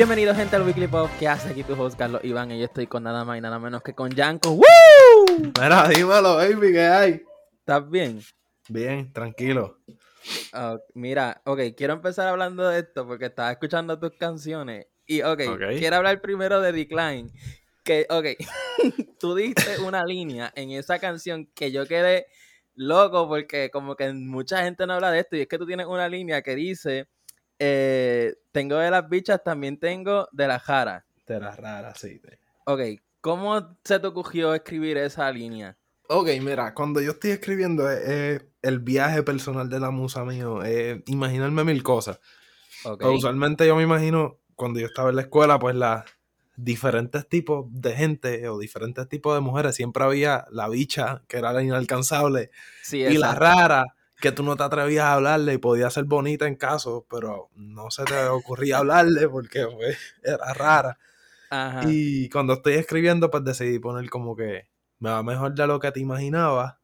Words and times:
Bienvenidos 0.00 0.34
gente 0.34 0.56
al 0.56 0.62
Weekly 0.62 0.86
Pop, 0.86 1.10
que 1.18 1.28
hace 1.28 1.50
aquí 1.50 1.62
tu 1.62 1.74
host 1.74 1.98
Carlos 1.98 2.24
Iván 2.24 2.50
y 2.50 2.58
yo 2.58 2.64
estoy 2.64 2.86
con 2.86 3.02
nada 3.02 3.22
más 3.22 3.36
y 3.36 3.42
nada 3.42 3.58
menos 3.58 3.82
que 3.82 3.92
con 3.92 4.10
Yanko. 4.10 4.52
¡Woo! 4.52 5.52
Mira, 5.60 5.86
dímelo, 5.90 6.36
baby, 6.36 6.72
¿qué 6.72 6.80
hay? 6.80 7.22
¿Estás 7.58 7.90
bien? 7.90 8.22
Bien, 8.70 9.12
tranquilo. 9.12 9.76
Mira, 10.94 11.42
ok, 11.44 11.60
quiero 11.76 11.92
empezar 11.92 12.28
hablando 12.28 12.66
de 12.66 12.80
esto 12.80 13.06
porque 13.06 13.26
estaba 13.26 13.52
escuchando 13.52 13.98
tus 13.98 14.12
canciones 14.12 14.86
y, 15.04 15.20
ok, 15.20 15.40
Ok. 15.50 15.60
quiero 15.78 15.96
hablar 15.96 16.22
primero 16.22 16.62
de 16.62 16.72
Decline. 16.72 17.30
Que, 17.84 18.06
ok, 18.08 18.26
tú 19.20 19.34
diste 19.34 19.80
una 19.86 20.02
línea 20.06 20.50
en 20.56 20.70
esa 20.70 20.98
canción 20.98 21.44
que 21.54 21.72
yo 21.72 21.86
quedé 21.86 22.26
loco 22.74 23.28
porque 23.28 23.70
como 23.70 23.96
que 23.96 24.10
mucha 24.14 24.62
gente 24.62 24.86
no 24.86 24.94
habla 24.94 25.10
de 25.10 25.20
esto 25.20 25.36
y 25.36 25.42
es 25.42 25.46
que 25.46 25.58
tú 25.58 25.66
tienes 25.66 25.84
una 25.84 26.08
línea 26.08 26.40
que 26.40 26.54
dice, 26.54 27.06
eh, 27.60 28.34
tengo 28.50 28.76
de 28.76 28.90
las 28.90 29.08
bichas, 29.08 29.44
también 29.44 29.78
tengo 29.78 30.26
de 30.32 30.48
la 30.48 30.58
jara. 30.58 31.04
Te 31.24 31.38
la 31.38 31.54
rara, 31.54 31.94
sí. 31.94 32.18
te- 32.18 32.38
Ok, 32.64 32.80
¿cómo 33.20 33.76
se 33.84 34.00
te 34.00 34.06
ocurrió 34.06 34.54
escribir 34.54 34.96
esa 34.96 35.30
línea? 35.30 35.76
Ok, 36.08 36.28
mira, 36.42 36.74
cuando 36.74 37.00
yo 37.00 37.12
estoy 37.12 37.30
escribiendo 37.30 37.88
eh, 37.88 38.00
eh, 38.04 38.40
el 38.62 38.80
viaje 38.80 39.22
personal 39.22 39.68
de 39.68 39.78
la 39.78 39.90
musa 39.90 40.24
mío, 40.24 40.64
eh, 40.64 41.02
imaginarme 41.06 41.62
mil 41.62 41.82
cosas. 41.84 42.18
Ok, 42.84 42.98
Pero 42.98 43.12
usualmente 43.14 43.66
yo 43.66 43.76
me 43.76 43.84
imagino, 43.84 44.38
cuando 44.56 44.80
yo 44.80 44.86
estaba 44.86 45.10
en 45.10 45.16
la 45.16 45.22
escuela, 45.22 45.58
pues 45.58 45.76
las 45.76 46.04
diferentes 46.56 47.28
tipos 47.28 47.66
de 47.70 47.92
gente 47.94 48.48
o 48.48 48.58
diferentes 48.58 49.08
tipos 49.08 49.34
de 49.34 49.40
mujeres, 49.40 49.74
siempre 49.76 50.02
había 50.02 50.46
la 50.50 50.68
bicha, 50.68 51.22
que 51.28 51.36
era 51.38 51.52
la 51.52 51.62
inalcanzable, 51.62 52.50
sí, 52.82 53.02
y 53.04 53.16
la 53.18 53.34
rara, 53.34 53.84
que 54.20 54.32
tú 54.32 54.42
no 54.42 54.56
te 54.56 54.62
atrevías 54.62 55.04
a 55.04 55.14
hablarle 55.14 55.54
y 55.54 55.58
podía 55.58 55.90
ser 55.90 56.04
bonita 56.04 56.46
en 56.46 56.56
caso, 56.56 57.06
pero 57.10 57.50
no 57.54 57.90
se 57.90 58.04
te 58.04 58.26
ocurría 58.26 58.78
hablarle 58.78 59.28
porque 59.28 59.66
pues, 59.66 59.98
era 60.22 60.52
rara. 60.54 60.98
Ajá. 61.50 61.82
Y 61.86 62.28
cuando 62.28 62.54
estoy 62.54 62.74
escribiendo, 62.74 63.30
pues 63.30 63.44
decidí 63.44 63.78
poner 63.78 64.08
como 64.08 64.36
que 64.36 64.68
me 64.98 65.10
va 65.10 65.22
mejor 65.22 65.54
de 65.54 65.66
lo 65.66 65.80
que 65.80 65.90
te 65.90 66.00
imaginabas. 66.00 66.76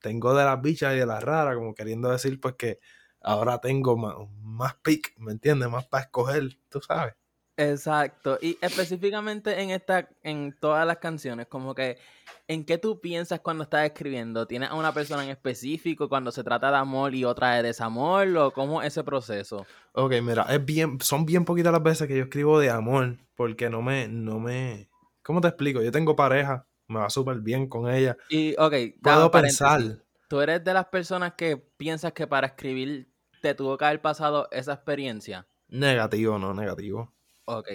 Tengo 0.00 0.34
de 0.34 0.44
las 0.44 0.62
bichas 0.62 0.94
y 0.94 0.98
de 0.98 1.06
las 1.06 1.22
raras, 1.22 1.56
como 1.56 1.74
queriendo 1.74 2.10
decir 2.10 2.40
pues 2.40 2.54
que 2.54 2.78
ahora 3.20 3.58
tengo 3.58 3.96
más, 3.96 4.14
más 4.40 4.74
pick, 4.76 5.14
¿me 5.18 5.32
entiendes? 5.32 5.68
Más 5.68 5.86
para 5.86 6.04
escoger, 6.04 6.58
tú 6.68 6.80
sabes. 6.80 7.14
Exacto. 7.58 8.38
Y 8.40 8.56
específicamente 8.60 9.60
en 9.60 9.70
esta, 9.70 10.08
en 10.22 10.56
todas 10.58 10.86
las 10.86 10.98
canciones, 10.98 11.48
como 11.48 11.74
que, 11.74 11.98
¿en 12.46 12.64
qué 12.64 12.78
tú 12.78 13.00
piensas 13.00 13.40
cuando 13.40 13.64
estás 13.64 13.84
escribiendo? 13.84 14.46
¿Tienes 14.46 14.70
a 14.70 14.74
una 14.74 14.94
persona 14.94 15.24
en 15.24 15.30
específico 15.30 16.08
cuando 16.08 16.30
se 16.30 16.44
trata 16.44 16.70
de 16.70 16.76
amor 16.76 17.16
y 17.16 17.24
otra 17.24 17.56
de 17.56 17.64
desamor? 17.64 18.28
¿O 18.36 18.52
cómo 18.52 18.80
es 18.80 18.88
ese 18.88 19.02
proceso? 19.02 19.66
Ok, 19.92 20.14
mira, 20.22 20.42
es 20.48 20.64
bien, 20.64 21.00
son 21.00 21.26
bien 21.26 21.44
poquitas 21.44 21.72
las 21.72 21.82
veces 21.82 22.06
que 22.06 22.16
yo 22.16 22.22
escribo 22.22 22.60
de 22.60 22.70
amor, 22.70 23.18
porque 23.34 23.68
no 23.68 23.82
me, 23.82 24.06
no 24.06 24.38
me, 24.38 24.88
¿cómo 25.24 25.40
te 25.40 25.48
explico? 25.48 25.82
Yo 25.82 25.90
tengo 25.90 26.14
pareja, 26.14 26.64
me 26.86 27.00
va 27.00 27.10
súper 27.10 27.40
bien 27.40 27.68
con 27.68 27.90
ella. 27.90 28.16
Y, 28.28 28.54
ok, 28.56 28.74
Puedo 29.02 29.32
pensar, 29.32 29.82
¿Tú 30.28 30.40
eres 30.40 30.62
de 30.62 30.74
las 30.74 30.86
personas 30.86 31.32
que 31.32 31.56
piensas 31.56 32.12
que 32.12 32.28
para 32.28 32.46
escribir 32.46 33.10
te 33.42 33.54
tuvo 33.54 33.76
que 33.76 33.84
haber 33.84 34.00
pasado 34.00 34.46
esa 34.52 34.74
experiencia? 34.74 35.48
negativo, 35.68 36.38
no 36.38 36.54
negativo. 36.54 37.14
Ok. 37.50 37.68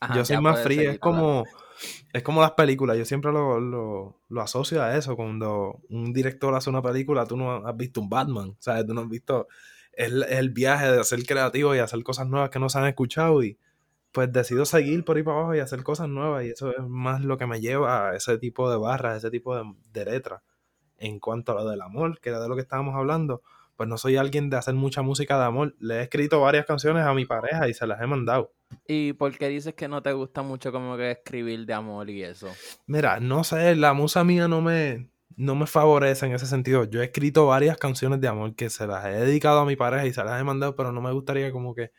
Ajá, 0.00 0.14
yo 0.18 0.24
soy 0.26 0.36
más 0.38 0.60
frío, 0.60 0.90
es 0.90 0.98
como, 0.98 1.44
es 2.12 2.22
como 2.22 2.40
las 2.42 2.52
películas, 2.52 2.98
yo 2.98 3.04
siempre 3.06 3.32
lo, 3.32 3.60
lo, 3.60 4.20
lo 4.28 4.40
asocio 4.42 4.82
a 4.82 4.94
eso, 4.96 5.16
cuando 5.16 5.80
un 5.88 6.12
director 6.12 6.54
hace 6.54 6.68
una 6.70 6.82
película, 6.82 7.26
tú 7.26 7.36
no 7.36 7.66
has 7.66 7.76
visto 7.76 8.00
un 8.02 8.10
Batman, 8.10 8.56
¿sabes? 8.60 8.86
Tú 8.86 8.92
no 8.94 9.02
has 9.02 9.08
visto, 9.08 9.48
el- 9.92 10.24
el 10.24 10.50
viaje 10.50 10.90
de 10.92 11.02
ser 11.04 11.24
creativo 11.24 11.74
y 11.74 11.78
hacer 11.78 12.02
cosas 12.02 12.28
nuevas 12.28 12.50
que 12.50 12.58
no 12.58 12.68
se 12.68 12.78
han 12.78 12.86
escuchado 12.86 13.42
y 13.42 13.58
pues 14.12 14.32
decido 14.32 14.66
seguir 14.66 15.04
por 15.04 15.16
ahí 15.18 15.22
para 15.22 15.38
abajo 15.38 15.54
y 15.54 15.60
hacer 15.60 15.82
cosas 15.84 16.08
nuevas 16.08 16.44
y 16.44 16.50
eso 16.50 16.70
es 16.70 16.82
más 16.88 17.22
lo 17.22 17.38
que 17.38 17.46
me 17.46 17.60
lleva 17.60 18.10
a 18.10 18.16
ese 18.16 18.38
tipo 18.38 18.70
de 18.70 18.78
barras, 18.78 19.18
ese 19.18 19.30
tipo 19.30 19.56
de, 19.56 19.64
de 19.92 20.04
letras. 20.06 20.42
En 20.98 21.20
cuanto 21.20 21.52
a 21.52 21.56
lo 21.56 21.68
del 21.70 21.82
amor, 21.82 22.20
que 22.20 22.30
era 22.30 22.40
de 22.40 22.48
lo 22.48 22.56
que 22.56 22.62
estábamos 22.62 22.94
hablando, 22.96 23.42
pues 23.76 23.88
no 23.88 23.98
soy 23.98 24.16
alguien 24.16 24.50
de 24.50 24.56
hacer 24.58 24.74
mucha 24.74 25.02
música 25.02 25.38
de 25.38 25.44
amor, 25.44 25.74
le 25.80 25.96
he 25.98 26.02
escrito 26.02 26.40
varias 26.40 26.66
canciones 26.66 27.04
a 27.06 27.14
mi 27.14 27.26
pareja 27.26 27.68
y 27.68 27.74
se 27.74 27.86
las 27.86 28.00
he 28.02 28.06
mandado. 28.06 28.52
¿Y 28.88 29.12
por 29.14 29.36
qué 29.36 29.48
dices 29.48 29.74
que 29.74 29.88
no 29.88 30.02
te 30.02 30.12
gusta 30.12 30.42
mucho 30.42 30.72
como 30.72 30.96
que 30.96 31.10
escribir 31.12 31.66
de 31.66 31.74
amor 31.74 32.08
y 32.10 32.22
eso? 32.22 32.48
Mira, 32.86 33.20
no 33.20 33.44
sé, 33.44 33.74
la 33.76 33.92
musa 33.92 34.24
mía 34.24 34.48
no 34.48 34.60
me, 34.60 35.10
no 35.36 35.54
me 35.54 35.66
favorece 35.66 36.26
en 36.26 36.32
ese 36.32 36.46
sentido. 36.46 36.84
Yo 36.84 37.02
he 37.02 37.06
escrito 37.06 37.46
varias 37.46 37.76
canciones 37.76 38.20
de 38.20 38.28
amor 38.28 38.54
que 38.54 38.70
se 38.70 38.86
las 38.86 39.04
he 39.06 39.10
dedicado 39.10 39.60
a 39.60 39.66
mi 39.66 39.76
pareja 39.76 40.06
y 40.06 40.12
se 40.12 40.24
las 40.24 40.40
he 40.40 40.44
mandado, 40.44 40.76
pero 40.76 40.92
no 40.92 41.00
me 41.00 41.12
gustaría 41.12 41.52
como 41.52 41.74
que 41.74 41.90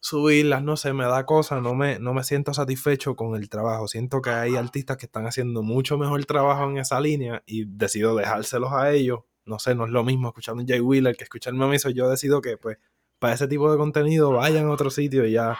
subirlas, 0.00 0.62
no 0.62 0.76
sé, 0.76 0.92
me 0.94 1.04
da 1.04 1.26
cosa, 1.26 1.60
no 1.60 1.74
me, 1.74 1.98
no 1.98 2.14
me 2.14 2.24
siento 2.24 2.54
satisfecho 2.54 3.16
con 3.16 3.36
el 3.36 3.48
trabajo. 3.48 3.86
Siento 3.86 4.22
que 4.22 4.30
hay 4.30 4.56
artistas 4.56 4.96
que 4.96 5.06
están 5.06 5.26
haciendo 5.26 5.62
mucho 5.62 5.98
mejor 5.98 6.24
trabajo 6.24 6.64
en 6.70 6.78
esa 6.78 7.00
línea 7.00 7.42
y 7.46 7.66
decido 7.66 8.14
dejárselos 8.16 8.72
a 8.72 8.92
ellos. 8.92 9.20
No 9.44 9.58
sé, 9.58 9.74
no 9.74 9.84
es 9.84 9.90
lo 9.90 10.04
mismo 10.04 10.28
escuchar 10.28 10.54
un 10.54 10.66
Jay 10.66 10.80
Wheeler 10.80 11.16
que 11.16 11.24
escucharme 11.24 11.64
a 11.64 11.68
mí, 11.68 11.76
yo 11.94 12.08
decido 12.08 12.40
que 12.40 12.56
pues 12.56 12.78
para 13.18 13.34
ese 13.34 13.46
tipo 13.48 13.70
de 13.70 13.76
contenido 13.76 14.32
vayan 14.32 14.66
a 14.66 14.70
otro 14.70 14.90
sitio 14.90 15.26
y 15.26 15.32
ya 15.32 15.58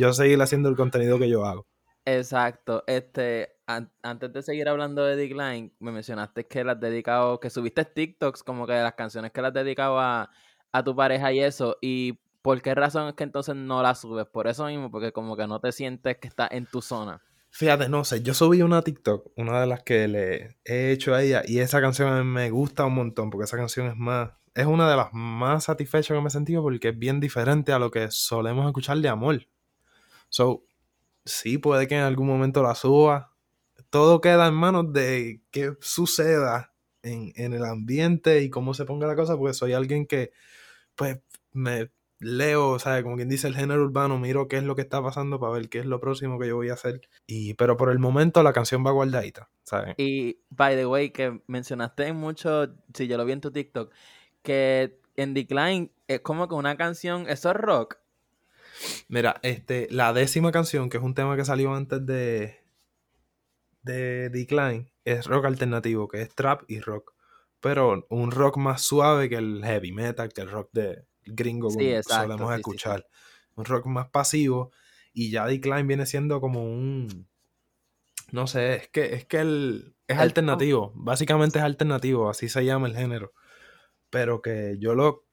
yo 0.00 0.12
seguir 0.12 0.40
haciendo 0.40 0.68
el 0.68 0.76
contenido 0.76 1.18
que 1.18 1.28
yo 1.28 1.44
hago. 1.44 1.66
Exacto. 2.04 2.82
Este, 2.86 3.50
an- 3.66 3.92
antes 4.02 4.32
de 4.32 4.42
seguir 4.42 4.68
hablando 4.68 5.04
de 5.04 5.16
Decline, 5.16 5.72
me 5.78 5.92
mencionaste 5.92 6.46
que 6.46 6.64
las 6.64 6.80
dedicado, 6.80 7.38
que 7.40 7.50
subiste 7.50 7.84
TikToks 7.84 8.42
como 8.42 8.66
que 8.66 8.72
de 8.72 8.82
las 8.82 8.94
canciones 8.94 9.32
que 9.32 9.42
las 9.42 9.52
dedicado 9.52 10.00
a, 10.00 10.30
a 10.72 10.84
tu 10.84 10.96
pareja 10.96 11.32
y 11.32 11.40
eso. 11.40 11.76
¿Y 11.80 12.18
por 12.42 12.62
qué 12.62 12.74
razón 12.74 13.08
es 13.08 13.14
que 13.14 13.24
entonces 13.24 13.54
no 13.54 13.82
las 13.82 14.00
subes? 14.00 14.26
Por 14.26 14.46
eso 14.46 14.66
mismo, 14.66 14.90
porque 14.90 15.12
como 15.12 15.36
que 15.36 15.46
no 15.46 15.60
te 15.60 15.72
sientes 15.72 16.16
que 16.18 16.28
estás 16.28 16.48
en 16.52 16.66
tu 16.66 16.80
zona. 16.80 17.20
Fíjate, 17.52 17.88
no 17.88 18.04
sé, 18.04 18.22
yo 18.22 18.32
subí 18.32 18.62
una 18.62 18.82
TikTok, 18.82 19.32
una 19.36 19.60
de 19.60 19.66
las 19.66 19.82
que 19.82 20.06
le 20.06 20.56
he 20.64 20.92
hecho 20.92 21.14
a 21.14 21.22
ella, 21.22 21.42
y 21.44 21.58
esa 21.58 21.80
canción 21.80 22.08
a 22.12 22.22
mí 22.22 22.24
me 22.24 22.48
gusta 22.50 22.86
un 22.86 22.94
montón, 22.94 23.28
porque 23.28 23.44
esa 23.44 23.56
canción 23.56 23.88
es 23.88 23.96
más, 23.96 24.30
es 24.54 24.66
una 24.66 24.88
de 24.88 24.96
las 24.96 25.08
más 25.12 25.64
satisfechas 25.64 26.16
que 26.16 26.20
me 26.22 26.28
he 26.28 26.30
sentido, 26.30 26.62
porque 26.62 26.90
es 26.90 26.98
bien 26.98 27.18
diferente 27.18 27.72
a 27.72 27.80
lo 27.80 27.90
que 27.90 28.08
solemos 28.10 28.66
escuchar 28.66 28.98
de 28.98 29.08
amor. 29.08 29.48
So, 30.30 30.64
sí, 31.24 31.58
puede 31.58 31.86
que 31.86 31.96
en 31.96 32.02
algún 32.02 32.26
momento 32.26 32.62
la 32.62 32.74
suba. 32.74 33.34
Todo 33.90 34.20
queda 34.20 34.48
en 34.48 34.54
manos 34.54 34.92
de 34.92 35.42
qué 35.50 35.74
suceda 35.80 36.72
en, 37.02 37.32
en 37.36 37.52
el 37.52 37.64
ambiente 37.64 38.42
y 38.42 38.48
cómo 38.48 38.72
se 38.72 38.84
ponga 38.84 39.06
la 39.06 39.16
cosa, 39.16 39.36
porque 39.36 39.52
soy 39.54 39.74
alguien 39.74 40.06
que, 40.06 40.32
pues, 40.94 41.18
me 41.52 41.90
leo, 42.20 42.78
sea, 42.78 43.02
como 43.02 43.16
quien 43.16 43.28
dice 43.28 43.48
el 43.48 43.56
género 43.56 43.82
urbano, 43.82 44.18
miro 44.18 44.46
qué 44.46 44.58
es 44.58 44.62
lo 44.62 44.76
que 44.76 44.82
está 44.82 45.02
pasando 45.02 45.40
para 45.40 45.54
ver 45.54 45.68
qué 45.68 45.78
es 45.80 45.86
lo 45.86 46.00
próximo 46.00 46.38
que 46.38 46.48
yo 46.48 46.56
voy 46.56 46.68
a 46.68 46.74
hacer. 46.74 47.00
Y, 47.26 47.54
pero 47.54 47.76
por 47.76 47.90
el 47.90 47.98
momento 47.98 48.42
la 48.42 48.52
canción 48.52 48.84
va 48.86 48.90
guardadita, 48.90 49.50
¿sabes? 49.64 49.94
Y, 49.96 50.38
by 50.50 50.76
the 50.76 50.86
way, 50.86 51.10
que 51.10 51.40
mencionaste 51.46 52.06
en 52.06 52.16
mucho, 52.16 52.68
si 52.94 53.08
yo 53.08 53.16
lo 53.16 53.24
vi 53.24 53.32
en 53.32 53.40
tu 53.40 53.50
TikTok, 53.50 53.92
que 54.42 55.00
en 55.16 55.34
Decline 55.34 55.90
es 56.08 56.20
como 56.20 56.46
que 56.46 56.54
una 56.54 56.76
canción, 56.76 57.26
eso 57.28 57.50
es 57.50 57.56
rock. 57.56 57.96
Mira, 59.08 59.40
este, 59.42 59.88
la 59.90 60.12
décima 60.12 60.52
canción, 60.52 60.88
que 60.88 60.96
es 60.98 61.02
un 61.02 61.14
tema 61.14 61.36
que 61.36 61.44
salió 61.44 61.74
antes 61.74 62.04
de, 62.06 62.60
de 63.82 64.28
Decline, 64.30 64.92
es 65.04 65.26
rock 65.26 65.46
alternativo, 65.46 66.08
que 66.08 66.22
es 66.22 66.34
trap 66.34 66.62
y 66.68 66.80
rock. 66.80 67.14
Pero 67.60 68.06
un 68.08 68.30
rock 68.30 68.56
más 68.56 68.82
suave 68.82 69.28
que 69.28 69.36
el 69.36 69.62
heavy 69.64 69.92
metal, 69.92 70.32
que 70.32 70.40
el 70.42 70.50
rock 70.50 70.70
de 70.72 71.04
gringo 71.26 71.70
Sí, 71.70 71.76
como 71.78 71.88
exacto, 71.90 72.22
solemos 72.22 72.40
sí, 72.40 72.46
sí, 72.46 72.54
sí. 72.54 72.60
escuchar. 72.60 73.06
Un 73.56 73.64
rock 73.64 73.86
más 73.86 74.08
pasivo. 74.08 74.72
Y 75.12 75.30
ya 75.30 75.46
Decline 75.46 75.82
viene 75.86 76.06
siendo 76.06 76.40
como 76.40 76.64
un. 76.64 77.28
No 78.32 78.46
sé, 78.46 78.76
es 78.76 78.88
que, 78.88 79.14
es 79.14 79.24
que 79.26 79.38
el, 79.40 79.94
es 80.06 80.16
El- 80.16 80.22
alternativo. 80.22 80.92
Básicamente 80.94 81.58
es 81.58 81.64
alternativo, 81.64 82.30
así 82.30 82.48
se 82.48 82.64
llama 82.64 82.86
el 82.86 82.96
género. 82.96 83.32
Pero 84.08 84.40
que 84.40 84.76
yo 84.78 84.94
lo, 84.94 85.26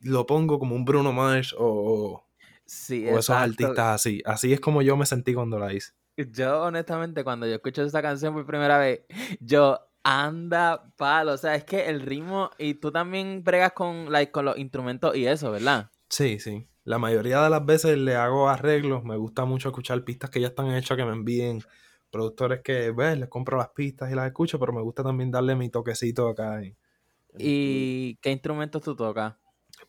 lo 0.00 0.26
pongo 0.26 0.58
como 0.58 0.74
un 0.74 0.84
Bruno 0.84 1.12
Mars 1.12 1.54
o- 1.58 2.24
Sí, 2.72 3.06
o 3.06 3.18
esos 3.18 3.36
artistas 3.36 3.78
así. 3.78 4.22
Así 4.24 4.50
es 4.50 4.58
como 4.58 4.80
yo 4.80 4.96
me 4.96 5.04
sentí 5.04 5.34
cuando 5.34 5.58
la 5.58 5.74
hice. 5.74 5.92
Yo, 6.16 6.62
honestamente, 6.62 7.22
cuando 7.22 7.46
yo 7.46 7.56
escucho 7.56 7.82
esa 7.82 8.00
canción 8.00 8.32
por 8.32 8.46
primera 8.46 8.78
vez, 8.78 9.02
yo 9.40 9.78
anda 10.02 10.90
palo. 10.96 11.32
O 11.32 11.36
sea, 11.36 11.54
es 11.54 11.64
que 11.64 11.90
el 11.90 12.00
ritmo. 12.00 12.50
Y 12.56 12.74
tú 12.74 12.90
también 12.90 13.44
bregas 13.44 13.72
con, 13.72 14.10
like, 14.10 14.32
con 14.32 14.46
los 14.46 14.56
instrumentos 14.56 15.14
y 15.14 15.26
eso, 15.26 15.50
¿verdad? 15.50 15.90
Sí, 16.08 16.40
sí. 16.40 16.66
La 16.84 16.98
mayoría 16.98 17.42
de 17.42 17.50
las 17.50 17.64
veces 17.64 17.98
le 17.98 18.16
hago 18.16 18.48
arreglos. 18.48 19.04
Me 19.04 19.18
gusta 19.18 19.44
mucho 19.44 19.68
escuchar 19.68 20.02
pistas 20.02 20.30
que 20.30 20.40
ya 20.40 20.48
están 20.48 20.74
hechas, 20.74 20.96
que 20.96 21.04
me 21.04 21.12
envíen 21.12 21.60
productores 22.10 22.62
que, 22.62 22.90
ves, 22.90 23.18
les 23.18 23.28
compro 23.28 23.58
las 23.58 23.68
pistas 23.68 24.10
y 24.10 24.14
las 24.14 24.26
escucho, 24.26 24.58
pero 24.58 24.72
me 24.72 24.80
gusta 24.80 25.02
también 25.02 25.30
darle 25.30 25.54
mi 25.56 25.68
toquecito 25.68 26.26
acá. 26.26 26.62
¿Y 27.38 28.16
qué 28.16 28.30
instrumentos 28.30 28.82
tú 28.82 28.96
tocas? 28.96 29.34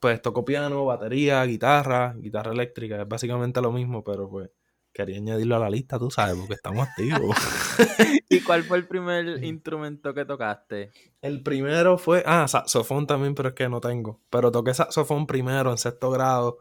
Pues 0.04 0.22
toco 0.22 0.44
piano, 0.44 0.84
batería, 0.84 1.42
guitarra, 1.46 2.14
guitarra 2.18 2.52
eléctrica. 2.52 3.02
Es 3.02 3.08
básicamente 3.08 3.62
lo 3.62 3.72
mismo, 3.72 4.04
pero 4.04 4.28
pues 4.28 4.50
quería 4.92 5.16
añadirlo 5.16 5.56
a 5.56 5.60
la 5.60 5.70
lista, 5.70 5.98
tú 5.98 6.12
sabes, 6.12 6.36
porque 6.36 6.56
estamos 6.56 6.86
activos. 6.86 7.38
¿Y 8.30 8.42
cuál 8.42 8.64
fue 8.64 8.80
el 8.80 8.86
primer 8.86 9.42
instrumento 9.42 10.14
que 10.14 10.26
tocaste? 10.26 10.92
El 11.22 11.42
primero 11.42 11.98
fue, 11.98 12.22
ah, 12.26 12.46
saxofón 12.50 13.08
también, 13.08 13.34
pero 13.34 13.48
es 13.48 13.56
que 13.56 13.70
no 13.70 13.80
tengo. 13.80 14.20
Pero 14.30 14.52
toqué 14.52 14.74
saxofón 14.74 15.26
primero 15.26 15.72
en 15.72 15.78
sexto 15.78 16.12
grado. 16.12 16.58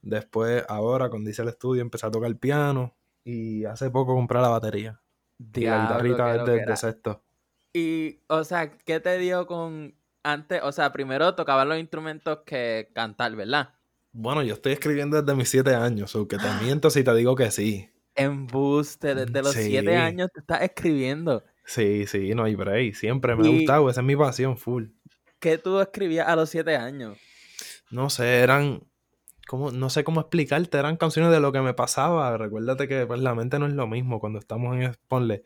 Después, 0.00 0.64
ahora, 0.68 1.08
cuando 1.08 1.30
hice 1.30 1.42
el 1.42 1.50
estudio, 1.50 1.82
empecé 1.82 2.06
a 2.06 2.10
tocar 2.10 2.28
el 2.28 2.36
piano. 2.36 2.96
Y 3.22 3.64
hace 3.64 3.90
poco 3.90 4.16
compré 4.16 4.40
la 4.40 4.48
batería. 4.48 5.00
y 5.38 5.60
la 5.60 5.82
guitarrita 5.84 6.34
es 6.34 6.46
de, 6.46 6.66
de 6.66 6.76
sexto. 6.76 7.22
Y, 7.72 8.18
o 8.26 8.42
sea, 8.42 8.76
¿qué 8.76 8.98
te 8.98 9.18
dio 9.18 9.46
con 9.46 9.94
antes? 10.22 10.60
O 10.62 10.72
sea, 10.72 10.92
primero 10.92 11.34
tocaban 11.34 11.68
los 11.68 11.78
instrumentos 11.78 12.40
que 12.46 12.90
cantar, 12.94 13.34
¿verdad? 13.36 13.74
Bueno, 14.12 14.42
yo 14.42 14.54
estoy 14.54 14.72
escribiendo 14.72 15.20
desde 15.20 15.36
mis 15.36 15.48
siete 15.48 15.74
años, 15.74 16.14
o 16.14 16.28
que 16.28 16.36
te 16.36 16.44
miento 16.62 16.90
si 16.90 17.02
te 17.02 17.14
digo 17.14 17.34
que 17.34 17.50
sí. 17.50 17.88
Embuste, 18.14 19.14
desde 19.14 19.42
los 19.42 19.52
siete 19.52 19.96
años 19.96 20.28
te 20.32 20.40
estás 20.40 20.62
escribiendo. 20.62 21.42
Sí, 21.64 22.06
sí, 22.06 22.34
no 22.34 22.44
hay 22.44 22.54
break. 22.54 22.94
Siempre 22.94 23.34
me 23.36 23.48
ha 23.48 23.50
gustado, 23.50 23.88
esa 23.88 24.00
es 24.00 24.06
mi 24.06 24.16
pasión 24.16 24.58
full. 24.58 24.86
¿Qué 25.38 25.58
tú 25.58 25.80
escribías 25.80 26.28
a 26.28 26.36
los 26.36 26.50
siete 26.50 26.76
años? 26.76 27.18
No 27.90 28.10
sé, 28.10 28.40
eran. 28.40 28.84
Como, 29.48 29.70
no 29.70 29.90
sé 29.90 30.04
cómo 30.04 30.20
explicarte, 30.20 30.78
eran 30.78 30.96
canciones 30.96 31.32
de 31.32 31.40
lo 31.40 31.52
que 31.52 31.60
me 31.60 31.74
pasaba. 31.74 32.36
Recuérdate 32.36 32.88
que 32.88 33.06
pues, 33.06 33.20
la 33.20 33.34
mente 33.34 33.58
no 33.58 33.66
es 33.66 33.72
lo 33.72 33.86
mismo 33.86 34.20
cuando 34.20 34.38
estamos 34.38 34.76
en. 34.76 34.94
Ponle. 35.08 35.42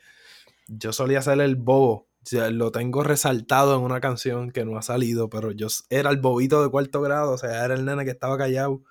Yo 0.68 0.92
solía 0.92 1.22
ser 1.22 1.40
el 1.40 1.56
bobo. 1.56 2.08
Lo 2.32 2.72
tengo 2.72 3.02
resaltado 3.02 3.76
en 3.76 3.82
una 3.82 4.00
canción 4.00 4.50
que 4.50 4.64
no 4.64 4.76
ha 4.78 4.82
salido, 4.82 5.28
pero 5.28 5.52
yo 5.52 5.68
era 5.90 6.10
el 6.10 6.18
bobito 6.18 6.62
de 6.62 6.70
cuarto 6.70 7.00
grado, 7.00 7.32
o 7.32 7.38
sea, 7.38 7.64
era 7.64 7.74
el 7.74 7.84
nene 7.84 8.04
que 8.04 8.10
estaba 8.10 8.36
callado 8.36 8.82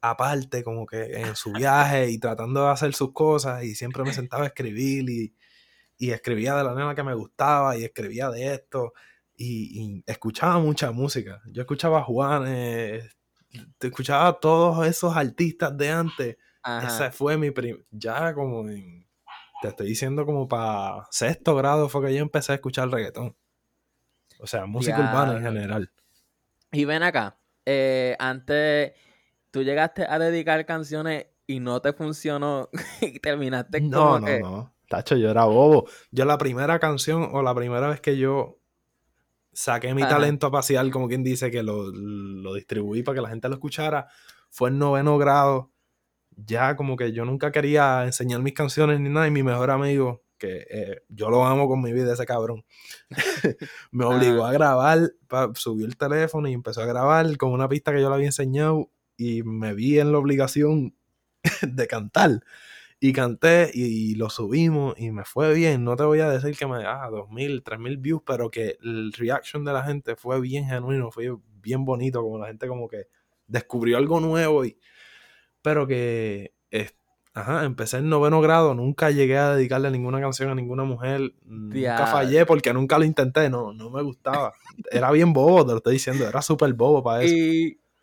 aparte, 0.00 0.62
como 0.62 0.86
que 0.86 1.20
en 1.20 1.36
su 1.36 1.52
viaje 1.52 2.10
y 2.10 2.18
tratando 2.18 2.64
de 2.64 2.70
hacer 2.70 2.94
sus 2.94 3.12
cosas 3.12 3.64
y 3.64 3.74
siempre 3.74 4.02
me 4.02 4.12
sentaba 4.12 4.44
a 4.44 4.48
escribir 4.48 5.08
y, 5.08 5.34
escribía 5.98 6.54
de 6.54 6.64
la 6.64 6.74
nena 6.74 6.94
que 6.94 7.02
me 7.02 7.14
gustaba 7.14 7.78
y 7.78 7.84
escribía 7.84 8.28
de 8.28 8.54
esto 8.54 8.92
y, 9.36 10.02
escuchaba 10.06 10.58
mucha 10.58 10.90
música. 10.90 11.40
Yo 11.46 11.62
escuchaba 11.62 12.00
a 12.00 12.02
Juanes, 12.02 13.16
escuchaba 13.80 14.28
a 14.28 14.32
todos 14.34 14.86
esos 14.86 15.16
artistas 15.16 15.76
de 15.76 15.90
antes. 15.90 16.36
Ese 16.82 17.10
fue 17.10 17.38
mi 17.38 17.52
ya 17.90 18.34
como 18.34 18.68
en, 18.68 19.03
te 19.64 19.70
estoy 19.70 19.88
diciendo 19.88 20.26
como 20.26 20.46
para 20.46 21.06
sexto 21.10 21.56
grado 21.56 21.88
fue 21.88 22.06
que 22.06 22.14
yo 22.14 22.20
empecé 22.20 22.52
a 22.52 22.56
escuchar 22.56 22.90
reggaetón. 22.90 23.34
O 24.38 24.46
sea, 24.46 24.66
música 24.66 24.98
urbana 24.98 25.38
en 25.38 25.42
general. 25.42 25.90
Y 26.70 26.84
ven 26.84 27.02
acá, 27.02 27.38
eh, 27.64 28.14
antes 28.18 28.92
tú 29.50 29.62
llegaste 29.62 30.04
a 30.06 30.18
dedicar 30.18 30.66
canciones 30.66 31.28
y 31.46 31.60
no 31.60 31.80
te 31.80 31.94
funcionó 31.94 32.68
y 33.00 33.18
terminaste 33.20 33.80
no, 33.80 34.20
no, 34.20 34.38
No, 34.38 34.74
Tacho, 34.88 35.16
yo 35.16 35.30
era 35.30 35.44
bobo. 35.44 35.88
Yo 36.10 36.26
la 36.26 36.36
primera 36.36 36.78
canción 36.78 37.30
o 37.32 37.42
la 37.42 37.54
primera 37.54 37.88
vez 37.88 38.02
que 38.02 38.18
yo 38.18 38.58
saqué 39.54 39.94
mi 39.94 40.02
talento 40.02 40.48
a 40.48 40.50
pasear, 40.50 40.90
como 40.90 41.08
quien 41.08 41.24
dice, 41.24 41.50
que 41.50 41.62
lo, 41.62 41.90
distribuí 42.54 43.02
para 43.02 43.14
que 43.14 43.22
la 43.22 43.30
gente 43.30 43.48
lo 43.48 43.54
escuchara, 43.54 44.08
fue 44.50 44.68
en 44.68 44.78
noveno 44.78 45.16
grado. 45.16 45.70
Ya 46.36 46.76
como 46.76 46.96
que 46.96 47.12
yo 47.12 47.24
nunca 47.24 47.52
quería 47.52 48.04
enseñar 48.04 48.40
mis 48.40 48.54
canciones 48.54 49.00
ni 49.00 49.08
nada 49.08 49.26
y 49.26 49.30
mi 49.30 49.42
mejor 49.42 49.70
amigo, 49.70 50.22
que 50.38 50.66
eh, 50.70 51.02
yo 51.08 51.30
lo 51.30 51.44
amo 51.44 51.68
con 51.68 51.80
mi 51.80 51.92
vida, 51.92 52.12
ese 52.12 52.26
cabrón, 52.26 52.64
me 53.92 54.04
obligó 54.04 54.44
a 54.44 54.52
grabar, 54.52 55.12
subió 55.54 55.86
el 55.86 55.96
teléfono 55.96 56.48
y 56.48 56.52
empezó 56.52 56.82
a 56.82 56.86
grabar 56.86 57.36
con 57.36 57.52
una 57.52 57.68
pista 57.68 57.92
que 57.92 58.00
yo 58.00 58.08
le 58.08 58.14
había 58.16 58.26
enseñado 58.26 58.90
y 59.16 59.42
me 59.42 59.74
vi 59.74 59.98
en 59.98 60.12
la 60.12 60.18
obligación 60.18 60.94
de 61.62 61.86
cantar. 61.86 62.42
Y 63.00 63.12
canté 63.12 63.70
y, 63.74 64.14
lo 64.14 64.30
subimos 64.30 64.94
y 64.98 65.10
me 65.10 65.24
fue 65.24 65.52
bien. 65.52 65.84
No 65.84 65.94
te 65.94 66.04
voy 66.04 66.20
a 66.20 66.30
decir 66.30 66.56
que 66.56 66.66
me 66.66 66.86
ah, 66.86 67.08
2000, 67.10 67.62
3000 67.62 67.98
views, 67.98 68.22
pero 68.24 68.50
que 68.50 68.78
el 68.82 69.12
reaction 69.12 69.62
de 69.62 69.74
la 69.74 69.82
gente 69.84 70.16
fue 70.16 70.40
bien 70.40 70.64
genuino, 70.64 71.10
fue 71.10 71.36
bien 71.60 71.84
bonito, 71.84 72.22
como 72.22 72.38
la 72.38 72.46
gente 72.46 72.66
como 72.66 72.88
que 72.88 73.08
descubrió 73.46 73.98
algo 73.98 74.20
nuevo 74.20 74.64
y 74.64 74.78
pero 75.64 75.86
que 75.86 76.52
ajá, 77.34 77.64
empecé 77.64 77.96
en 77.98 78.08
noveno 78.08 78.40
grado, 78.40 78.74
nunca 78.74 79.10
llegué 79.10 79.36
a 79.36 79.54
dedicarle 79.54 79.90
ninguna 79.90 80.20
canción 80.20 80.50
a 80.50 80.54
ninguna 80.54 80.84
mujer, 80.84 81.34
nunca 81.44 82.06
fallé 82.06 82.46
porque 82.46 82.72
nunca 82.72 82.96
lo 82.96 83.04
intenté, 83.04 83.50
no, 83.50 83.72
no 83.72 83.90
me 83.90 84.02
gustaba. 84.02 84.52
Era 84.90 85.10
bien 85.10 85.32
bobo, 85.32 85.66
te 85.66 85.72
lo 85.72 85.78
estoy 85.78 85.94
diciendo, 85.94 86.28
era 86.28 86.40
súper 86.40 86.72
bobo 86.74 87.02
para 87.02 87.24
eso. 87.24 87.34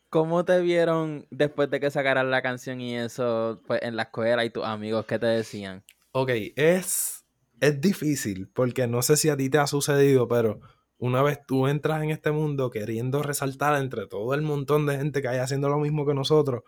¿Cómo 0.09 0.43
te 0.43 0.59
vieron 0.59 1.25
después 1.31 1.69
de 1.69 1.79
que 1.79 1.89
sacaran 1.89 2.29
la 2.29 2.41
canción 2.41 2.81
y 2.81 2.97
eso 2.97 3.61
pues, 3.65 3.81
en 3.81 3.95
la 3.95 4.03
escuela 4.03 4.43
y 4.43 4.49
tus 4.49 4.65
amigos? 4.65 5.05
¿Qué 5.05 5.17
te 5.17 5.27
decían? 5.27 5.85
Ok, 6.11 6.31
es, 6.57 7.23
es 7.61 7.79
difícil 7.79 8.49
porque 8.53 8.87
no 8.87 9.01
sé 9.01 9.15
si 9.15 9.29
a 9.29 9.37
ti 9.37 9.49
te 9.49 9.59
ha 9.59 9.67
sucedido, 9.67 10.27
pero 10.27 10.59
una 11.01 11.23
vez 11.23 11.39
tú 11.47 11.67
entras 11.67 12.03
en 12.03 12.11
este 12.11 12.31
mundo 12.31 12.69
queriendo 12.69 13.23
resaltar 13.23 13.81
entre 13.81 14.05
todo 14.05 14.35
el 14.35 14.43
montón 14.43 14.85
de 14.85 14.97
gente 14.97 15.23
que 15.23 15.29
hay 15.29 15.39
haciendo 15.39 15.67
lo 15.67 15.79
mismo 15.79 16.05
que 16.05 16.13
nosotros, 16.13 16.61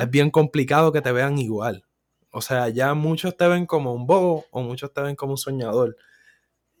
es 0.00 0.08
bien 0.08 0.30
complicado 0.30 0.92
que 0.92 1.02
te 1.02 1.10
vean 1.10 1.36
igual. 1.38 1.84
O 2.30 2.40
sea, 2.40 2.68
ya 2.68 2.94
muchos 2.94 3.36
te 3.36 3.48
ven 3.48 3.66
como 3.66 3.92
un 3.92 4.06
bobo 4.06 4.44
o 4.52 4.62
muchos 4.62 4.92
te 4.92 5.00
ven 5.00 5.16
como 5.16 5.32
un 5.32 5.38
soñador. 5.38 5.96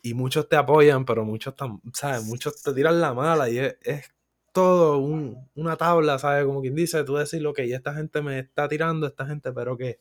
Y 0.00 0.14
muchos 0.14 0.48
te 0.48 0.54
apoyan, 0.54 1.04
pero 1.04 1.24
muchos, 1.24 1.54
¿sabes? 1.92 2.22
Muchos 2.24 2.62
te 2.62 2.72
tiran 2.72 3.00
la 3.00 3.12
mala 3.12 3.50
y 3.50 3.58
es, 3.58 3.76
es 3.82 4.04
todo 4.52 4.98
una 4.98 5.76
tabla, 5.76 6.20
¿sabes? 6.20 6.44
Como 6.44 6.60
quien 6.60 6.76
dice, 6.76 7.02
tú 7.02 7.16
decir, 7.16 7.44
ok, 7.44 7.58
esta 7.58 7.94
gente 7.94 8.22
me 8.22 8.38
está 8.38 8.68
tirando, 8.68 9.08
esta 9.08 9.26
gente, 9.26 9.52
pero 9.52 9.76
que 9.76 9.98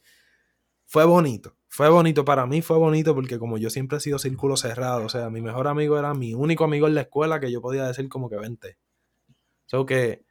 fue 0.85 1.03
bonito. 1.03 1.55
Fue 1.75 1.89
bonito 1.89 2.23
para 2.23 2.45
mí, 2.45 2.61
fue 2.61 2.77
bonito 2.77 3.13
porque 3.13 3.37
como 3.37 3.57
yo 3.57 3.69
siempre 3.69 3.97
he 3.97 3.99
sido 3.99 4.17
círculo 4.17 4.55
cerrado, 4.55 5.03
o 5.03 5.09
sea, 5.09 5.29
mi 5.29 5.41
mejor 5.41 5.67
amigo 5.67 5.99
era 5.99 6.13
mi 6.13 6.33
único 6.33 6.63
amigo 6.63 6.87
en 6.87 6.95
la 6.95 7.01
escuela 7.01 7.41
que 7.41 7.51
yo 7.51 7.59
podía 7.59 7.85
decir 7.85 8.07
como 8.07 8.29
que 8.29 8.37
vente. 8.37 8.77
So 9.65 9.85
que 9.85 10.23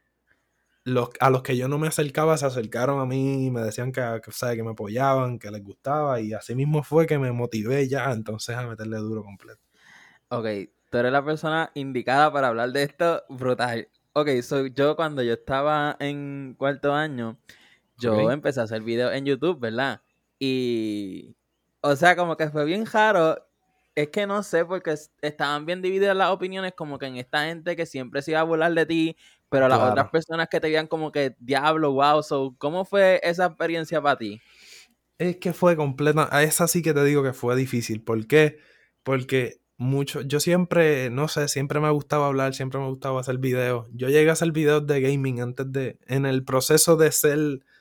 los, 0.85 1.09
a 1.19 1.29
los 1.29 1.43
que 1.43 1.55
yo 1.55 1.67
no 1.67 1.77
me 1.77 1.87
acercaba 1.87 2.35
se 2.35 2.47
acercaron 2.47 2.99
a 2.99 3.05
mí 3.05 3.45
y 3.45 3.51
me 3.51 3.61
decían 3.61 3.91
que, 3.91 4.01
que, 4.23 4.55
que 4.55 4.63
me 4.63 4.71
apoyaban, 4.71 5.37
que 5.37 5.51
les 5.51 5.63
gustaba 5.63 6.19
y 6.19 6.33
así 6.33 6.55
mismo 6.55 6.81
fue 6.81 7.05
que 7.05 7.19
me 7.19 7.31
motivé 7.31 7.87
ya 7.87 8.11
entonces 8.11 8.55
a 8.55 8.65
meterle 8.65 8.97
duro 8.97 9.23
completo. 9.23 9.61
Ok, 10.29 10.47
tú 10.89 10.97
eres 10.97 11.11
la 11.11 11.23
persona 11.23 11.69
indicada 11.75 12.33
para 12.33 12.47
hablar 12.47 12.71
de 12.71 12.81
esto 12.81 13.21
brutal. 13.29 13.87
Ok, 14.13 14.29
so 14.41 14.65
yo 14.65 14.95
cuando 14.95 15.21
yo 15.21 15.33
estaba 15.33 15.95
en 15.99 16.55
cuarto 16.57 16.91
año, 16.91 17.37
yo 17.99 18.31
empecé 18.31 18.61
a 18.61 18.63
hacer 18.63 18.81
videos 18.81 19.13
en 19.13 19.25
YouTube, 19.25 19.59
¿verdad? 19.59 20.01
Y, 20.39 21.35
o 21.81 21.95
sea, 21.95 22.15
como 22.15 22.37
que 22.37 22.49
fue 22.49 22.65
bien 22.65 22.85
raro. 22.85 23.37
Es 23.95 24.09
que 24.09 24.27
no 24.27 24.43
sé, 24.43 24.65
porque 24.65 24.93
estaban 25.21 25.65
bien 25.65 25.81
divididas 25.81 26.17
las 26.17 26.29
opiniones, 26.29 26.73
como 26.75 26.99
que 26.99 27.05
en 27.05 27.15
esta 27.15 27.45
gente 27.45 27.77
que 27.77 27.85
siempre 27.85 28.21
se 28.21 28.31
iba 28.31 28.41
a 28.41 28.43
burlar 28.43 28.73
de 28.73 28.85
ti, 28.85 29.15
pero 29.47 29.69
las 29.69 29.79
otras 29.79 30.09
personas 30.09 30.49
que 30.49 30.59
te 30.59 30.67
veían 30.67 30.87
como 30.87 31.13
que, 31.13 31.35
diablo, 31.39 31.93
wow, 31.93 32.21
so, 32.21 32.55
¿cómo 32.57 32.83
fue 32.83 33.21
esa 33.23 33.45
experiencia 33.45 34.01
para 34.01 34.17
ti? 34.17 34.41
Es 35.17 35.37
que 35.37 35.53
fue 35.53 35.77
completa, 35.77 36.27
a 36.29 36.43
esa 36.43 36.67
sí 36.67 36.81
que 36.81 36.93
te 36.93 37.05
digo 37.05 37.23
que 37.23 37.31
fue 37.31 37.55
difícil. 37.55 38.03
¿Por 38.03 38.27
qué? 38.27 38.57
Porque 39.03 39.61
mucho, 39.77 40.19
yo 40.21 40.41
siempre, 40.41 41.09
no 41.09 41.29
sé, 41.29 41.47
siempre 41.47 41.79
me 41.79 41.89
gustaba 41.89 42.27
hablar, 42.27 42.53
siempre 42.53 42.81
me 42.81 42.87
gustaba 42.87 43.21
hacer 43.21 43.37
videos. 43.37 43.87
Yo 43.93 44.09
llegué 44.09 44.29
a 44.29 44.33
hacer 44.33 44.51
videos 44.51 44.85
de 44.87 44.99
gaming 44.99 45.39
antes 45.39 45.71
de, 45.71 45.99
en 46.05 46.25
el 46.25 46.43
proceso 46.43 46.97
de 46.97 47.13
ser... 47.13 47.39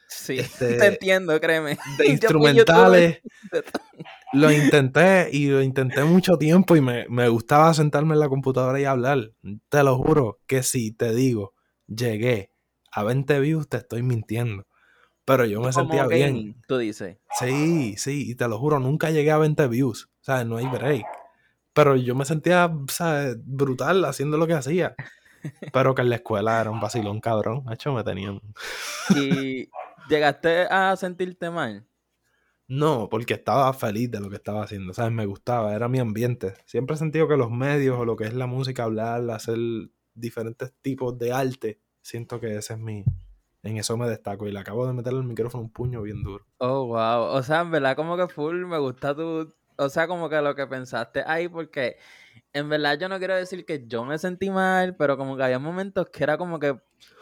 Sí, 0.08 0.38
este, 0.38 0.74
te 0.76 0.86
entiendo, 0.86 1.38
créeme. 1.40 1.78
De 1.98 2.06
instrumentales. 2.08 3.20
lo 4.32 4.50
intenté 4.50 5.28
y 5.32 5.46
lo 5.46 5.62
intenté 5.62 6.04
mucho 6.04 6.36
tiempo 6.36 6.76
y 6.76 6.80
me, 6.80 7.06
me, 7.08 7.28
gustaba 7.28 7.72
sentarme 7.74 8.14
en 8.14 8.20
la 8.20 8.28
computadora 8.28 8.80
y 8.80 8.84
hablar. 8.84 9.32
Te 9.68 9.82
lo 9.82 9.96
juro 9.96 10.40
que 10.46 10.62
si 10.62 10.92
te 10.92 11.14
digo, 11.14 11.54
llegué 11.86 12.50
a 12.90 13.02
20 13.02 13.40
views, 13.40 13.68
te 13.68 13.78
estoy 13.78 14.02
mintiendo. 14.02 14.66
Pero 15.24 15.46
yo 15.46 15.60
me 15.60 15.72
sentía 15.72 16.06
bien. 16.06 16.60
Tú 16.68 16.76
dices. 16.76 17.16
Sí, 17.38 17.94
sí, 17.96 18.30
y 18.30 18.34
te 18.34 18.46
lo 18.46 18.58
juro, 18.58 18.78
nunca 18.78 19.10
llegué 19.10 19.30
a 19.30 19.38
20 19.38 19.66
views. 19.68 20.10
O 20.20 20.24
sea, 20.24 20.44
no 20.44 20.58
hay 20.58 20.66
break. 20.66 21.04
Pero 21.72 21.96
yo 21.96 22.14
me 22.14 22.24
sentía, 22.24 22.70
¿sabes? 22.88 23.36
Brutal 23.42 24.04
haciendo 24.04 24.36
lo 24.36 24.46
que 24.46 24.52
hacía. 24.52 24.94
Pero 25.72 25.94
que 25.94 26.02
en 26.02 26.10
la 26.10 26.16
escuela 26.16 26.60
era 26.60 26.70
un 26.70 26.80
vacilón 26.80 27.20
cabrón. 27.20 27.64
De 27.64 27.74
hecho, 27.74 27.92
me 27.92 28.04
tenían. 28.04 28.40
¿Y 29.16 29.68
llegaste 30.08 30.66
a 30.70 30.96
sentirte 30.96 31.50
mal? 31.50 31.86
No, 32.66 33.08
porque 33.10 33.34
estaba 33.34 33.72
feliz 33.74 34.10
de 34.10 34.20
lo 34.20 34.30
que 34.30 34.36
estaba 34.36 34.62
haciendo, 34.62 34.94
¿sabes? 34.94 35.12
Me 35.12 35.26
gustaba, 35.26 35.74
era 35.74 35.88
mi 35.88 35.98
ambiente. 35.98 36.54
Siempre 36.64 36.94
he 36.94 36.98
sentido 36.98 37.28
que 37.28 37.36
los 37.36 37.50
medios 37.50 37.98
o 37.98 38.04
lo 38.04 38.16
que 38.16 38.24
es 38.24 38.34
la 38.34 38.46
música, 38.46 38.84
hablar, 38.84 39.28
hacer 39.30 39.58
diferentes 40.14 40.72
tipos 40.80 41.18
de 41.18 41.32
arte, 41.32 41.80
siento 42.00 42.40
que 42.40 42.56
ese 42.56 42.74
es 42.74 42.78
mi... 42.78 43.04
En 43.62 43.78
eso 43.78 43.96
me 43.96 44.08
destaco 44.08 44.46
y 44.46 44.52
le 44.52 44.58
acabo 44.58 44.86
de 44.86 44.92
meterle 44.92 45.20
el 45.20 45.26
micrófono 45.26 45.64
un 45.64 45.72
puño 45.72 46.02
bien 46.02 46.22
duro. 46.22 46.44
Oh, 46.58 46.86
wow. 46.86 47.34
O 47.34 47.42
sea, 47.42 47.60
en 47.62 47.70
verdad 47.70 47.96
como 47.96 48.16
que 48.16 48.28
full 48.28 48.66
me 48.66 48.78
gusta 48.78 49.14
tu, 49.14 49.54
o 49.76 49.88
sea, 49.88 50.06
como 50.06 50.28
que 50.28 50.40
lo 50.42 50.54
que 50.54 50.66
pensaste 50.66 51.22
ahí, 51.26 51.48
porque 51.48 51.96
en 52.52 52.68
verdad 52.68 52.98
yo 52.98 53.08
no 53.08 53.18
quiero 53.18 53.34
decir 53.34 53.64
que 53.64 53.84
yo 53.86 54.04
me 54.04 54.18
sentí 54.18 54.50
mal, 54.50 54.96
pero 54.96 55.16
como 55.16 55.36
que 55.36 55.42
había 55.42 55.58
momentos 55.58 56.08
que 56.10 56.22
era 56.22 56.38
como 56.38 56.58
que, 56.58 56.76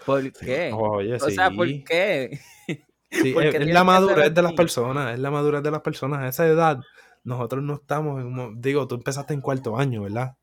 ¿por 0.04 0.33
qué? 0.33 0.73
Oye, 0.75 1.14
o 1.14 1.31
sea, 1.31 1.50
¿por 1.50 1.66
qué? 1.85 2.38
Sí, 3.11 3.35
es, 3.42 3.66
la 3.66 3.85
madurez 3.85 4.35
de 4.35 4.42
las 4.42 4.52
personas, 4.52 5.14
es 5.14 5.19
la 5.19 5.31
madurez 5.31 5.62
de 5.62 5.71
las 5.71 5.81
personas. 5.81 6.21
A 6.21 6.28
esa 6.28 6.47
edad, 6.47 6.81
nosotros 7.25 7.62
no 7.62 7.75
estamos 7.75 8.21
en 8.21 8.61
digo, 8.61 8.87
tú 8.87 8.95
empezaste 8.95 9.35
en 9.35 9.40
cuarto 9.40 9.76
año, 9.76 10.02
¿verdad? 10.02 10.37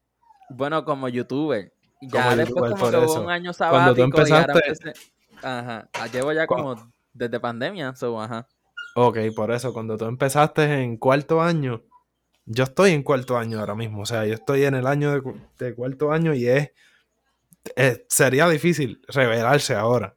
Bueno, 0.49 0.83
como 0.83 1.07
youtuber. 1.09 1.73
Ya 2.01 2.35
después 2.35 2.71
como 2.71 2.89
que 2.89 2.97
hubo 2.97 3.21
un 3.21 3.29
año 3.29 3.51
sabático 3.51 3.95
Cuando 3.95 3.95
tú 3.95 4.03
empezaste... 4.03 4.53
y 5.43 5.45
ahora 5.45 5.89
ajá, 5.93 6.07
llevo 6.11 6.31
ya 6.31 6.47
como 6.47 6.91
desde 7.13 7.39
pandemia, 7.39 7.95
so, 7.95 8.21
ajá. 8.21 8.47
Ok, 8.95 9.17
por 9.35 9.51
eso, 9.51 9.73
cuando 9.73 9.97
tú 9.97 10.05
empezaste 10.05 10.81
en 10.81 10.97
cuarto 10.97 11.41
año, 11.41 11.83
yo 12.51 12.63
estoy 12.63 12.91
en 12.91 13.03
cuarto 13.03 13.37
año 13.37 13.59
ahora 13.59 13.75
mismo, 13.75 14.01
o 14.01 14.05
sea, 14.05 14.25
yo 14.25 14.33
estoy 14.33 14.63
en 14.65 14.73
el 14.73 14.87
año 14.87 15.11
de, 15.11 15.33
de 15.59 15.75
cuarto 15.75 16.11
año 16.11 16.33
y 16.33 16.47
es, 16.47 16.71
es, 17.75 18.03
sería 18.09 18.49
difícil 18.49 19.01
revelarse 19.07 19.75
ahora. 19.75 20.15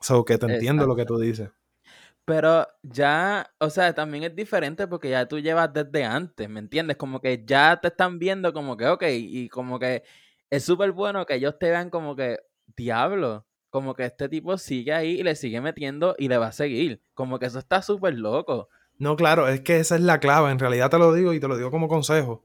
So 0.00 0.24
que 0.24 0.38
te 0.38 0.46
entiendo 0.46 0.86
lo 0.86 0.96
que 0.96 1.04
tú 1.04 1.18
dices. 1.18 1.50
Pero 2.24 2.68
ya, 2.82 3.52
o 3.58 3.68
sea, 3.68 3.94
también 3.94 4.24
es 4.24 4.34
diferente 4.34 4.86
porque 4.86 5.10
ya 5.10 5.26
tú 5.26 5.40
llevas 5.40 5.72
desde 5.72 6.04
antes, 6.04 6.48
¿me 6.48 6.60
entiendes? 6.60 6.96
Como 6.96 7.20
que 7.20 7.44
ya 7.44 7.80
te 7.80 7.88
están 7.88 8.20
viendo 8.20 8.52
como 8.52 8.76
que, 8.76 8.86
ok, 8.86 9.02
y 9.08 9.48
como 9.48 9.78
que 9.80 10.04
es 10.50 10.64
súper 10.64 10.92
bueno 10.92 11.26
que 11.26 11.34
ellos 11.34 11.58
te 11.58 11.70
vean 11.70 11.90
como 11.90 12.14
que, 12.14 12.38
diablo, 12.76 13.44
como 13.70 13.94
que 13.94 14.04
este 14.04 14.28
tipo 14.28 14.56
sigue 14.56 14.92
ahí 14.92 15.20
y 15.20 15.22
le 15.24 15.34
sigue 15.34 15.60
metiendo 15.60 16.14
y 16.16 16.28
le 16.28 16.38
va 16.38 16.48
a 16.48 16.52
seguir. 16.52 17.02
Como 17.14 17.40
que 17.40 17.46
eso 17.46 17.58
está 17.58 17.82
súper 17.82 18.14
loco. 18.14 18.68
No, 18.98 19.16
claro, 19.16 19.48
es 19.48 19.60
que 19.62 19.78
esa 19.80 19.96
es 19.96 20.00
la 20.02 20.20
clave. 20.20 20.50
En 20.50 20.58
realidad 20.58 20.90
te 20.90 20.98
lo 20.98 21.12
digo 21.12 21.32
y 21.32 21.40
te 21.40 21.48
lo 21.48 21.56
digo 21.56 21.70
como 21.70 21.88
consejo. 21.88 22.44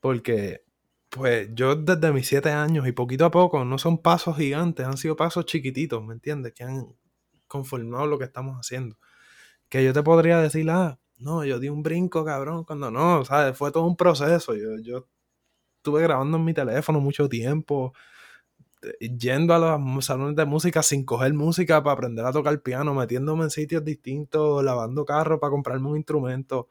Porque, 0.00 0.62
pues, 1.10 1.48
yo 1.54 1.74
desde 1.76 2.12
mis 2.12 2.26
siete 2.28 2.50
años 2.50 2.86
y 2.86 2.92
poquito 2.92 3.24
a 3.26 3.30
poco, 3.30 3.64
no 3.64 3.78
son 3.78 3.98
pasos 3.98 4.36
gigantes, 4.36 4.86
han 4.86 4.96
sido 4.96 5.16
pasos 5.16 5.44
chiquititos, 5.46 6.02
¿me 6.04 6.14
entiendes? 6.14 6.52
Que 6.54 6.64
han 6.64 6.86
conformado 7.48 8.06
lo 8.06 8.18
que 8.18 8.24
estamos 8.24 8.56
haciendo. 8.58 8.96
Que 9.68 9.84
yo 9.84 9.92
te 9.94 10.02
podría 10.02 10.40
decir, 10.40 10.70
ah, 10.70 11.00
no, 11.18 11.44
yo 11.44 11.60
di 11.60 11.68
un 11.70 11.82
brinco, 11.82 12.24
cabrón, 12.24 12.64
cuando 12.64 12.90
no, 12.90 13.24
¿sabes? 13.24 13.56
Fue 13.58 13.72
todo 13.72 13.84
un 13.86 13.96
proceso. 13.96 14.54
Yo, 14.56 14.78
yo 14.82 15.08
estuve 15.78 16.02
grabando 16.02 16.38
en 16.38 16.44
mi 16.44 16.54
teléfono 16.54 17.00
mucho 17.00 17.28
tiempo, 17.28 17.94
yendo 19.00 19.54
a 19.54 19.78
los 19.78 20.04
salones 20.04 20.36
de 20.36 20.44
música 20.44 20.82
sin 20.82 21.04
coger 21.04 21.34
música 21.34 21.82
para 21.82 21.94
aprender 21.94 22.24
a 22.24 22.32
tocar 22.32 22.60
piano, 22.62 22.94
metiéndome 22.94 23.44
en 23.44 23.50
sitios 23.50 23.84
distintos, 23.84 24.62
lavando 24.64 25.04
carros 25.04 25.40
para 25.40 25.50
comprarme 25.50 25.88
un 25.88 25.96
instrumento. 25.96 26.68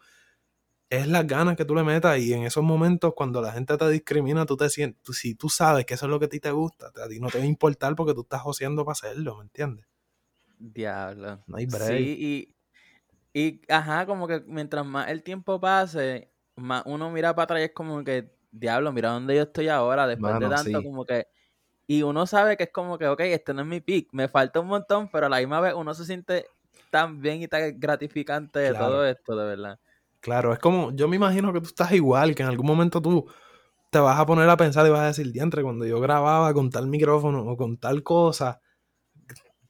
Es 0.90 1.08
las 1.08 1.28
ganas 1.28 1.58
que 1.58 1.66
tú 1.66 1.76
le 1.76 1.84
metas 1.84 2.18
y 2.20 2.34
en 2.34 2.44
esos 2.44 2.64
momentos 2.64 3.14
cuando 3.14 3.42
la 3.42 3.52
gente 3.52 3.76
te 3.78 3.90
discrimina, 3.90 4.46
tú 4.46 4.56
te 4.56 4.70
sientes, 4.70 5.18
si 5.18 5.36
tú 5.36 5.50
sabes 5.50 5.86
que 5.86 5.96
eso 5.96 6.06
es 6.06 6.10
lo 6.10 6.18
que 6.20 6.26
a 6.26 6.30
ti 6.30 6.40
te 6.40 6.52
gusta, 6.52 6.88
a 6.88 7.10
ti 7.10 7.20
no 7.20 7.28
te 7.28 7.40
va 7.40 7.44
a 7.44 7.48
importar 7.48 7.94
porque 7.96 8.14
tú 8.14 8.22
estás 8.22 8.42
joseando 8.42 8.86
para 8.86 8.94
hacerlo, 8.94 9.36
¿me 9.36 9.44
entiendes? 9.44 9.86
Diablo. 10.60 11.44
No 11.46 11.58
hay 11.58 11.66
break. 11.66 11.88
Sí, 11.88 12.54
y, 13.34 13.40
y, 13.40 13.62
ajá, 13.68 14.06
como 14.06 14.28
que 14.28 14.42
mientras 14.48 14.86
más 14.86 15.10
el 15.10 15.24
tiempo 15.24 15.60
pase, 15.60 16.32
más 16.56 16.84
uno 16.86 17.12
mira 17.12 17.36
para 17.36 17.44
atrás 17.44 17.60
y 17.60 17.64
es 17.66 17.74
como 17.74 18.02
que, 18.06 18.34
diablo, 18.52 18.94
mira 18.94 19.10
dónde 19.12 19.36
yo 19.36 19.44
estoy 19.44 19.68
ahora, 19.68 20.08
después 20.08 20.40
de 20.40 20.48
tanto, 20.50 20.84
como 20.84 21.06
que 21.06 21.28
y 21.88 22.04
uno 22.04 22.28
sabe 22.28 22.58
que 22.58 22.66
es 22.66 22.72
como 22.72 22.98
que, 22.98 23.08
ok, 23.08 23.22
este 23.22 23.54
no 23.54 23.62
es 23.62 23.68
mi 23.68 23.80
pick, 23.80 24.10
me 24.12 24.28
falta 24.28 24.60
un 24.60 24.68
montón, 24.68 25.10
pero 25.10 25.28
a 25.28 25.30
la 25.30 25.40
misma 25.40 25.62
vez 25.62 25.74
uno 25.74 25.94
se 25.94 26.06
siente 26.06 26.46
tan 26.92 27.22
bien 27.22 27.42
y 27.42 27.48
tan 27.48 27.80
gratificante 27.80 28.60
de 28.60 28.74
todo 28.74 29.06
esto, 29.06 29.36
de 29.36 29.46
verdad. 29.46 29.80
Claro, 30.20 30.52
es 30.52 30.60
como, 30.60 30.92
yo 30.92 31.08
me 31.08 31.16
imagino 31.16 31.54
que 31.54 31.62
tú 31.62 31.68
estás 31.68 31.94
igual, 31.94 32.36
que 32.36 32.44
en 32.44 32.50
algún 32.50 32.66
momento 32.66 33.02
tú 33.02 33.26
te 33.90 34.00
vas 34.00 34.20
a 34.20 34.26
poner 34.26 34.50
a 34.50 34.58
pensar 34.58 34.86
y 34.86 34.90
vas 34.90 35.00
a 35.00 35.08
decir, 35.08 35.32
diantre, 35.32 35.64
cuando 35.64 35.86
yo 35.86 36.02
grababa 36.02 36.54
con 36.54 36.70
tal 36.70 36.88
micrófono 36.88 37.44
o 37.44 37.56
con 37.56 37.78
tal 37.78 38.04
cosa, 38.04 38.60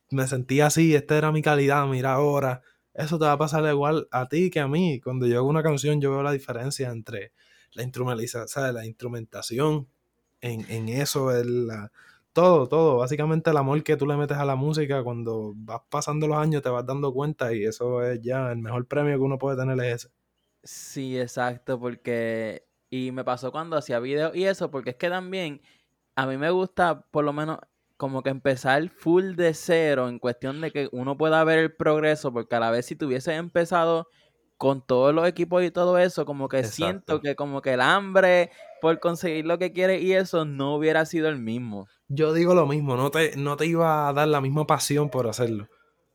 me 0.09 0.25
sentía 0.25 0.67
así, 0.67 0.95
esta 0.95 1.17
era 1.17 1.31
mi 1.31 1.43
calidad, 1.43 1.85
mira 1.85 2.13
ahora. 2.13 2.61
Eso 2.93 3.19
te 3.19 3.25
va 3.25 3.33
a 3.33 3.37
pasar 3.37 3.63
igual 3.65 4.07
a 4.09 4.27
ti 4.27 4.49
que 4.49 4.59
a 4.59 4.67
mí. 4.67 4.99
Cuando 5.01 5.27
yo 5.27 5.37
hago 5.37 5.47
una 5.47 5.61
canción, 5.61 6.01
yo 6.01 6.09
veo 6.09 6.23
la 6.23 6.31
diferencia 6.31 6.89
entre 6.89 7.33
la 7.73 7.83
instrumentalización, 7.83 8.73
la 8.73 8.85
instrumentación 8.87 9.87
en, 10.41 10.65
en 10.69 10.89
eso, 10.89 11.31
el, 11.35 11.69
todo, 12.33 12.67
todo. 12.67 12.97
Básicamente 12.97 13.49
el 13.49 13.57
amor 13.57 13.83
que 13.83 13.97
tú 13.97 14.05
le 14.05 14.15
metes 14.15 14.37
a 14.37 14.45
la 14.45 14.55
música 14.55 15.03
cuando 15.03 15.53
vas 15.55 15.81
pasando 15.89 16.27
los 16.27 16.37
años 16.37 16.61
te 16.61 16.69
vas 16.69 16.85
dando 16.85 17.11
cuenta 17.13 17.53
y 17.53 17.63
eso 17.63 18.03
es 18.03 18.21
ya 18.21 18.51
el 18.51 18.59
mejor 18.59 18.85
premio 18.87 19.17
que 19.17 19.23
uno 19.23 19.37
puede 19.39 19.57
tener 19.57 19.79
es 19.85 20.05
ese. 20.05 20.13
Sí, 20.63 21.19
exacto, 21.19 21.79
porque... 21.79 22.65
Y 22.89 23.11
me 23.11 23.25
pasó 23.25 23.51
cuando 23.51 23.75
hacía 23.75 23.99
videos 23.99 24.33
y 24.35 24.45
eso, 24.45 24.71
porque 24.71 24.91
es 24.91 24.95
que 24.95 25.09
también 25.09 25.61
a 26.15 26.25
mí 26.25 26.37
me 26.37 26.51
gusta 26.51 27.01
por 27.11 27.25
lo 27.25 27.33
menos 27.33 27.59
como 27.97 28.21
que 28.23 28.29
empezar 28.29 28.87
full 28.89 29.33
de 29.35 29.53
cero 29.53 30.07
en 30.07 30.19
cuestión 30.19 30.61
de 30.61 30.71
que 30.71 30.87
uno 30.91 31.17
pueda 31.17 31.43
ver 31.43 31.59
el 31.59 31.75
progreso, 31.75 32.31
porque 32.31 32.55
a 32.55 32.59
la 32.59 32.71
vez 32.71 32.85
si 32.85 32.95
tuviese 32.95 33.33
empezado 33.35 34.07
con 34.57 34.81
todos 34.85 35.13
los 35.13 35.27
equipos 35.27 35.63
y 35.63 35.71
todo 35.71 35.97
eso, 35.97 36.25
como 36.25 36.49
que 36.49 36.63
siento 36.63 37.21
que 37.21 37.35
como 37.35 37.61
que 37.61 37.73
el 37.73 37.81
hambre 37.81 38.51
por 38.81 38.99
conseguir 38.99 39.45
lo 39.45 39.59
que 39.59 39.71
quiere 39.71 40.01
y 40.01 40.13
eso 40.13 40.45
no 40.45 40.75
hubiera 40.75 41.05
sido 41.05 41.29
el 41.29 41.39
mismo. 41.39 41.87
Yo 42.07 42.33
digo 42.33 42.55
lo 42.55 42.65
mismo, 42.65 42.95
no 42.95 43.11
te, 43.11 43.35
no 43.37 43.55
te 43.55 43.67
iba 43.67 44.07
a 44.07 44.13
dar 44.13 44.27
la 44.27 44.41
misma 44.41 44.65
pasión 44.65 45.09
por 45.09 45.27
hacerlo. 45.27 45.67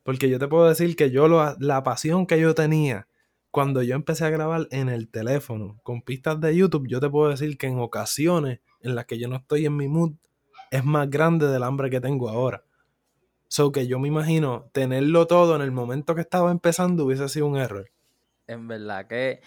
Porque 0.03 0.29
yo 0.29 0.39
te 0.39 0.49
puedo 0.49 0.69
decir 0.69 0.97
que 0.97 1.11
yo 1.11 1.29
lo, 1.29 1.57
la 1.61 1.83
pasión 1.85 2.27
que 2.27 2.41
yo 2.41 2.55
tenía 2.55 3.07
cuando 3.53 3.83
yo 3.83 3.95
empecé 3.95 4.25
a 4.25 4.31
grabar 4.31 4.67
en 4.71 4.89
el 4.89 5.09
teléfono 5.09 5.79
con 5.83 6.03
pistas 6.03 6.41
de 6.41 6.57
YouTube, 6.57 6.89
yo 6.89 7.01
te 7.01 7.11
puedo 7.11 7.31
decir 7.31 7.59
que 7.59 7.67
en 7.67 7.79
ocasiones 7.79 8.61
en 8.81 8.95
las 8.95 9.05
que 9.05 9.19
yo 9.19 9.29
no 9.29 9.37
estoy 9.37 9.67
en 9.67 9.77
mi 9.77 9.89
mood 9.89 10.15
es 10.71 10.85
más 10.85 11.09
grande 11.09 11.47
del 11.47 11.63
hambre 11.63 11.91
que 11.91 12.01
tengo 12.01 12.29
ahora. 12.29 12.65
So 13.47 13.71
que 13.71 13.87
yo 13.87 13.99
me 13.99 14.09
imagino 14.09 14.71
tenerlo 14.73 15.27
todo 15.27 15.55
en 15.55 15.63
el 15.63 15.71
momento 15.71 16.15
que 16.15 16.23
estaba 16.23 16.51
empezando 16.51 17.05
hubiese 17.05 17.29
sido 17.29 17.47
un 17.47 17.59
error 17.59 17.91
en 18.53 18.69
verdad 18.69 19.07
que, 19.07 19.41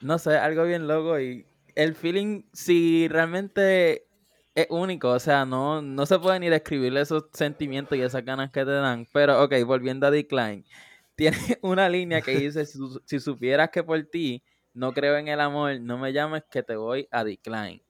no 0.00 0.18
sé, 0.18 0.36
algo 0.36 0.64
bien 0.64 0.86
loco 0.86 1.18
y 1.20 1.46
el 1.74 1.94
feeling, 1.94 2.42
si 2.52 3.08
realmente 3.08 4.06
es 4.54 4.66
único, 4.70 5.10
o 5.10 5.18
sea, 5.18 5.44
no, 5.44 5.80
no 5.80 6.06
se 6.06 6.18
puede 6.18 6.40
ni 6.40 6.48
describir 6.48 6.96
esos 6.96 7.24
sentimientos 7.32 7.96
y 7.96 8.02
esas 8.02 8.24
ganas 8.24 8.50
que 8.50 8.64
te 8.64 8.70
dan, 8.70 9.06
pero 9.12 9.42
ok, 9.42 9.54
volviendo 9.64 10.06
a 10.06 10.10
Decline, 10.10 10.64
tiene 11.14 11.38
una 11.62 11.88
línea 11.88 12.20
que 12.20 12.38
dice, 12.38 12.66
si, 12.66 13.20
supieras 13.20 13.70
que 13.70 13.82
por 13.82 14.02
ti 14.04 14.42
no 14.74 14.92
creo 14.92 15.16
en 15.16 15.28
el 15.28 15.40
amor, 15.40 15.80
no 15.80 15.98
me 15.98 16.12
llames 16.12 16.44
que 16.50 16.62
te 16.62 16.76
voy 16.76 17.08
a 17.10 17.24
Decline. 17.24 17.82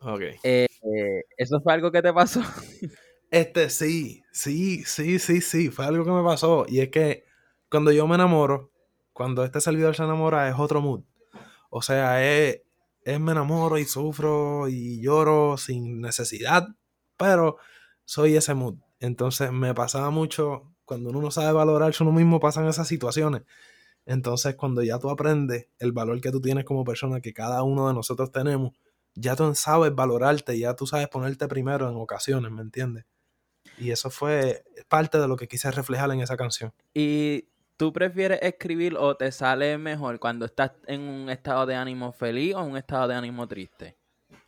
Ok. 0.00 0.22
Eh, 0.42 0.66
eh, 0.82 1.24
¿Eso 1.36 1.60
fue 1.60 1.74
algo 1.74 1.92
que 1.92 2.00
te 2.00 2.12
pasó? 2.12 2.42
Este 3.30 3.70
sí, 3.70 4.24
sí, 4.32 4.82
sí, 4.84 5.20
sí, 5.20 5.40
sí, 5.40 5.68
fue 5.68 5.84
algo 5.84 6.04
que 6.04 6.10
me 6.10 6.24
pasó. 6.24 6.66
Y 6.68 6.80
es 6.80 6.88
que 6.88 7.24
cuando 7.70 7.92
yo 7.92 8.06
me 8.08 8.16
enamoro, 8.16 8.72
cuando 9.12 9.44
este 9.44 9.60
servidor 9.60 9.94
se 9.94 10.04
enamora 10.04 10.48
es 10.48 10.54
otro 10.58 10.80
mood. 10.80 11.02
O 11.70 11.82
sea, 11.82 12.24
es, 12.24 12.62
es 13.02 13.20
me 13.20 13.32
enamoro 13.32 13.78
y 13.78 13.84
sufro 13.84 14.68
y 14.68 15.00
lloro 15.00 15.56
sin 15.56 16.00
necesidad, 16.00 16.68
pero 17.16 17.56
soy 18.04 18.36
ese 18.36 18.54
mood. 18.54 18.76
Entonces 18.98 19.52
me 19.52 19.74
pasaba 19.74 20.10
mucho, 20.10 20.74
cuando 20.84 21.10
uno 21.10 21.20
no 21.20 21.30
sabe 21.30 21.52
valorarse 21.52 22.02
uno 22.02 22.12
mismo, 22.12 22.40
pasan 22.40 22.66
esas 22.66 22.88
situaciones. 22.88 23.42
Entonces 24.06 24.56
cuando 24.56 24.82
ya 24.82 24.98
tú 24.98 25.10
aprendes 25.10 25.68
el 25.78 25.92
valor 25.92 26.20
que 26.20 26.30
tú 26.30 26.40
tienes 26.40 26.64
como 26.64 26.84
persona, 26.84 27.20
que 27.20 27.32
cada 27.32 27.62
uno 27.62 27.88
de 27.88 27.94
nosotros 27.94 28.32
tenemos, 28.32 28.72
ya 29.14 29.36
tú 29.36 29.54
sabes 29.54 29.94
valorarte, 29.94 30.58
ya 30.58 30.74
tú 30.74 30.86
sabes 30.86 31.08
ponerte 31.08 31.48
primero 31.48 31.88
en 31.88 31.96
ocasiones, 31.96 32.50
¿me 32.50 32.62
entiendes? 32.62 33.04
Y 33.78 33.90
eso 33.90 34.10
fue 34.10 34.64
parte 34.88 35.18
de 35.18 35.28
lo 35.28 35.36
que 35.36 35.48
quise 35.48 35.70
reflejar 35.70 36.10
en 36.10 36.20
esa 36.20 36.36
canción. 36.36 36.72
Y 36.92 37.48
¿Tú 37.80 37.94
prefieres 37.94 38.40
escribir 38.42 38.94
o 38.98 39.16
te 39.16 39.32
sale 39.32 39.78
mejor 39.78 40.20
cuando 40.20 40.44
estás 40.44 40.72
en 40.86 41.00
un 41.00 41.30
estado 41.30 41.64
de 41.64 41.76
ánimo 41.76 42.12
feliz 42.12 42.54
o 42.54 42.62
un 42.62 42.76
estado 42.76 43.08
de 43.08 43.14
ánimo 43.14 43.48
triste? 43.48 43.96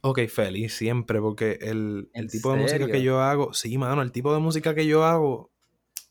Ok, 0.03 0.27
feliz 0.29 0.75
siempre, 0.75 1.19
porque 1.19 1.59
el, 1.62 2.11
tipo 2.31 2.53
de 2.53 2.59
música 2.59 2.87
que 2.89 3.03
yo 3.03 3.23
hago, 3.23 3.55
sí, 3.55 3.79
mano, 3.79 4.03
el 4.03 4.12
tipo 4.12 4.35
de 4.35 4.41
música 4.41 4.75
que 4.75 4.87
yo 4.87 5.05
hago, 5.07 5.51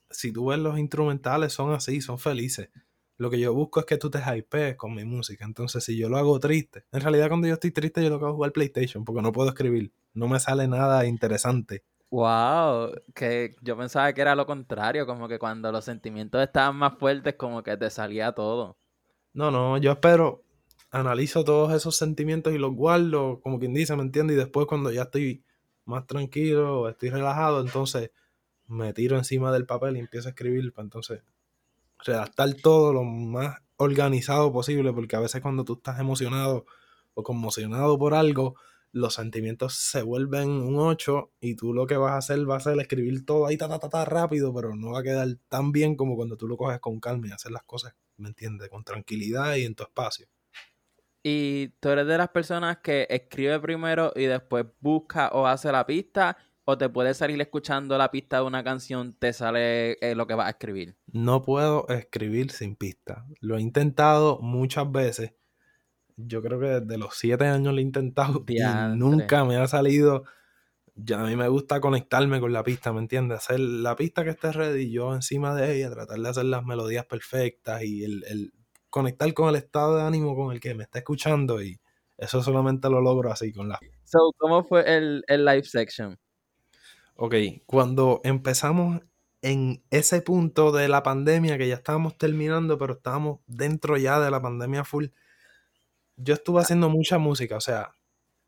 si 0.09 0.31
tú 0.31 0.47
ves 0.47 0.57
los 0.57 0.79
instrumentales, 0.79 1.53
son 1.53 1.71
así, 1.73 2.01
son 2.01 2.17
felices. 2.17 2.69
Lo 3.17 3.29
que 3.29 3.39
yo 3.39 3.53
busco 3.53 3.81
es 3.81 3.85
que 3.85 3.97
tú 3.97 4.09
te 4.09 4.17
hypees 4.17 4.75
con 4.75 4.95
mi 4.95 5.05
música. 5.05 5.45
Entonces, 5.45 5.83
si 5.83 5.95
yo 5.95 6.09
lo 6.09 6.17
hago 6.17 6.39
triste, 6.39 6.85
en 6.91 7.01
realidad 7.01 7.27
cuando 7.27 7.47
yo 7.47 7.53
estoy 7.53 7.69
triste, 7.69 8.01
yo 8.01 8.09
lo 8.09 8.17
que 8.17 8.25
hago 8.25 8.33
es 8.33 8.37
jugar 8.37 8.51
PlayStation, 8.51 9.05
porque 9.05 9.21
no 9.21 9.31
puedo 9.31 9.49
escribir. 9.49 9.93
No 10.15 10.27
me 10.27 10.39
sale 10.39 10.67
nada 10.67 11.05
interesante. 11.05 11.83
Wow, 12.11 12.91
que 13.15 13.55
yo 13.61 13.77
pensaba 13.77 14.11
que 14.11 14.19
era 14.19 14.35
lo 14.35 14.45
contrario, 14.45 15.05
como 15.05 15.29
que 15.29 15.39
cuando 15.39 15.71
los 15.71 15.85
sentimientos 15.85 16.43
estaban 16.43 16.75
más 16.75 16.97
fuertes, 16.99 17.35
como 17.35 17.63
que 17.63 17.77
te 17.77 17.89
salía 17.89 18.33
todo. 18.33 18.77
No, 19.33 19.49
no, 19.49 19.77
yo 19.77 19.93
espero, 19.93 20.43
analizo 20.91 21.45
todos 21.45 21.73
esos 21.73 21.95
sentimientos 21.95 22.53
y 22.53 22.57
los 22.57 22.75
guardo, 22.75 23.39
como 23.39 23.59
quien 23.59 23.73
dice, 23.73 23.95
¿me 23.95 24.03
entiendes? 24.03 24.35
Y 24.35 24.39
después 24.39 24.67
cuando 24.67 24.91
ya 24.91 25.03
estoy 25.03 25.45
más 25.85 26.05
tranquilo, 26.05 26.89
estoy 26.89 27.11
relajado, 27.11 27.61
entonces 27.61 28.11
me 28.67 28.91
tiro 28.91 29.17
encima 29.17 29.53
del 29.53 29.65
papel 29.65 29.95
y 29.95 29.99
empiezo 30.01 30.27
a 30.27 30.31
escribir 30.31 30.73
para 30.73 30.83
entonces 30.83 31.23
redactar 31.99 32.53
todo 32.55 32.91
lo 32.91 33.03
más 33.05 33.57
organizado 33.77 34.51
posible, 34.51 34.91
porque 34.91 35.15
a 35.15 35.21
veces 35.21 35.41
cuando 35.41 35.63
tú 35.63 35.75
estás 35.75 35.97
emocionado 36.01 36.65
o 37.13 37.23
conmocionado 37.23 37.97
por 37.97 38.13
algo, 38.13 38.55
los 38.91 39.13
sentimientos 39.13 39.75
se 39.75 40.01
vuelven 40.01 40.49
un 40.49 40.77
8 40.77 41.31
y 41.39 41.55
tú 41.55 41.73
lo 41.73 41.87
que 41.87 41.97
vas 41.97 42.11
a 42.11 42.17
hacer 42.17 42.49
va 42.49 42.57
a 42.57 42.59
ser 42.59 42.79
escribir 42.79 43.25
todo 43.25 43.47
ahí 43.47 43.57
ta, 43.57 43.67
ta, 43.67 43.89
ta, 43.89 44.05
rápido, 44.05 44.53
pero 44.53 44.75
no 44.75 44.91
va 44.91 44.99
a 44.99 45.03
quedar 45.03 45.27
tan 45.47 45.71
bien 45.71 45.95
como 45.95 46.15
cuando 46.15 46.37
tú 46.37 46.47
lo 46.47 46.57
coges 46.57 46.79
con 46.79 46.99
calma 46.99 47.27
y 47.27 47.31
hacer 47.31 47.51
las 47.51 47.63
cosas, 47.63 47.95
¿me 48.17 48.29
entiendes? 48.29 48.69
Con 48.69 48.83
tranquilidad 48.83 49.55
y 49.55 49.65
en 49.65 49.75
tu 49.75 49.83
espacio. 49.83 50.27
¿Y 51.23 51.69
tú 51.79 51.89
eres 51.89 52.07
de 52.07 52.17
las 52.17 52.29
personas 52.29 52.79
que 52.79 53.07
escribe 53.09 53.59
primero 53.59 54.11
y 54.15 54.25
después 54.25 54.65
busca 54.79 55.29
o 55.29 55.45
hace 55.45 55.71
la 55.71 55.85
pista? 55.85 56.37
o 56.63 56.77
te 56.77 56.89
puedes 56.89 57.17
salir 57.17 57.39
escuchando 57.41 57.97
la 57.97 58.11
pista 58.11 58.37
de 58.37 58.43
una 58.43 58.63
canción, 58.63 59.13
te 59.17 59.33
sale 59.33 59.93
eh, 59.93 60.15
lo 60.15 60.27
que 60.27 60.35
vas 60.35 60.47
a 60.47 60.51
escribir? 60.51 60.95
No 61.07 61.41
puedo 61.41 61.87
escribir 61.89 62.51
sin 62.51 62.75
pista. 62.75 63.25
Lo 63.39 63.57
he 63.57 63.61
intentado 63.61 64.39
muchas 64.41 64.89
veces. 64.91 65.33
Yo 66.25 66.41
creo 66.41 66.59
que 66.59 66.67
desde 66.67 66.97
los 66.97 67.15
siete 67.15 67.45
años 67.45 67.73
lo 67.73 67.79
he 67.79 67.83
intentado 67.83 68.43
y 68.47 68.59
nunca 68.95 69.45
me 69.45 69.57
ha 69.57 69.67
salido. 69.67 70.23
Ya 70.95 71.21
a 71.21 71.25
mí 71.25 71.35
me 71.35 71.47
gusta 71.47 71.79
conectarme 71.79 72.39
con 72.39 72.51
la 72.51 72.63
pista, 72.63 72.91
¿me 72.91 72.99
entiendes? 72.99 73.39
Hacer 73.39 73.59
la 73.59 73.95
pista 73.95 74.23
que 74.23 74.31
esté 74.31 74.51
ready, 74.51 74.91
yo 74.91 75.13
encima 75.13 75.55
de 75.55 75.75
ella, 75.75 75.89
tratar 75.89 76.19
de 76.19 76.29
hacer 76.29 76.45
las 76.45 76.63
melodías 76.65 77.05
perfectas 77.05 77.81
y 77.83 78.03
el, 78.03 78.23
el 78.27 78.53
conectar 78.89 79.33
con 79.33 79.49
el 79.49 79.55
estado 79.55 79.97
de 79.97 80.03
ánimo 80.03 80.35
con 80.35 80.51
el 80.51 80.59
que 80.59 80.75
me 80.75 80.83
está 80.83 80.99
escuchando 80.99 81.63
y 81.63 81.79
eso 82.17 82.43
solamente 82.43 82.89
lo 82.89 83.01
logro 83.01 83.31
así 83.31 83.51
con 83.51 83.69
la... 83.69 83.79
So, 84.03 84.19
¿cómo 84.37 84.63
fue 84.63 84.83
el, 84.95 85.23
el 85.27 85.45
live 85.45 85.63
section? 85.63 86.19
Ok, 87.15 87.35
cuando 87.65 88.21
empezamos 88.23 89.01
en 89.41 89.83
ese 89.89 90.21
punto 90.21 90.71
de 90.71 90.87
la 90.87 91.03
pandemia, 91.03 91.57
que 91.57 91.67
ya 91.67 91.75
estábamos 91.75 92.17
terminando, 92.17 92.77
pero 92.77 92.93
estábamos 92.93 93.39
dentro 93.47 93.97
ya 93.97 94.19
de 94.19 94.29
la 94.29 94.41
pandemia 94.41 94.83
full, 94.83 95.07
yo 96.15 96.33
estuve 96.33 96.61
haciendo 96.61 96.89
mucha 96.89 97.17
música, 97.17 97.57
o 97.57 97.61
sea, 97.61 97.93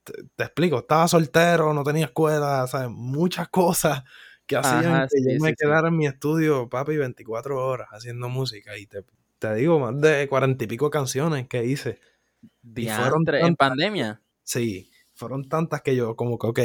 te, 0.03 0.43
explico, 0.43 0.79
estaba 0.79 1.07
soltero, 1.07 1.73
no 1.73 1.83
tenía 1.83 2.05
escuela, 2.05 2.67
¿sabes? 2.67 2.89
Muchas 2.89 3.47
cosas 3.49 4.03
que 4.45 4.57
hacían 4.57 5.07
que 5.07 5.33
yo 5.33 5.39
me 5.41 5.53
quedara 5.53 5.87
en 5.87 5.97
mi 5.97 6.05
estudio, 6.05 6.69
papi, 6.69 6.97
24 6.97 7.65
horas 7.65 7.87
haciendo 7.91 8.29
música. 8.29 8.77
Y 8.77 8.87
te, 8.87 9.03
te 9.39 9.55
digo, 9.55 9.79
más 9.79 9.99
de 9.99 10.27
cuarenta 10.27 10.63
y 10.63 10.67
pico 10.67 10.89
canciones 10.89 11.47
que 11.47 11.65
hice. 11.65 11.99
fueron 12.63 13.23
en 13.27 13.55
pandemia. 13.55 14.21
Sí, 14.43 14.91
fueron 15.13 15.47
tantas 15.47 15.81
que 15.81 15.95
yo 15.95 16.15
como 16.15 16.37
que, 16.37 16.47
ok, 16.47 16.59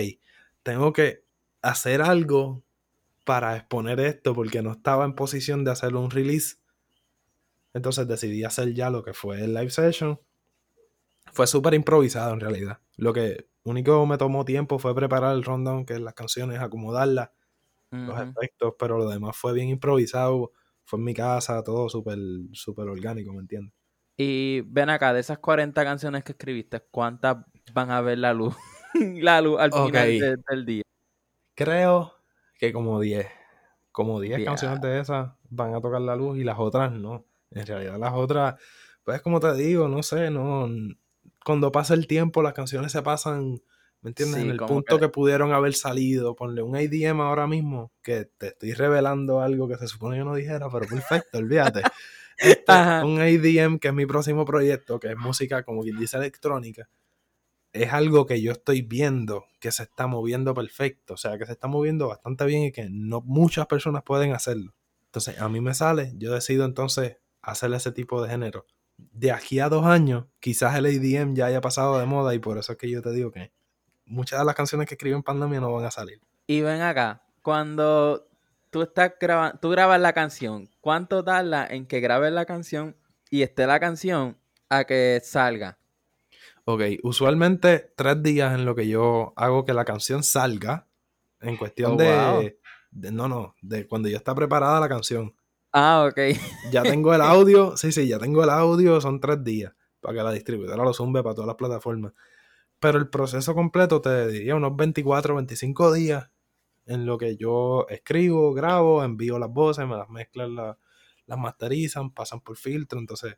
tengo 0.62 0.92
que 0.92 1.24
hacer 1.62 2.02
algo 2.02 2.64
para 3.24 3.56
exponer 3.56 4.00
esto 4.00 4.34
porque 4.34 4.62
no 4.62 4.72
estaba 4.72 5.04
en 5.04 5.14
posición 5.14 5.64
de 5.64 5.70
hacer 5.70 5.94
un 5.94 6.10
release. 6.10 6.56
Entonces 7.74 8.08
decidí 8.08 8.42
hacer 8.42 8.74
ya 8.74 8.90
lo 8.90 9.04
que 9.04 9.12
fue 9.12 9.44
el 9.44 9.54
live 9.54 9.70
session. 9.70 10.18
Fue 11.32 11.46
súper 11.46 11.74
improvisado 11.74 12.32
en 12.34 12.40
realidad. 12.40 12.80
Lo 12.96 13.12
que 13.12 13.48
único 13.64 14.04
me 14.06 14.18
tomó 14.18 14.44
tiempo 14.44 14.78
fue 14.78 14.94
preparar 14.94 15.34
el 15.34 15.44
rundown, 15.44 15.84
que 15.84 15.94
es 15.94 16.00
las 16.00 16.14
canciones, 16.14 16.60
acomodarlas, 16.60 17.30
los 17.90 18.20
efectos, 18.20 18.74
pero 18.78 18.98
lo 18.98 19.08
demás 19.08 19.36
fue 19.36 19.54
bien 19.54 19.68
improvisado. 19.68 20.52
Fue 20.84 20.98
en 20.98 21.04
mi 21.04 21.14
casa, 21.14 21.62
todo 21.62 21.88
súper 21.88 22.18
super 22.52 22.88
orgánico, 22.88 23.32
¿me 23.32 23.40
entiendes? 23.40 23.74
Y 24.16 24.62
ven 24.62 24.90
acá, 24.90 25.12
de 25.12 25.20
esas 25.20 25.38
40 25.38 25.84
canciones 25.84 26.24
que 26.24 26.32
escribiste, 26.32 26.80
¿cuántas 26.90 27.36
van 27.72 27.90
a 27.90 28.00
ver 28.00 28.18
la 28.18 28.34
luz? 28.34 28.56
la 28.94 29.40
luz 29.40 29.60
al 29.60 29.72
final 29.72 30.42
del 30.50 30.66
día. 30.66 30.82
Creo 31.54 32.14
que 32.58 32.72
como 32.72 33.00
10. 33.00 33.26
Como 33.92 34.20
10 34.20 34.44
canciones 34.44 34.80
de 34.80 35.00
esas 35.00 35.32
van 35.50 35.74
a 35.74 35.80
tocar 35.80 36.00
la 36.00 36.16
luz 36.16 36.38
y 36.38 36.44
las 36.44 36.58
otras 36.58 36.92
no. 36.92 37.26
En 37.50 37.66
realidad 37.66 37.98
las 37.98 38.12
otras, 38.12 38.60
pues 39.04 39.22
como 39.22 39.40
te 39.40 39.54
digo, 39.54 39.88
no 39.88 40.02
sé, 40.02 40.30
no 40.30 40.68
cuando 41.48 41.72
pasa 41.72 41.94
el 41.94 42.06
tiempo 42.06 42.42
las 42.42 42.52
canciones 42.52 42.92
se 42.92 43.00
pasan, 43.00 43.62
¿me 44.02 44.10
entiendes? 44.10 44.42
en 44.42 44.50
el 44.50 44.58
punto 44.58 44.98
que... 44.98 45.08
pudieron 45.08 45.52
haber 45.52 45.72
salido. 45.72 46.36
Ponle 46.36 46.60
un 46.60 46.78
IDM 46.78 47.22
ahora 47.22 47.46
mismo 47.46 47.90
que 48.02 48.26
te 48.26 48.48
estoy 48.48 48.74
revelando 48.74 49.40
algo 49.40 49.66
que 49.66 49.78
se 49.78 49.88
supone 49.88 50.18
que 50.18 50.24
no 50.24 50.34
dijera, 50.34 50.68
pero 50.70 50.86
perfecto, 50.86 51.38
olvídate. 51.38 51.80
Este, 52.36 52.72
un 53.02 53.18
IDM 53.26 53.78
que 53.78 53.88
es 53.88 53.94
mi 53.94 54.04
próximo 54.04 54.44
proyecto, 54.44 55.00
que 55.00 55.12
es 55.12 55.16
música 55.16 55.62
como 55.62 55.82
quien 55.82 55.98
dice 55.98 56.18
electrónica 56.18 56.86
es 57.72 57.92
algo 57.92 58.26
que 58.26 58.42
yo 58.42 58.52
estoy 58.52 58.82
viendo 58.82 59.46
que 59.58 59.72
se 59.72 59.84
está 59.84 60.06
moviendo 60.06 60.54
perfecto, 60.54 61.14
o 61.14 61.16
sea, 61.16 61.38
que 61.38 61.46
se 61.46 61.52
está 61.52 61.66
moviendo 61.66 62.08
bastante 62.08 62.44
bien 62.44 62.64
y 62.64 62.72
que 62.72 62.88
no 62.90 63.20
muchas 63.22 63.66
personas 63.66 64.02
pueden 64.02 64.32
hacerlo. 64.32 64.74
Entonces, 65.06 65.40
a 65.40 65.48
mí 65.48 65.60
me 65.60 65.74
sale, 65.74 66.12
yo 66.16 66.32
decido 66.32 66.64
entonces 66.64 67.16
hacer 67.40 67.72
ese 67.72 67.92
tipo 67.92 68.22
de 68.22 68.28
género. 68.28 68.66
De 68.98 69.32
aquí 69.32 69.60
a 69.60 69.68
dos 69.68 69.86
años, 69.86 70.26
quizás 70.40 70.76
el 70.76 70.86
ADM 70.86 71.34
ya 71.34 71.46
haya 71.46 71.60
pasado 71.60 71.98
de 71.98 72.06
moda 72.06 72.34
y 72.34 72.38
por 72.38 72.58
eso 72.58 72.72
es 72.72 72.78
que 72.78 72.90
yo 72.90 73.00
te 73.00 73.12
digo 73.12 73.30
que 73.30 73.52
muchas 74.04 74.38
de 74.38 74.44
las 74.44 74.54
canciones 74.54 74.86
que 74.86 74.94
escribo 74.94 75.16
en 75.16 75.22
pandemia 75.22 75.60
no 75.60 75.72
van 75.72 75.84
a 75.84 75.90
salir. 75.90 76.20
Y 76.46 76.62
ven 76.62 76.82
acá, 76.82 77.22
cuando 77.42 78.28
tú 78.70 78.82
estás 78.82 79.12
grabando, 79.20 79.58
tú 79.60 79.70
grabas 79.70 80.00
la 80.00 80.12
canción, 80.12 80.68
¿cuánto 80.80 81.24
tarda 81.24 81.66
en 81.66 81.86
que 81.86 82.00
grabes 82.00 82.32
la 82.32 82.44
canción 82.44 82.96
y 83.30 83.42
esté 83.42 83.66
la 83.66 83.80
canción 83.80 84.36
a 84.68 84.84
que 84.84 85.20
salga? 85.22 85.78
Ok, 86.64 86.82
usualmente 87.02 87.92
tres 87.96 88.22
días 88.22 88.54
en 88.54 88.66
lo 88.66 88.74
que 88.74 88.86
yo 88.88 89.32
hago 89.36 89.64
que 89.64 89.72
la 89.72 89.86
canción 89.86 90.22
salga. 90.22 90.86
En 91.40 91.56
cuestión 91.56 91.92
oh, 91.92 91.96
de, 91.96 92.58
No, 92.90 93.28
no, 93.28 93.54
de 93.62 93.86
cuando 93.86 94.08
ya 94.08 94.18
está 94.18 94.34
preparada 94.34 94.80
la 94.80 94.88
canción. 94.88 95.34
Ah, 95.72 96.08
ok. 96.08 96.18
Ya 96.70 96.82
tengo 96.82 97.14
el 97.14 97.20
audio. 97.20 97.76
sí, 97.76 97.92
sí, 97.92 98.08
ya 98.08 98.18
tengo 98.18 98.42
el 98.42 98.50
audio. 98.50 99.00
Son 99.00 99.20
tres 99.20 99.42
días 99.44 99.72
para 100.00 100.16
que 100.16 100.22
la 100.22 100.32
distribuidora 100.32 100.82
lo 100.82 100.94
zumbe 100.94 101.22
para 101.22 101.34
todas 101.34 101.48
las 101.48 101.56
plataformas. 101.56 102.12
Pero 102.78 102.98
el 102.98 103.08
proceso 103.08 103.54
completo 103.54 104.00
te 104.00 104.28
diría 104.28 104.54
unos 104.54 104.76
24, 104.76 105.34
25 105.34 105.92
días 105.92 106.30
en 106.86 107.04
lo 107.04 107.18
que 107.18 107.36
yo 107.36 107.86
escribo, 107.88 108.54
grabo, 108.54 109.04
envío 109.04 109.38
las 109.38 109.50
voces, 109.50 109.86
me 109.86 109.96
las 109.96 110.08
mezclan, 110.08 110.54
las 110.54 111.38
masterizan, 111.38 112.10
pasan 112.12 112.40
por 112.40 112.56
filtro. 112.56 112.98
Entonces, 112.98 113.36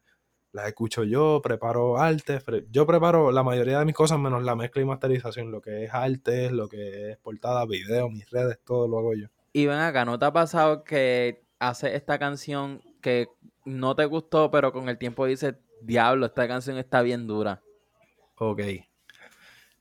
las 0.53 0.67
escucho 0.67 1.05
yo, 1.05 1.41
preparo 1.43 1.99
arte, 1.99 2.41
yo 2.71 2.87
preparo 2.87 3.31
la 3.31 3.43
mayoría 3.43 3.79
de 3.79 3.85
mis 3.85 3.95
cosas 3.95 4.19
menos 4.19 4.43
la 4.43 4.57
mezcla 4.57 4.83
y 4.83 4.85
masterización, 4.85 5.51
lo 5.51 5.61
que 5.61 5.85
es 5.85 5.95
arte, 5.95 6.51
lo 6.51 6.69
que 6.69 7.13
es 7.13 7.19
portada, 7.19 7.65
video, 7.67 8.11
mis 8.11 8.29
redes, 8.31 8.59
todo 8.65 8.89
lo 8.89 8.99
hago 8.99 9.15
yo. 9.15 9.29
Y 9.53 9.67
ven 9.67 9.79
acá, 9.79 10.05
¿no 10.05 10.19
te 10.19 10.25
ha 10.25 10.33
pasado 10.33 10.85
que 10.85 11.45
haces 11.61 11.95
esta 11.95 12.19
canción 12.19 12.83
que 13.01 13.29
no 13.65 13.95
te 13.95 14.07
gustó, 14.07 14.51
pero 14.51 14.73
con 14.73 14.89
el 14.89 14.99
tiempo 14.99 15.27
dices, 15.27 15.55
diablo, 15.83 16.27
esta 16.27 16.49
canción 16.49 16.79
está 16.79 17.03
bien 17.03 17.27
dura? 17.27 17.63
Ok. 18.37 18.63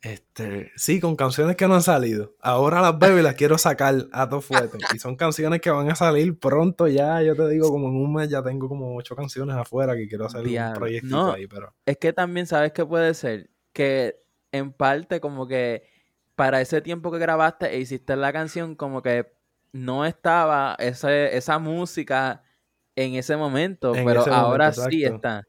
Este, 0.01 0.71
sí, 0.75 1.01
con 1.01 1.17
canciones 1.17 1.57
que 1.57 1.67
no 1.67 1.75
han 1.75 1.81
salido. 1.81 2.33
Ahora 2.39 2.81
las 2.81 2.97
veo 2.97 3.19
y 3.19 3.21
las 3.21 3.35
quiero 3.35 3.57
sacar 3.57 4.07
a 4.13 4.29
todo 4.29 4.39
fuerte. 4.39 4.77
Y 4.93 4.99
son 4.99 5.15
canciones 5.15 5.59
que 5.59 5.69
van 5.69 5.89
a 5.89 5.95
salir 5.95 6.39
pronto 6.39 6.87
ya. 6.87 7.21
Yo 7.21 7.35
te 7.35 7.47
digo, 7.49 7.69
como 7.69 7.89
en 7.89 7.95
un 7.95 8.13
mes 8.13 8.29
ya 8.29 8.41
tengo 8.41 8.69
como 8.69 8.95
ocho 8.95 9.15
canciones 9.15 9.55
afuera 9.55 9.95
que 9.95 10.07
quiero 10.07 10.25
hacer 10.25 10.45
un 10.45 10.73
proyectito 10.73 11.33
ahí. 11.33 11.47
Pero... 11.47 11.73
Es 11.85 11.97
que 11.97 12.13
también 12.13 12.45
sabes 12.45 12.71
que 12.71 12.85
puede 12.85 13.13
ser 13.13 13.49
que 13.73 14.21
en 14.51 14.71
parte 14.71 15.19
como 15.19 15.47
que 15.47 15.83
para 16.35 16.61
ese 16.61 16.81
tiempo 16.81 17.11
que 17.11 17.19
grabaste 17.19 17.75
e 17.75 17.79
hiciste 17.79 18.15
la 18.15 18.31
canción, 18.31 18.75
como 18.75 19.01
que 19.01 19.38
no 19.71 20.05
estaba 20.05 20.75
ese, 20.79 21.35
esa 21.37 21.59
música 21.59 22.43
en 22.95 23.15
ese 23.15 23.37
momento, 23.37 23.93
pero 23.93 24.25
ahora 24.33 24.73
sí 24.73 25.03
está. 25.03 25.47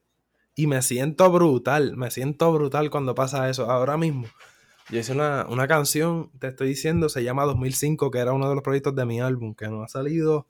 Y 0.54 0.66
me 0.66 0.82
siento 0.82 1.30
brutal, 1.30 1.96
me 1.96 2.10
siento 2.10 2.52
brutal 2.52 2.90
cuando 2.90 3.14
pasa 3.14 3.48
eso. 3.48 3.70
Ahora 3.70 3.96
mismo, 3.96 4.26
yo 4.90 4.98
hice 4.98 5.12
una, 5.12 5.68
canción, 5.68 6.30
te 6.38 6.48
estoy 6.48 6.68
diciendo, 6.68 7.08
se 7.08 7.24
llama 7.24 7.44
2005, 7.44 8.10
que 8.10 8.18
era 8.18 8.32
uno 8.32 8.48
de 8.48 8.54
los 8.54 8.62
proyectos 8.62 8.94
de 8.94 9.06
mi 9.06 9.20
álbum, 9.20 9.54
que 9.54 9.68
no 9.68 9.82
ha 9.82 9.88
salido 9.88 10.46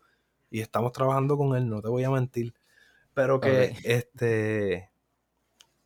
y 0.51 0.61
estamos 0.61 0.93
trabajando 0.93 1.37
con 1.37 1.57
él, 1.57 1.69
no 1.69 1.81
te 1.81 1.89
voy 1.89 2.05
a 2.05 2.11
mentir. 2.11 2.55
Pero 3.15 3.41
que 3.41 3.77
este 3.85 4.91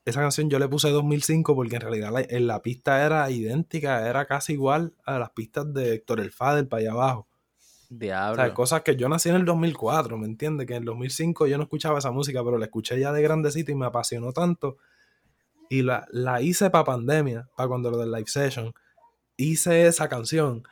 esa 0.05 0.21
canción 0.21 0.51
yo 0.51 0.59
le 0.59 0.69
puse 0.69 0.91
2005 0.91 1.55
porque 1.55 1.77
en 1.77 1.81
realidad 1.81 2.13
la, 2.13 2.21
en 2.21 2.47
la 2.47 2.61
pista 2.61 3.05
era 3.05 3.31
idéntica, 3.31 4.09
era 4.09 4.27
casi 4.27 4.53
igual 4.53 4.95
a 5.05 5.19
las 5.19 5.31
pistas 5.31 5.73
de 5.73 5.95
Héctor 5.95 6.21
El 6.21 6.31
Fader 6.31 6.69
para 6.69 6.81
allá 6.81 6.93
abajo. 6.93 7.29
Diablo. 7.99 8.43
O 8.43 8.47
sea, 8.47 8.55
cosas 8.55 8.83
que 8.83 8.97
yo 8.97 9.09
nací 9.09 9.29
en 9.29 9.37
el 9.37 9.45
2004, 9.45 10.17
¿me 10.19 10.27
entiendes? 10.27 10.67
Que 10.67 10.75
en 10.75 10.83
el 10.83 10.85
2005 10.87 11.47
yo 11.47 11.57
no 11.57 11.65
escuchaba 11.65 11.99
esa 11.99 12.11
música, 12.11 12.43
pero 12.45 12.59
la 12.59 12.67
escuché 12.67 12.99
ya 12.99 13.13
de 13.13 13.23
grandecito 13.23 13.73
y 13.73 13.75
me 13.75 13.87
apasionó 13.87 14.33
tanto. 14.33 14.77
Y 15.69 15.83
la, 15.83 16.07
la 16.11 16.41
hice 16.43 16.71
para 16.71 16.85
pandemia, 16.85 17.49
para 17.57 17.69
cuando 17.69 17.91
lo 17.91 17.99
del 17.99 18.13
live 18.13 18.27
session. 18.27 18.73
Hice 19.37 19.87
esa 19.87 20.09
canción. 20.09 20.63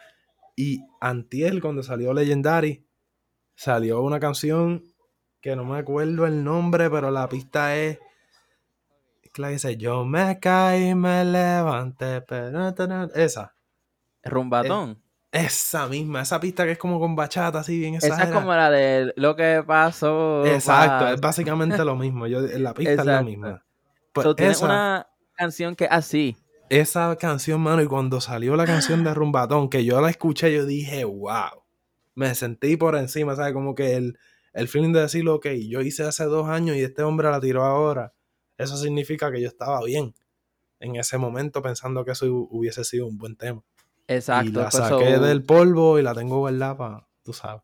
Y 0.57 0.85
Antiel, 1.01 1.61
cuando 1.61 1.83
salió 1.83 2.13
Legendary, 2.13 2.87
salió 3.55 4.03
una 4.03 4.21
canción 4.21 4.85
que 5.41 5.57
no 5.57 5.65
me 5.65 5.79
acuerdo 5.79 6.27
el 6.27 6.45
nombre, 6.45 6.89
pero 6.91 7.11
la 7.11 7.29
pista 7.29 7.77
es. 7.77 7.99
La 9.37 9.49
dice: 9.49 9.77
Yo 9.77 10.05
me 10.05 10.39
caí, 10.39 10.95
me 10.95 11.25
levanté, 11.25 12.21
pero. 12.21 12.69
Esa. 13.15 13.55
Rumbatón. 14.23 15.02
Esa 15.33 15.87
misma, 15.89 16.21
esa 16.21 16.39
pista 16.39 16.65
que 16.67 16.73
es 16.73 16.79
como 16.79 17.01
con 17.01 17.17
bachata, 17.17 17.61
así 17.61 17.79
bien 17.79 17.95
exagerada. 17.95 18.25
Esa 18.25 18.33
es 18.33 18.39
como 18.39 18.55
la 18.55 18.71
de 18.71 19.15
lo 19.17 19.35
que 19.35 19.65
pasó. 19.67 20.45
Exacto, 20.45 21.09
es 21.09 21.21
básicamente 21.21 21.83
lo 21.87 21.97
mismo. 21.97 22.27
Yo, 22.27 22.43
la 22.43 22.75
pista 22.75 22.93
es 22.93 23.05
la 23.07 23.23
misma. 23.23 23.65
Pues 24.13 24.37
tienes 24.37 24.61
una 24.61 25.09
canción 25.35 25.75
que 25.75 25.85
es 25.85 25.91
así. 25.91 26.37
Esa 26.69 27.17
canción, 27.17 27.63
mano, 27.63 27.83
y 27.83 27.87
cuando 27.87 28.21
salió 28.21 28.57
la 28.57 28.67
canción 28.67 29.05
de 29.05 29.15
Rumbatón, 29.15 29.71
que 29.71 29.87
yo 29.87 30.01
la 30.03 30.11
escuché, 30.11 30.53
yo 30.53 30.67
dije, 30.67 31.05
wow. 31.05 31.63
Me 32.15 32.35
sentí 32.35 32.77
por 32.77 32.95
encima, 32.97 33.35
¿sabes? 33.35 33.55
Como 33.55 33.75
que 33.75 33.97
el, 33.97 34.19
el 34.53 34.69
feeling 34.69 34.93
de 34.93 35.01
decir, 35.01 35.27
ok, 35.27 35.47
yo 35.67 35.81
hice 35.81 36.03
hace 36.05 36.25
dos 36.25 36.49
años 36.49 36.77
y 36.77 36.83
este 36.83 37.03
hombre 37.03 37.31
la 37.31 37.41
tiró 37.41 37.65
ahora. 37.65 38.13
Eso 38.59 38.77
significa 38.77 39.33
que 39.33 39.41
yo 39.41 39.49
estaba 39.49 39.83
bien 39.83 40.15
en 40.79 40.97
ese 40.97 41.17
momento 41.17 41.63
pensando 41.63 42.05
que 42.05 42.11
eso 42.11 42.27
hubiese 42.51 42.85
sido 42.85 43.07
un 43.07 43.17
buen 43.17 43.37
tema. 43.37 43.63
Exacto. 44.09 44.49
Y 44.51 44.53
la 44.53 44.69
pues, 44.69 44.75
saqué 44.75 45.19
del 45.19 45.43
polvo 45.45 45.99
y 45.99 46.03
la 46.03 46.15
tengo 46.15 46.39
guardada 46.39 46.77
para, 46.77 47.09
tú 47.23 47.33
sabes. 47.33 47.63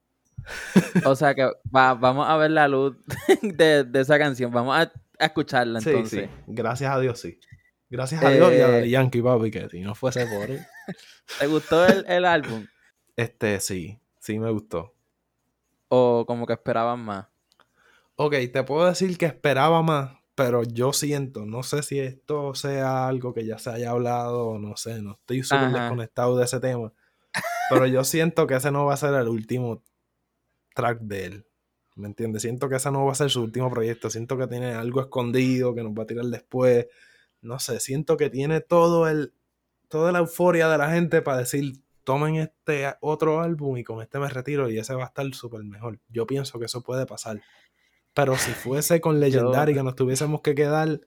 O 1.04 1.14
sea 1.16 1.34
que 1.34 1.44
va- 1.74 1.94
vamos 1.94 2.26
a 2.28 2.36
ver 2.36 2.50
la 2.52 2.68
luz 2.68 2.96
de, 3.42 3.84
de 3.84 4.00
esa 4.00 4.18
canción. 4.18 4.50
Vamos 4.50 4.76
a, 4.76 4.92
a 5.18 5.26
escucharla 5.26 5.80
Sí, 5.80 5.90
entonces. 5.90 6.30
sí. 6.30 6.42
Gracias 6.46 6.94
a 6.94 7.00
Dios, 7.00 7.20
sí. 7.20 7.38
Gracias 7.90 8.22
a 8.22 8.30
Dios 8.30 8.52
y 8.52 8.60
a 8.60 8.78
Eh, 8.80 8.88
Yankee, 8.90 9.22
papi, 9.22 9.50
que 9.50 9.68
si 9.68 9.80
no 9.80 9.94
fuese 9.94 10.26
por 10.26 10.50
él. 10.50 10.60
¿Te 11.38 11.46
gustó 11.46 11.86
el, 11.86 12.04
el 12.08 12.24
álbum? 12.24 12.66
Este, 13.16 13.60
sí. 13.60 13.98
Sí 14.20 14.38
me 14.38 14.50
gustó. 14.50 14.94
¿O 15.88 16.24
como 16.26 16.46
que 16.46 16.52
esperaban 16.52 17.00
más? 17.00 17.26
Ok, 18.16 18.34
te 18.52 18.62
puedo 18.64 18.86
decir 18.86 19.16
que 19.16 19.26
esperaba 19.26 19.82
más, 19.82 20.17
pero 20.38 20.62
yo 20.62 20.92
siento, 20.92 21.46
no 21.46 21.64
sé 21.64 21.82
si 21.82 21.98
esto 21.98 22.54
sea 22.54 23.08
algo 23.08 23.34
que 23.34 23.44
ya 23.44 23.58
se 23.58 23.70
haya 23.70 23.90
hablado, 23.90 24.56
no 24.60 24.76
sé, 24.76 25.02
no 25.02 25.14
estoy 25.14 25.42
súper 25.42 25.72
desconectado 25.72 26.38
de 26.38 26.44
ese 26.44 26.60
tema, 26.60 26.92
pero 27.68 27.86
yo 27.86 28.04
siento 28.04 28.46
que 28.46 28.54
ese 28.54 28.70
no 28.70 28.86
va 28.86 28.94
a 28.94 28.98
ser 28.98 29.14
el 29.14 29.26
último 29.26 29.82
track 30.76 31.00
de 31.00 31.24
él, 31.24 31.46
¿me 31.96 32.06
entiendes? 32.06 32.42
Siento 32.42 32.68
que 32.68 32.76
ese 32.76 32.88
no 32.92 33.04
va 33.04 33.10
a 33.10 33.16
ser 33.16 33.30
su 33.30 33.42
último 33.42 33.68
proyecto, 33.68 34.10
siento 34.10 34.38
que 34.38 34.46
tiene 34.46 34.74
algo 34.74 35.00
escondido 35.00 35.74
que 35.74 35.82
nos 35.82 35.90
va 35.90 36.04
a 36.04 36.06
tirar 36.06 36.26
después, 36.26 36.86
no 37.40 37.58
sé, 37.58 37.80
siento 37.80 38.16
que 38.16 38.30
tiene 38.30 38.60
todo 38.60 39.08
el, 39.08 39.34
toda 39.88 40.12
la 40.12 40.20
euforia 40.20 40.68
de 40.68 40.78
la 40.78 40.92
gente 40.92 41.20
para 41.20 41.38
decir, 41.38 41.82
tomen 42.04 42.36
este 42.36 42.94
otro 43.00 43.40
álbum 43.40 43.76
y 43.76 43.82
con 43.82 44.02
este 44.02 44.20
me 44.20 44.28
retiro 44.28 44.70
y 44.70 44.78
ese 44.78 44.94
va 44.94 45.02
a 45.02 45.08
estar 45.08 45.26
súper 45.34 45.64
mejor. 45.64 45.98
Yo 46.08 46.28
pienso 46.28 46.60
que 46.60 46.66
eso 46.66 46.80
puede 46.80 47.06
pasar. 47.06 47.42
Pero 48.14 48.36
si 48.36 48.52
fuese 48.52 49.00
con 49.00 49.20
Legendary 49.20 49.74
que 49.74 49.82
nos 49.82 49.94
tuviésemos 49.94 50.40
que 50.40 50.54
quedar, 50.54 51.00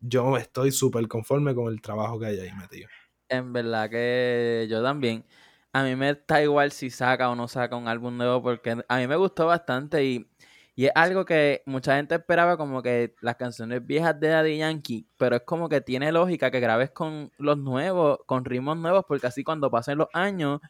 yo 0.00 0.36
estoy 0.36 0.70
súper 0.72 1.08
conforme 1.08 1.54
con 1.54 1.72
el 1.72 1.80
trabajo 1.80 2.18
que 2.18 2.26
hay 2.26 2.40
ahí 2.40 2.52
metido. 2.52 2.88
En 3.28 3.52
verdad 3.52 3.90
que 3.90 4.66
yo 4.68 4.82
también. 4.82 5.24
A 5.72 5.82
mí 5.82 5.96
me 5.96 6.10
está 6.10 6.40
igual 6.42 6.70
si 6.70 6.90
saca 6.90 7.28
o 7.30 7.34
no 7.34 7.48
saca 7.48 7.74
un 7.74 7.88
álbum 7.88 8.16
nuevo 8.16 8.42
porque 8.42 8.76
a 8.88 8.96
mí 8.98 9.06
me 9.08 9.16
gustó 9.16 9.46
bastante 9.46 10.04
y, 10.04 10.30
y 10.76 10.86
es 10.86 10.92
algo 10.94 11.24
que 11.24 11.62
mucha 11.66 11.96
gente 11.96 12.14
esperaba 12.14 12.56
como 12.56 12.80
que 12.82 13.14
las 13.20 13.36
canciones 13.36 13.84
viejas 13.84 14.18
de 14.20 14.28
Daddy 14.28 14.58
Yankee, 14.58 15.08
pero 15.16 15.36
es 15.36 15.42
como 15.42 15.68
que 15.68 15.80
tiene 15.80 16.12
lógica 16.12 16.50
que 16.52 16.60
grabes 16.60 16.90
con 16.90 17.32
los 17.38 17.58
nuevos, 17.58 18.18
con 18.26 18.44
ritmos 18.44 18.76
nuevos, 18.76 19.04
porque 19.08 19.26
así 19.26 19.42
cuando 19.42 19.70
pasen 19.70 19.98
los 19.98 20.08
años, 20.12 20.60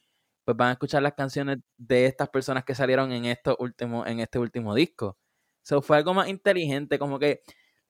pues 0.45 0.57
van 0.57 0.71
a 0.71 0.73
escuchar 0.73 1.03
las 1.03 1.15
canciones 1.15 1.59
de 1.77 2.07
estas 2.07 2.29
personas 2.31 2.65
que 2.65 2.75
salieron 2.75 3.13
en 3.13 3.27
estos 3.27 3.57
últimos, 3.59 4.07
en 4.07 4.21
este 4.21 4.39
último 4.39 4.75
disco. 4.75 5.19
So 5.65 5.83
fue 5.83 5.97
algo 5.97 6.15
más 6.15 6.29
inteligente, 6.29 6.99
como 6.99 7.19
que 7.19 7.41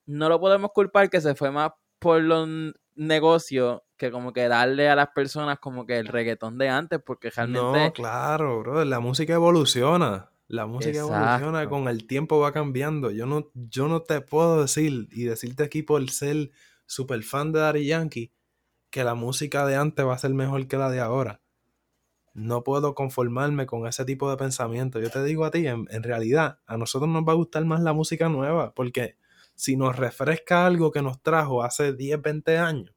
no 0.06 0.30
lo 0.30 0.40
podemos 0.40 0.70
culpar 0.72 1.10
que 1.10 1.20
se 1.20 1.34
fue 1.34 1.50
más 1.50 1.72
por 1.98 2.22
los 2.22 2.48
negocios 2.94 3.82
que 3.96 4.10
como 4.10 4.32
que 4.32 4.48
darle 4.48 4.88
a 4.88 4.96
las 4.96 5.08
personas 5.14 5.58
como 5.58 5.84
que 5.84 5.98
el 5.98 6.06
reggaetón 6.06 6.56
de 6.58 6.68
antes, 6.68 7.00
porque 7.04 7.30
realmente 7.30 7.86
No, 7.86 7.92
claro, 7.92 8.60
bro. 8.60 8.84
La 8.84 9.00
música 9.00 9.34
evoluciona. 9.34 10.30
La 10.46 10.66
música 10.66 10.98
evoluciona 10.98 11.68
con 11.68 11.88
el 11.88 12.06
tiempo 12.06 12.38
va 12.38 12.52
cambiando. 12.52 13.10
Yo 13.10 13.26
no, 13.26 13.50
yo 13.54 13.88
no 13.88 14.02
te 14.02 14.20
puedo 14.20 14.62
decir 14.62 15.08
y 15.10 15.24
decirte 15.24 15.64
aquí 15.64 15.82
por 15.82 16.08
ser 16.10 16.50
super 16.86 17.22
fan 17.22 17.52
de 17.52 17.60
Daddy 17.60 17.86
Yankee 17.86 18.32
que 18.90 19.04
la 19.04 19.14
música 19.14 19.66
de 19.66 19.76
antes 19.76 20.06
va 20.06 20.14
a 20.14 20.18
ser 20.18 20.34
mejor 20.34 20.68
que 20.68 20.76
la 20.76 20.90
de 20.90 21.00
ahora. 21.00 21.40
No 22.34 22.64
puedo 22.64 22.94
conformarme 22.94 23.64
con 23.66 23.86
ese 23.86 24.04
tipo 24.04 24.28
de 24.28 24.36
pensamiento. 24.36 25.00
Yo 25.00 25.08
te 25.10 25.22
digo 25.24 25.44
a 25.44 25.50
ti, 25.50 25.66
en, 25.66 25.86
en 25.90 26.02
realidad, 26.02 26.58
a 26.66 26.76
nosotros 26.76 27.08
nos 27.08 27.22
va 27.22 27.32
a 27.32 27.36
gustar 27.36 27.64
más 27.64 27.80
la 27.80 27.92
música 27.92 28.28
nueva, 28.28 28.74
porque 28.74 29.16
si 29.54 29.76
nos 29.76 29.96
refresca 29.96 30.66
algo 30.66 30.90
que 30.90 31.00
nos 31.00 31.22
trajo 31.22 31.62
hace 31.62 31.92
10, 31.92 32.20
20 32.20 32.58
años, 32.58 32.92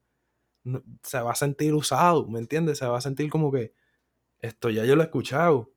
no- 0.64 0.82
se 1.02 1.20
va 1.20 1.30
a 1.32 1.36
sentir 1.36 1.72
usado, 1.74 2.26
¿me 2.26 2.40
entiendes? 2.40 2.78
Se 2.78 2.86
va 2.86 2.98
a 2.98 3.00
sentir 3.00 3.30
como 3.30 3.52
que 3.52 3.72
esto 4.40 4.70
ya 4.70 4.84
yo 4.84 4.96
lo 4.96 5.02
he 5.02 5.06
escuchado. 5.06 5.70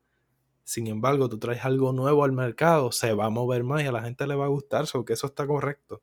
Sin 0.64 0.88
embargo, 0.88 1.30
tú 1.30 1.38
traes 1.40 1.64
algo 1.66 1.92
nuevo 1.94 2.24
al 2.24 2.32
mercado, 2.32 2.92
se 2.92 3.14
va 3.14 3.26
a 3.26 3.30
mover 3.30 3.64
más 3.64 3.84
y 3.84 3.88
a 3.88 3.92
la 3.92 4.02
gente 4.02 4.26
le 4.28 4.36
va 4.36 4.46
a 4.46 4.50
gustar, 4.50 4.88
so 4.88 5.06
que 5.06 5.14
eso 5.14 5.28
está 5.28 5.46
correcto. 5.46 6.02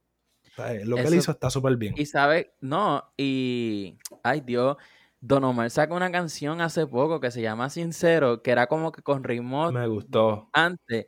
O 0.53 0.55
sea, 0.62 0.73
lo 0.85 0.97
que 0.97 1.03
él 1.03 1.09
Eso- 1.09 1.16
hizo 1.16 1.31
está 1.33 1.51
súper 1.51 1.77
bien. 1.77 1.94
Y 1.97 2.07
sabe, 2.07 2.55
no, 2.61 3.05
y 3.16 3.97
ay 4.23 4.40
Dios, 4.42 4.77
Don 5.22 5.42
Omar 5.44 5.70
sacó 5.70 5.96
una 5.96 6.12
canción 6.12 6.61
hace 6.61 6.87
poco 6.87 7.20
que 7.20 7.31
se 7.33 7.42
llama 7.42 7.70
Sincero, 7.70 8.42
que 8.42 8.52
era 8.52 8.66
como 8.68 8.92
que 8.92 9.02
con 9.02 9.24
ritmo 9.24 9.72
Me 9.72 9.87
gustó. 9.88 10.48
antes. 10.52 11.07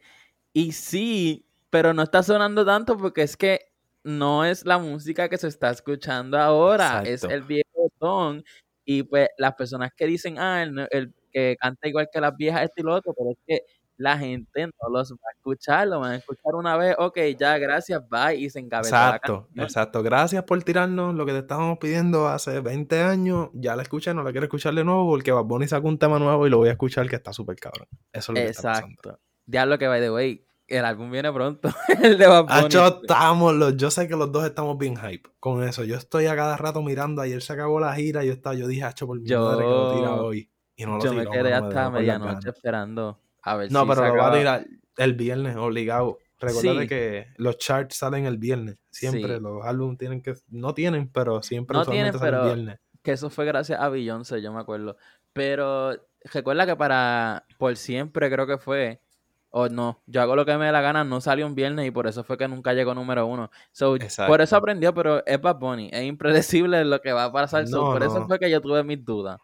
Y 0.52 0.72
sí, 0.72 1.46
pero 1.70 1.94
no 1.94 2.02
está 2.02 2.22
sonando 2.22 2.64
tanto 2.66 2.96
porque 2.98 3.22
es 3.22 3.36
que 3.36 3.60
no 4.04 4.44
es 4.44 4.64
la 4.66 4.78
música 4.78 5.28
que 5.28 5.38
se 5.38 5.48
está 5.48 5.70
escuchando 5.70 6.38
ahora, 6.38 7.02
es 7.04 7.24
el 7.24 7.42
viejo 7.42 7.90
ton. 8.00 8.44
Y 8.84 9.04
pues 9.04 9.28
las 9.38 9.54
personas 9.54 9.90
que 9.96 10.06
dicen, 10.06 10.38
ah, 10.38 10.62
el, 10.62 10.88
el 10.90 11.14
que 11.32 11.56
canta 11.60 11.88
igual 11.88 12.08
que 12.12 12.20
las 12.20 12.36
viejas, 12.36 12.62
esto 12.64 12.74
y 12.82 12.84
lo 12.84 12.94
otro, 12.94 13.14
pero 13.16 13.30
es 13.32 13.38
que 13.46 13.60
la 14.00 14.16
gente 14.16 14.66
no 14.66 14.88
los 14.90 15.12
va 15.12 15.28
a 15.28 15.36
escuchar, 15.36 15.86
lo 15.86 16.00
van 16.00 16.12
a 16.12 16.16
escuchar 16.16 16.54
una 16.54 16.74
vez, 16.78 16.96
ok, 16.98 17.18
ya, 17.38 17.58
gracias, 17.58 18.02
bye, 18.08 18.34
y 18.34 18.48
se 18.48 18.58
encabezó 18.58 18.94
la 18.94 19.08
Exacto, 19.08 19.48
exacto. 19.56 20.02
Gracias 20.02 20.42
por 20.44 20.62
tirarnos 20.62 21.14
lo 21.14 21.26
que 21.26 21.32
te 21.32 21.40
estábamos 21.40 21.76
pidiendo 21.78 22.26
hace 22.26 22.60
20 22.60 23.02
años. 23.02 23.50
Ya 23.52 23.76
la 23.76 23.82
escuché, 23.82 24.14
no 24.14 24.22
la 24.22 24.30
quiero 24.30 24.46
escuchar 24.46 24.72
de 24.74 24.84
nuevo 24.84 25.06
porque 25.06 25.32
Bad 25.32 25.44
Bunny 25.44 25.68
sacó 25.68 25.88
un 25.88 25.98
tema 25.98 26.18
nuevo 26.18 26.46
y 26.46 26.50
lo 26.50 26.56
voy 26.56 26.70
a 26.70 26.72
escuchar 26.72 27.10
que 27.10 27.16
está 27.16 27.34
súper 27.34 27.56
cabrón. 27.56 27.88
Eso 28.10 28.32
es 28.32 28.38
lo 28.38 28.46
que 28.46 28.50
está 28.50 28.62
pasando. 28.62 28.94
Exacto. 28.94 29.20
Diablo 29.44 29.78
que, 29.78 29.86
by 29.86 30.00
the 30.00 30.10
way, 30.10 30.46
el 30.66 30.84
álbum 30.86 31.10
viene 31.10 31.30
pronto, 31.30 31.68
el 32.02 32.16
de 32.16 32.26
Bad 32.26 32.44
Bunny. 32.44 32.58
Hacho, 32.58 33.00
estamos 33.02 33.54
los, 33.54 33.76
yo 33.76 33.90
sé 33.90 34.08
que 34.08 34.16
los 34.16 34.32
dos 34.32 34.46
estamos 34.46 34.78
bien 34.78 34.96
hype 34.96 35.28
con 35.40 35.62
eso. 35.62 35.84
Yo 35.84 35.96
estoy 35.96 36.24
a 36.24 36.34
cada 36.34 36.56
rato 36.56 36.80
mirando. 36.80 37.20
Ayer 37.20 37.42
se 37.42 37.52
acabó 37.52 37.78
la 37.80 37.94
gira. 37.94 38.24
Yo 38.24 38.32
estaba, 38.32 38.54
yo 38.54 38.66
dije, 38.66 38.84
hacho, 38.84 39.06
por 39.06 39.20
mi 39.20 39.28
Yo- 39.28 39.44
madre 39.44 39.64
que 39.64 39.70
lo 39.70 39.94
tira 39.94 40.14
hoy. 40.14 40.50
Y 40.74 40.86
no 40.86 40.96
lo 40.96 41.04
Yo 41.04 41.12
me 41.12 41.26
quedé 41.26 41.52
hasta 41.52 41.90
medianoche 41.90 42.48
esperando 42.48 43.20
a 43.42 43.56
ver 43.56 43.70
No, 43.72 43.82
si 43.82 43.88
pero 43.88 44.06
lo 44.14 44.22
va 44.22 44.28
a 44.32 44.38
tirar 44.38 44.66
el 44.96 45.14
viernes, 45.14 45.56
obligado. 45.56 46.18
Recuerda 46.38 46.82
Sí. 46.82 46.88
que 46.88 47.26
los 47.36 47.58
charts 47.58 47.96
salen 47.96 48.24
el 48.24 48.38
viernes. 48.38 48.76
Siempre 48.90 49.36
Sí. 49.36 49.40
los 49.42 49.64
álbumes 49.64 49.98
tienen 49.98 50.22
que. 50.22 50.34
No 50.48 50.72
tienen, 50.74 51.08
pero 51.08 51.42
siempre 51.42 51.76
No 51.76 51.84
tienen, 51.84 52.12
salen 52.18 52.34
el 52.40 52.44
viernes. 52.44 52.78
Que 53.02 53.12
eso 53.12 53.28
fue 53.30 53.44
gracias 53.44 53.80
a 53.80 53.88
Beyoncé, 53.88 54.40
yo 54.42 54.52
me 54.52 54.60
acuerdo. 54.60 54.96
Pero 55.32 55.92
recuerda 56.32 56.66
que 56.66 56.76
para 56.76 57.44
Por 57.58 57.76
Siempre 57.76 58.30
creo 58.30 58.46
que 58.46 58.58
fue, 58.58 59.00
o 59.50 59.68
no, 59.68 60.02
yo 60.06 60.22
hago 60.22 60.34
lo 60.36 60.44
que 60.46 60.56
me 60.56 60.66
dé 60.66 60.72
la 60.72 60.80
gana, 60.80 61.04
no 61.04 61.20
salió 61.20 61.46
un 61.46 61.54
viernes 61.54 61.86
y 61.86 61.90
por 61.90 62.06
eso 62.06 62.24
fue 62.24 62.38
que 62.38 62.48
nunca 62.48 62.72
llegó 62.72 62.94
número 62.94 63.26
uno. 63.26 63.50
So, 63.72 63.96
por 64.26 64.40
eso 64.40 64.56
aprendió, 64.56 64.94
pero 64.94 65.24
es 65.26 65.40
Bad 65.40 65.58
Bunny, 65.58 65.90
es 65.92 66.04
impredecible 66.04 66.84
lo 66.84 67.00
que 67.00 67.12
va 67.12 67.24
a 67.24 67.32
pasar. 67.32 67.66
so, 67.68 67.76
No, 67.84 67.92
por 67.92 68.02
eso 68.02 68.26
fue 68.26 68.38
que 68.38 68.50
yo 68.50 68.60
tuve 68.60 68.82
mis 68.84 69.04
dudas. 69.04 69.38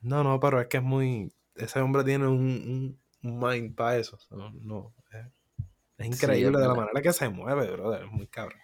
No, 0.00 0.22
no, 0.22 0.38
pero 0.38 0.60
es 0.60 0.68
que 0.68 0.76
es 0.76 0.82
muy. 0.82 1.32
Ese 1.56 1.80
hombre 1.80 2.04
tiene 2.04 2.26
un 2.28 2.98
mind 3.26 3.74
para 3.74 3.98
eso. 3.98 4.18
No, 4.30 4.50
no, 4.52 4.94
es, 5.12 5.66
es 5.98 6.06
increíble 6.06 6.58
de 6.58 6.64
la 6.64 6.68
verdad. 6.68 6.76
manera 6.76 7.02
que 7.02 7.12
se 7.12 7.28
mueve, 7.28 7.70
brother. 7.70 8.04
Es 8.04 8.10
muy 8.12 8.26
cabrón. 8.26 8.58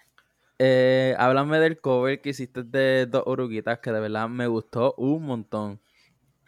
Eh, 0.59 1.15
háblame 1.17 1.59
del 1.59 1.79
cover 1.81 2.21
que 2.21 2.29
hiciste 2.29 2.63
de 2.63 3.05
Dos 3.07 3.23
Oruguitas, 3.25 3.79
que 3.79 3.91
de 3.91 3.99
verdad 3.99 4.29
me 4.29 4.47
gustó 4.47 4.93
un 4.97 5.23
montón. 5.23 5.81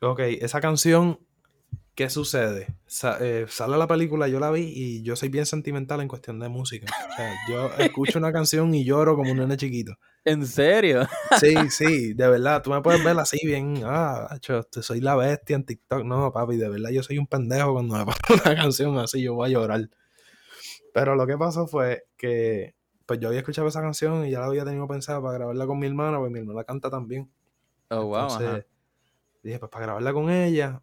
Ok, 0.01 0.19
esa 0.19 0.61
canción, 0.61 1.19
¿qué 1.95 2.09
sucede? 2.09 2.67
Sa- 2.85 3.17
eh, 3.21 3.45
sale 3.49 3.77
la 3.77 3.87
película, 3.87 4.27
yo 4.27 4.39
la 4.39 4.51
vi 4.51 4.71
y 4.75 5.01
yo 5.03 5.15
soy 5.15 5.29
bien 5.29 5.45
sentimental 5.45 6.01
en 6.01 6.07
cuestión 6.07 6.39
de 6.39 6.49
música. 6.49 6.87
O 6.87 7.15
sea, 7.15 7.33
yo 7.49 7.69
escucho 7.79 8.19
una 8.19 8.31
canción 8.31 8.73
y 8.73 8.83
lloro 8.85 9.15
como 9.15 9.31
un 9.31 9.37
nene 9.37 9.57
chiquito. 9.57 9.93
¿En 10.23 10.45
serio? 10.45 11.07
Sí, 11.39 11.69
sí, 11.69 12.13
de 12.13 12.27
verdad, 12.27 12.61
tú 12.61 12.71
me 12.71 12.81
puedes 12.81 13.03
ver 13.03 13.17
así 13.19 13.39
bien, 13.45 13.81
ah, 13.85 14.37
te 14.71 14.81
soy 14.81 15.01
la 15.01 15.15
bestia 15.15 15.55
en 15.55 15.65
TikTok. 15.65 16.03
No, 16.03 16.31
papi, 16.31 16.57
de 16.57 16.69
verdad 16.69 16.89
yo 16.89 17.03
soy 17.03 17.17
un 17.17 17.27
pendejo 17.27 17.73
cuando 17.73 17.95
me 17.97 18.05
pasa 18.05 18.33
una 18.33 18.55
canción 18.55 18.97
así, 18.97 19.21
yo 19.21 19.35
voy 19.35 19.49
a 19.49 19.53
llorar. 19.53 19.89
Pero 20.93 21.15
lo 21.15 21.27
que 21.27 21.37
pasó 21.37 21.67
fue 21.67 22.03
que, 22.17 22.75
pues 23.05 23.19
yo 23.19 23.27
había 23.27 23.39
escuchado 23.41 23.67
esa 23.67 23.81
canción 23.81 24.25
y 24.25 24.31
ya 24.31 24.39
la 24.39 24.45
había 24.47 24.65
tenido 24.65 24.87
pensada 24.87 25.21
para 25.21 25.35
grabarla 25.37 25.67
con 25.67 25.79
mi 25.79 25.87
hermana, 25.87 26.17
porque 26.17 26.31
mi 26.33 26.39
hermana 26.39 26.63
canta 26.63 26.89
también. 26.89 27.29
Oh, 27.89 28.05
wow. 28.05 28.21
Entonces, 28.21 28.47
ajá. 28.47 28.65
dije, 29.43 29.59
pues 29.59 29.69
para 29.71 29.85
grabarla 29.85 30.13
con 30.13 30.29
ella, 30.29 30.81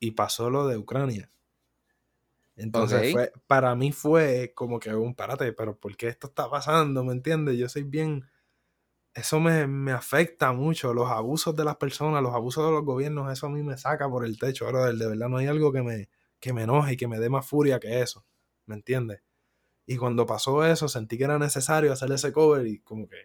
y 0.00 0.12
pasó 0.12 0.50
lo 0.50 0.66
de 0.68 0.78
Ucrania. 0.78 1.30
Entonces, 2.56 3.06
Ok. 3.06 3.10
fue, 3.10 3.32
para 3.46 3.74
mí 3.74 3.92
fue 3.92 4.52
como 4.54 4.80
que 4.80 4.94
un 4.94 5.14
parate, 5.14 5.52
pero 5.52 5.78
¿por 5.78 5.96
qué 5.96 6.08
esto 6.08 6.28
está 6.28 6.48
pasando? 6.50 7.04
¿Me 7.04 7.12
entiendes? 7.12 7.58
Yo 7.58 7.68
soy 7.68 7.82
bien. 7.82 8.24
Eso 9.14 9.40
me, 9.40 9.66
me 9.66 9.92
afecta 9.92 10.52
mucho, 10.52 10.94
los 10.94 11.10
abusos 11.10 11.56
de 11.56 11.64
las 11.64 11.76
personas, 11.76 12.22
los 12.22 12.34
abusos 12.34 12.64
de 12.66 12.72
los 12.72 12.84
gobiernos, 12.84 13.32
eso 13.32 13.46
a 13.46 13.50
mí 13.50 13.62
me 13.62 13.78
saca 13.78 14.08
por 14.10 14.24
el 14.26 14.38
techo, 14.38 14.66
brother. 14.68 14.94
De 14.96 15.08
verdad, 15.08 15.28
no 15.28 15.38
hay 15.38 15.46
algo 15.48 15.72
que 15.72 15.82
me, 15.82 16.10
que 16.40 16.52
me 16.52 16.64
enoje 16.64 16.94
y 16.94 16.96
que 16.98 17.08
me 17.08 17.18
dé 17.20 17.30
más 17.30 17.46
furia 17.46 17.80
que 17.80 18.02
eso, 18.02 18.26
¿me 18.66 18.76
entiendes? 18.76 19.22
Y 19.86 19.96
cuando 19.96 20.26
pasó 20.26 20.64
eso, 20.64 20.88
sentí 20.88 21.18
que 21.18 21.24
era 21.24 21.38
necesario 21.38 21.92
hacer 21.92 22.10
ese 22.12 22.32
cover 22.32 22.66
y 22.66 22.80
como 22.80 23.08
que, 23.08 23.16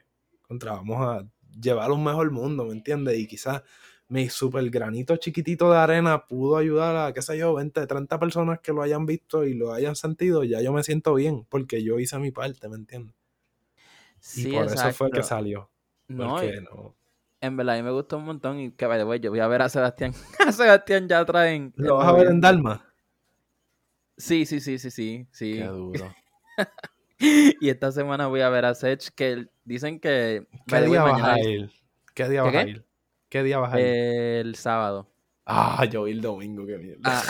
contra, 0.41 0.73
vamos 0.73 0.97
a 1.01 1.27
llevar 1.61 1.91
un 1.91 2.03
mejor 2.03 2.31
mundo, 2.31 2.65
¿me 2.65 2.73
entiendes? 2.73 3.17
Y 3.19 3.27
quizás 3.27 3.63
mi 4.11 4.27
super 4.27 4.69
granito 4.69 5.15
chiquitito 5.15 5.71
de 5.71 5.77
arena 5.77 6.25
pudo 6.27 6.57
ayudar 6.57 6.97
a, 6.97 7.13
qué 7.13 7.21
sé 7.21 7.37
yo, 7.37 7.53
20, 7.53 7.87
30 7.87 8.19
personas 8.19 8.59
que 8.59 8.73
lo 8.73 8.81
hayan 8.81 9.05
visto 9.05 9.45
y 9.45 9.53
lo 9.53 9.71
hayan 9.71 9.95
sentido, 9.95 10.43
ya 10.43 10.59
yo 10.61 10.73
me 10.73 10.83
siento 10.83 11.13
bien, 11.13 11.45
porque 11.47 11.81
yo 11.81 11.97
hice 11.97 12.19
mi 12.19 12.29
parte, 12.29 12.67
¿me 12.67 12.75
entiendes? 12.75 13.15
Y 14.35 14.43
Sí, 14.43 14.51
por 14.51 14.65
eso 14.65 14.91
fue 14.91 15.11
que 15.11 15.23
salió. 15.23 15.69
No, 16.09 16.43
y- 16.43 16.51
no. 16.61 16.93
en 17.39 17.55
verdad 17.55 17.75
a 17.75 17.77
mí 17.77 17.83
me 17.83 17.91
gustó 17.91 18.17
un 18.17 18.25
montón 18.25 18.59
y 18.59 18.71
que 18.71 18.85
vaya, 18.85 19.05
yo 19.15 19.31
voy 19.31 19.39
a 19.39 19.47
ver 19.47 19.61
a 19.61 19.69
Sebastián. 19.69 20.13
a 20.45 20.51
Sebastián 20.51 21.07
ya 21.07 21.23
traen. 21.23 21.71
¿Lo 21.77 21.95
vas 21.95 22.07
a 22.09 22.11
ver 22.11 22.27
en 22.27 22.41
Dalma? 22.41 22.85
Sí, 24.17 24.45
sí, 24.45 24.59
sí, 24.59 24.77
sí, 24.77 24.91
sí. 24.91 25.25
sí. 25.31 25.53
Qué 25.55 25.63
duro. 25.67 26.13
y 27.17 27.69
esta 27.69 27.93
semana 27.93 28.27
voy 28.27 28.41
a 28.41 28.49
ver 28.49 28.65
a 28.65 28.75
Sech 28.75 29.09
que 29.15 29.45
dicen 29.63 30.01
que. 30.01 30.45
¿Qué 30.67 30.81
día 30.81 31.01
vas 31.01 31.23
a 31.23 31.39
ir? 31.39 31.71
¿Qué 32.13 32.27
día 32.27 32.43
vas 32.43 32.55
a 32.55 32.67
ir? 32.67 32.90
¿Qué 33.31 33.43
día 33.43 33.59
vas 33.59 33.73
a 33.73 33.79
ir? 33.79 33.85
El 33.85 34.55
sábado. 34.55 35.07
Ah, 35.45 35.85
yo 35.85 36.03
vi 36.03 36.11
el 36.11 36.19
domingo, 36.19 36.65
qué 36.65 36.77
mierda. 36.77 36.99
Ah. 37.05 37.23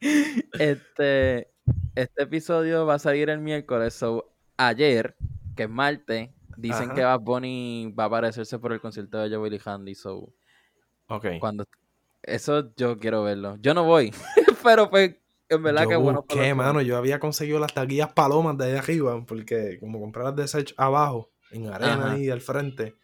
este, 0.58 1.52
este 1.94 2.22
episodio 2.24 2.84
va 2.84 2.94
a 2.94 2.98
salir 2.98 3.30
el 3.30 3.38
miércoles. 3.38 3.94
So, 3.94 4.34
ayer, 4.56 5.16
que 5.54 5.62
es 5.62 5.70
martes, 5.70 6.30
dicen 6.56 6.90
que 6.94 7.04
Bad 7.04 7.20
Bunny 7.20 7.94
va 7.96 8.04
a 8.04 8.06
aparecerse 8.08 8.58
por 8.58 8.72
el 8.72 8.80
concierto 8.80 9.18
de 9.18 9.28
Joe 9.28 9.38
Willy 9.38 9.60
Handy. 9.64 9.94
So, 9.94 10.32
ok. 11.06 11.26
Cuando, 11.38 11.64
eso 12.24 12.74
yo 12.74 12.98
quiero 12.98 13.22
verlo. 13.22 13.58
Yo 13.60 13.72
no 13.72 13.84
voy, 13.84 14.12
pero 14.64 14.90
pues 14.90 15.14
en 15.48 15.62
verdad 15.62 15.86
que 15.86 15.94
bueno. 15.94 16.24
¿Qué, 16.28 16.54
mano? 16.54 16.80
Yo 16.80 16.96
había 16.96 17.20
conseguido 17.20 17.60
las 17.60 17.72
taquillas 17.72 18.12
palomas 18.12 18.58
de 18.58 18.64
ahí 18.64 18.76
arriba, 18.76 19.24
porque 19.28 19.78
como 19.78 20.00
comprar 20.00 20.36
las 20.36 20.52
de 20.52 20.74
abajo, 20.76 21.30
en 21.52 21.68
arena 21.68 22.14
ahí 22.14 22.30
al 22.30 22.40
frente, 22.40 22.96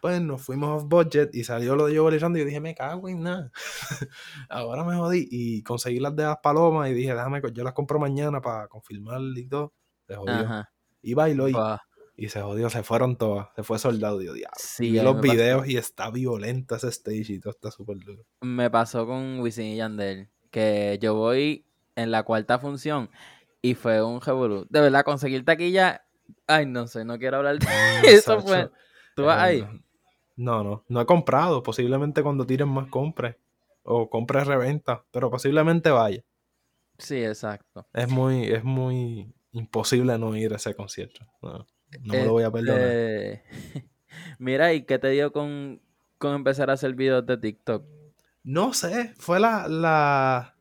pues 0.00 0.20
nos 0.20 0.42
fuimos 0.42 0.82
off 0.82 0.88
budget 0.88 1.34
y 1.34 1.44
salió 1.44 1.76
lo 1.76 1.86
de 1.86 1.96
Joe 1.96 2.14
y 2.14 2.18
yo 2.18 2.28
dije, 2.30 2.60
me 2.60 2.74
cago 2.74 3.08
en 3.08 3.22
nada. 3.22 3.50
Ahora 4.48 4.84
me 4.84 4.96
jodí 4.96 5.28
y 5.30 5.62
conseguí 5.62 6.00
las 6.00 6.14
de 6.16 6.24
las 6.24 6.38
palomas 6.38 6.90
y 6.90 6.94
dije, 6.94 7.14
déjame, 7.14 7.40
yo 7.52 7.64
las 7.64 7.72
compro 7.72 7.98
mañana 7.98 8.40
para 8.40 8.68
confirmar 8.68 9.20
y 9.36 9.46
todo. 9.46 9.72
Se 10.06 10.16
jodió. 10.16 10.66
Y 11.02 11.14
bailo 11.14 11.48
y, 11.48 11.54
y 12.16 12.28
se 12.28 12.42
jodió, 12.42 12.68
se 12.70 12.82
fueron 12.82 13.16
todas, 13.16 13.48
se 13.54 13.62
fue 13.62 13.78
soldado, 13.78 14.18
Dios, 14.18 14.34
diablo. 14.34 14.56
Sí, 14.58 14.86
y 14.88 15.00
los 15.00 15.20
videos 15.20 15.68
y 15.68 15.76
está 15.76 16.10
violenta 16.10 16.76
ese 16.76 16.88
stage 16.88 17.32
y 17.32 17.38
todo 17.38 17.52
está 17.52 17.70
súper 17.70 17.98
duro. 17.98 18.26
Me 18.40 18.70
pasó 18.70 19.06
con 19.06 19.38
Wisin 19.40 19.66
y 19.66 19.76
Yandel, 19.76 20.28
que 20.50 20.98
yo 21.00 21.14
voy 21.14 21.64
en 21.94 22.10
la 22.10 22.24
cuarta 22.24 22.58
función 22.58 23.10
y 23.62 23.74
fue 23.74 24.02
un 24.02 24.20
revolú. 24.20 24.66
De 24.68 24.80
verdad, 24.80 25.04
conseguir 25.04 25.44
taquilla, 25.44 26.04
ay, 26.46 26.66
no 26.66 26.86
sé, 26.86 27.04
no 27.04 27.18
quiero 27.18 27.38
hablar 27.38 27.58
de 27.58 27.66
eso. 28.04 28.40
Fue, 28.40 28.70
¿Tú 29.18 29.24
vas 29.24 29.42
ahí? 29.42 29.66
No, 30.36 30.62
no, 30.62 30.84
no 30.88 31.00
he 31.00 31.04
comprado. 31.04 31.64
Posiblemente 31.64 32.22
cuando 32.22 32.46
tiren 32.46 32.68
más 32.68 32.86
compres 32.86 33.34
o 33.82 34.08
compres 34.08 34.46
reventa, 34.46 35.04
pero 35.10 35.28
posiblemente 35.28 35.90
vaya. 35.90 36.22
Sí, 36.98 37.24
exacto. 37.24 37.84
Es 37.92 38.08
muy, 38.08 38.44
es 38.44 38.62
muy 38.62 39.34
imposible 39.50 40.16
no 40.18 40.36
ir 40.36 40.52
a 40.52 40.56
ese 40.56 40.72
concierto. 40.72 41.26
No, 41.42 41.66
me 42.04 42.24
lo 42.24 42.30
voy 42.30 42.44
a 42.44 42.52
perdonar. 42.52 42.80
Este, 42.80 43.42
mira, 44.38 44.72
¿y 44.72 44.84
qué 44.84 45.00
te 45.00 45.08
dio 45.10 45.32
con, 45.32 45.82
con 46.18 46.36
empezar 46.36 46.70
a 46.70 46.74
hacer 46.74 46.94
videos 46.94 47.26
de 47.26 47.38
TikTok? 47.38 47.84
No 48.44 48.74
sé, 48.74 49.14
fue 49.18 49.40
la, 49.40 49.66
la, 49.66 50.54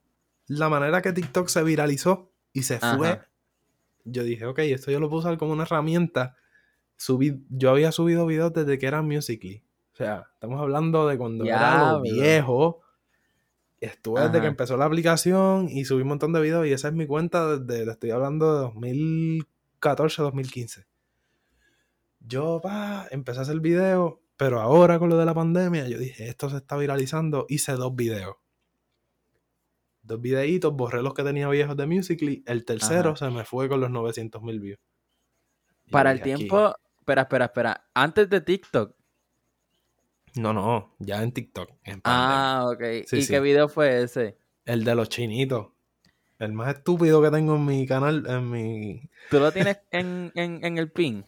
la 0.48 0.70
manera 0.70 1.04
que 1.04 1.14
TikTok 1.14 1.48
se 1.48 1.62
viralizó 1.62 2.32
y 2.54 2.64
se 2.64 2.80
fue. 2.80 3.22
Yo 4.04 4.24
dije, 4.24 4.48
ok, 4.48 4.58
esto 4.60 4.90
yo 4.90 5.00
lo 5.00 5.10
puedo 5.10 5.20
usar 5.20 5.38
como 5.38 5.52
una 5.54 5.62
herramienta. 5.62 6.36
Subí, 6.98 7.46
yo 7.50 7.70
había 7.70 7.92
subido 7.92 8.26
videos 8.26 8.54
desde 8.54 8.78
que 8.78 8.88
era 8.88 9.02
Musically. 9.02 9.64
O 9.94 9.98
sea, 9.98 10.28
estamos 10.34 10.60
hablando 10.60 11.08
de 11.08 11.18
cuando 11.18 11.46
era 11.46 12.00
viejo. 12.00 12.82
Estuve 13.80 14.22
desde 14.22 14.42
que 14.42 14.48
empezó 14.48 14.76
la 14.76 14.86
aplicación 14.86 15.70
y 15.70 15.86
subí 15.86 16.02
un 16.02 16.08
montón 16.10 16.34
de 16.34 16.42
videos 16.42 16.66
y 16.66 16.74
esa 16.74 16.88
es 16.88 16.96
mi 16.96 17.06
cuenta 17.06 17.58
desde, 17.58 17.92
estoy 17.92 18.10
hablando 18.10 18.54
de 18.54 18.60
2014, 18.62 20.22
2015. 20.24 20.86
Yo, 22.20 22.60
pa, 22.62 23.08
empecé 23.12 23.40
a 23.40 23.44
hacer 23.44 23.60
videos, 23.60 24.16
pero 24.36 24.60
ahora 24.60 24.98
con 24.98 25.10
lo 25.10 25.18
de 25.18 25.26
la 25.26 25.36
pandemia, 25.36 25.88
yo 25.88 26.00
dije, 26.00 26.28
esto 26.28 26.50
se 26.50 26.58
está 26.58 26.76
viralizando, 26.76 27.46
hice 27.48 27.74
dos 27.74 27.96
videos 27.96 28.36
dos 30.08 30.22
videitos, 30.22 30.74
borré 30.74 31.04
los 31.04 31.14
que 31.14 31.24
tenía 31.24 31.50
viejos 31.50 31.76
de 31.76 31.86
Musically, 31.86 32.44
el 32.48 32.66
tercero 32.66 33.16
se 33.16 33.30
me 33.30 33.44
fue 33.44 33.68
con 33.70 33.82
los 33.82 33.92
900 33.92 34.42
mil 34.42 34.60
views. 34.60 34.80
Para 35.92 36.12
el 36.12 36.22
tiempo, 36.22 36.74
espera, 37.08 37.22
espera, 37.22 37.46
espera, 37.46 37.90
antes 37.94 38.30
de 38.30 38.42
TikTok. 38.42 38.96
No, 40.36 40.54
no, 40.54 40.96
ya 41.00 41.24
en 41.24 41.32
TikTok. 41.32 41.70
ah, 42.04 42.66
ok. 42.68 43.06
¿Y 43.12 43.26
qué 43.26 43.40
video 43.40 43.70
fue 43.70 44.04
ese? 44.04 44.38
El 44.66 44.84
de 44.84 44.94
los 44.94 45.10
chinitos. 45.10 45.68
El 46.38 46.54
más 46.54 46.76
estúpido 46.76 47.22
que 47.22 47.32
tengo 47.32 47.56
en 47.56 47.66
mi 47.66 47.88
canal, 47.88 48.26
en 48.28 48.52
mi... 48.52 49.10
¿Tú 49.32 49.40
lo 49.40 49.52
tienes 49.52 49.80
en, 49.92 50.32
en 50.36 50.78
el 50.78 50.92
pin? 50.92 51.26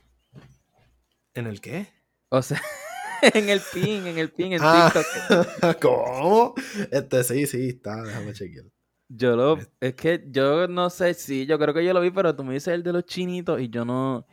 ¿En 1.33 1.47
el 1.47 1.61
qué? 1.61 1.87
O 2.29 2.41
sea... 2.41 2.61
en 3.21 3.49
el 3.49 3.61
pin, 3.73 4.07
en 4.07 4.17
el 4.17 4.29
pin, 4.31 4.53
en 4.53 4.59
ah, 4.61 4.91
TikTok. 4.93 5.79
¿Cómo? 5.81 6.53
Este 6.91 7.23
sí, 7.23 7.47
sí, 7.47 7.69
está, 7.69 8.01
déjame 8.03 8.33
chequear. 8.33 8.65
Yo 9.07 9.35
lo, 9.35 9.57
es 9.79 9.95
que 9.95 10.23
yo 10.27 10.67
no 10.67 10.89
sé 10.89 11.15
si, 11.15 11.47
yo 11.47 11.57
creo 11.57 11.73
que 11.73 11.83
yo 11.83 11.93
lo 11.93 12.01
vi, 12.01 12.11
pero 12.11 12.35
tú 12.35 12.43
me 12.43 12.53
dices 12.53 12.73
el 12.73 12.83
de 12.83 12.93
los 12.93 13.05
chinitos 13.05 13.59
y 13.59 13.69
yo 13.69 13.83
no. 13.83 14.27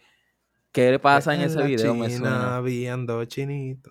¿Qué 0.77 0.91
le 0.91 0.99
pasa 0.99 1.35
en, 1.35 1.41
ese 1.41 1.62
video? 1.62 1.95
me 1.95 2.11
suena. 2.11 2.61
viendo 2.61 3.25
chinitos. 3.25 3.91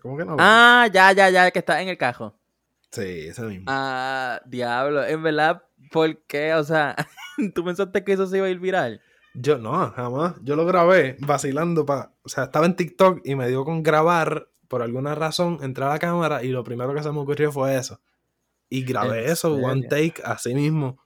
¿Cómo 0.00 0.16
que 0.16 0.24
no? 0.24 0.36
Ah, 0.38 0.88
ya, 0.90 1.12
ya, 1.12 1.28
ya, 1.28 1.50
que 1.50 1.58
está 1.58 1.82
en 1.82 1.88
el 1.88 1.98
cajo. 1.98 2.34
Sí, 2.90 3.26
ese 3.28 3.42
mismo. 3.42 3.66
Ah, 3.68 4.40
diablo. 4.46 5.04
En 5.04 5.22
verdad, 5.22 5.62
¿por 5.90 6.22
qué? 6.22 6.54
O 6.54 6.64
sea, 6.64 6.96
¿tú 7.54 7.62
pensaste 7.62 8.02
que 8.02 8.14
eso 8.14 8.26
se 8.26 8.38
iba 8.38 8.46
a 8.46 8.48
ir 8.48 8.60
viral? 8.60 9.02
Yo 9.34 9.58
no, 9.58 9.90
jamás. 9.90 10.36
Yo 10.42 10.56
lo 10.56 10.64
grabé 10.64 11.18
vacilando 11.20 11.84
para. 11.84 12.14
O 12.22 12.30
sea, 12.30 12.44
estaba 12.44 12.64
en 12.64 12.76
TikTok 12.76 13.20
y 13.26 13.34
me 13.34 13.46
dio 13.48 13.66
con 13.66 13.82
grabar. 13.82 14.48
Por 14.68 14.80
alguna 14.80 15.14
razón, 15.14 15.58
entré 15.60 15.84
a 15.84 15.88
la 15.88 15.98
cámara 15.98 16.42
y 16.42 16.48
lo 16.48 16.64
primero 16.64 16.94
que 16.94 17.02
se 17.02 17.12
me 17.12 17.18
ocurrió 17.18 17.52
fue 17.52 17.76
eso. 17.76 18.00
Y 18.70 18.84
grabé 18.84 19.30
eso, 19.30 19.52
one 19.54 19.82
take, 19.82 20.22
así 20.24 20.54
mismo. 20.54 20.98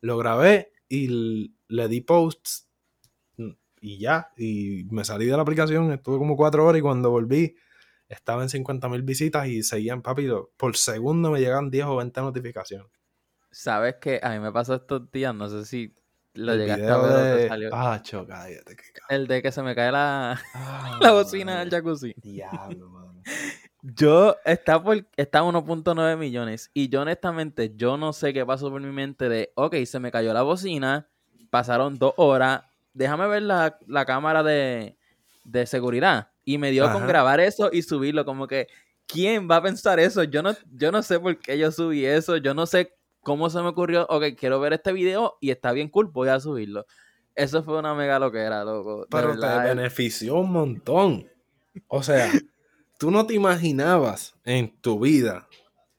Lo 0.00 0.16
grabé 0.16 0.72
y 0.88 1.52
le 1.68 1.88
di 1.88 2.00
posts 2.00 2.71
y 3.82 3.98
ya. 3.98 4.30
Y 4.36 4.84
me 4.90 5.04
salí 5.04 5.26
de 5.26 5.36
la 5.36 5.42
aplicación, 5.42 5.92
estuve 5.92 6.16
como 6.16 6.36
cuatro 6.36 6.64
horas 6.64 6.78
y 6.78 6.82
cuando 6.82 7.10
volví 7.10 7.54
estaba 8.08 8.42
en 8.42 8.48
50 8.48 8.88
mil 8.88 9.02
visitas 9.02 9.48
y 9.48 9.62
seguían, 9.62 10.02
papi, 10.02 10.28
por 10.56 10.76
segundo 10.76 11.30
me 11.30 11.40
llegan 11.40 11.70
10 11.70 11.86
o 11.86 11.96
20 11.96 12.20
notificaciones. 12.20 12.86
Sabes 13.50 13.96
que 14.00 14.20
a 14.22 14.30
mí 14.30 14.38
me 14.38 14.52
pasó 14.52 14.74
estos 14.74 15.10
días, 15.10 15.34
no 15.34 15.48
sé 15.48 15.64
si 15.64 15.94
lo 16.34 16.54
llegaste 16.54 16.88
a 16.88 16.96
ver 16.98 17.36
de... 17.36 17.48
salió. 17.48 17.70
Ah, 17.72 18.00
cállate. 18.02 18.76
El 19.08 19.26
de 19.26 19.42
que 19.42 19.52
se 19.52 19.62
me 19.62 19.74
cae 19.74 19.92
la, 19.92 20.40
ah, 20.54 20.98
la 21.02 21.12
bocina 21.12 21.60
del 21.60 21.70
jacuzzi. 21.70 22.14
Diablo, 22.16 22.88
mano. 22.88 23.22
Yo 23.82 24.36
está 24.44 24.80
por 24.82 25.06
está 25.16 25.42
1.9 25.42 26.16
millones 26.16 26.70
y 26.72 26.88
yo 26.88 27.02
honestamente 27.02 27.74
yo 27.74 27.96
no 27.96 28.12
sé 28.12 28.32
qué 28.32 28.46
pasó 28.46 28.70
por 28.70 28.80
mi 28.80 28.92
mente 28.92 29.28
de, 29.28 29.52
ok, 29.56 29.74
se 29.86 29.98
me 29.98 30.12
cayó 30.12 30.32
la 30.32 30.42
bocina, 30.42 31.10
pasaron 31.50 31.98
dos 31.98 32.14
horas, 32.16 32.62
déjame 32.94 33.26
ver 33.28 33.42
la, 33.42 33.78
la 33.86 34.04
cámara 34.04 34.42
de, 34.42 34.96
de, 35.44 35.66
seguridad 35.66 36.30
y 36.44 36.58
me 36.58 36.70
dio 36.70 36.90
con 36.92 37.06
grabar 37.06 37.40
eso 37.40 37.70
y 37.72 37.82
subirlo 37.82 38.24
como 38.24 38.46
que, 38.46 38.68
¿quién 39.06 39.48
va 39.50 39.56
a 39.56 39.62
pensar 39.62 40.00
eso? 40.00 40.24
Yo 40.24 40.42
no, 40.42 40.54
yo 40.72 40.92
no 40.92 41.02
sé 41.02 41.20
por 41.20 41.38
qué 41.38 41.58
yo 41.58 41.70
subí 41.70 42.04
eso, 42.04 42.36
yo 42.36 42.54
no 42.54 42.66
sé 42.66 42.94
cómo 43.22 43.50
se 43.50 43.60
me 43.60 43.68
ocurrió, 43.68 44.06
ok, 44.08 44.24
quiero 44.36 44.60
ver 44.60 44.72
este 44.72 44.92
video 44.92 45.38
y 45.40 45.50
está 45.50 45.72
bien 45.72 45.88
cool, 45.88 46.08
voy 46.08 46.28
a 46.28 46.40
subirlo. 46.40 46.86
Eso 47.34 47.62
fue 47.62 47.78
una 47.78 47.94
mega 47.94 48.18
loquera, 48.18 48.64
loco. 48.64 49.06
Pero 49.10 49.38
te 49.38 49.46
benefició 49.46 50.36
un 50.36 50.52
montón. 50.52 51.28
O 51.88 52.02
sea, 52.02 52.30
tú 52.98 53.10
no 53.10 53.26
te 53.26 53.34
imaginabas 53.34 54.34
en 54.44 54.76
tu 54.80 55.00
vida 55.00 55.48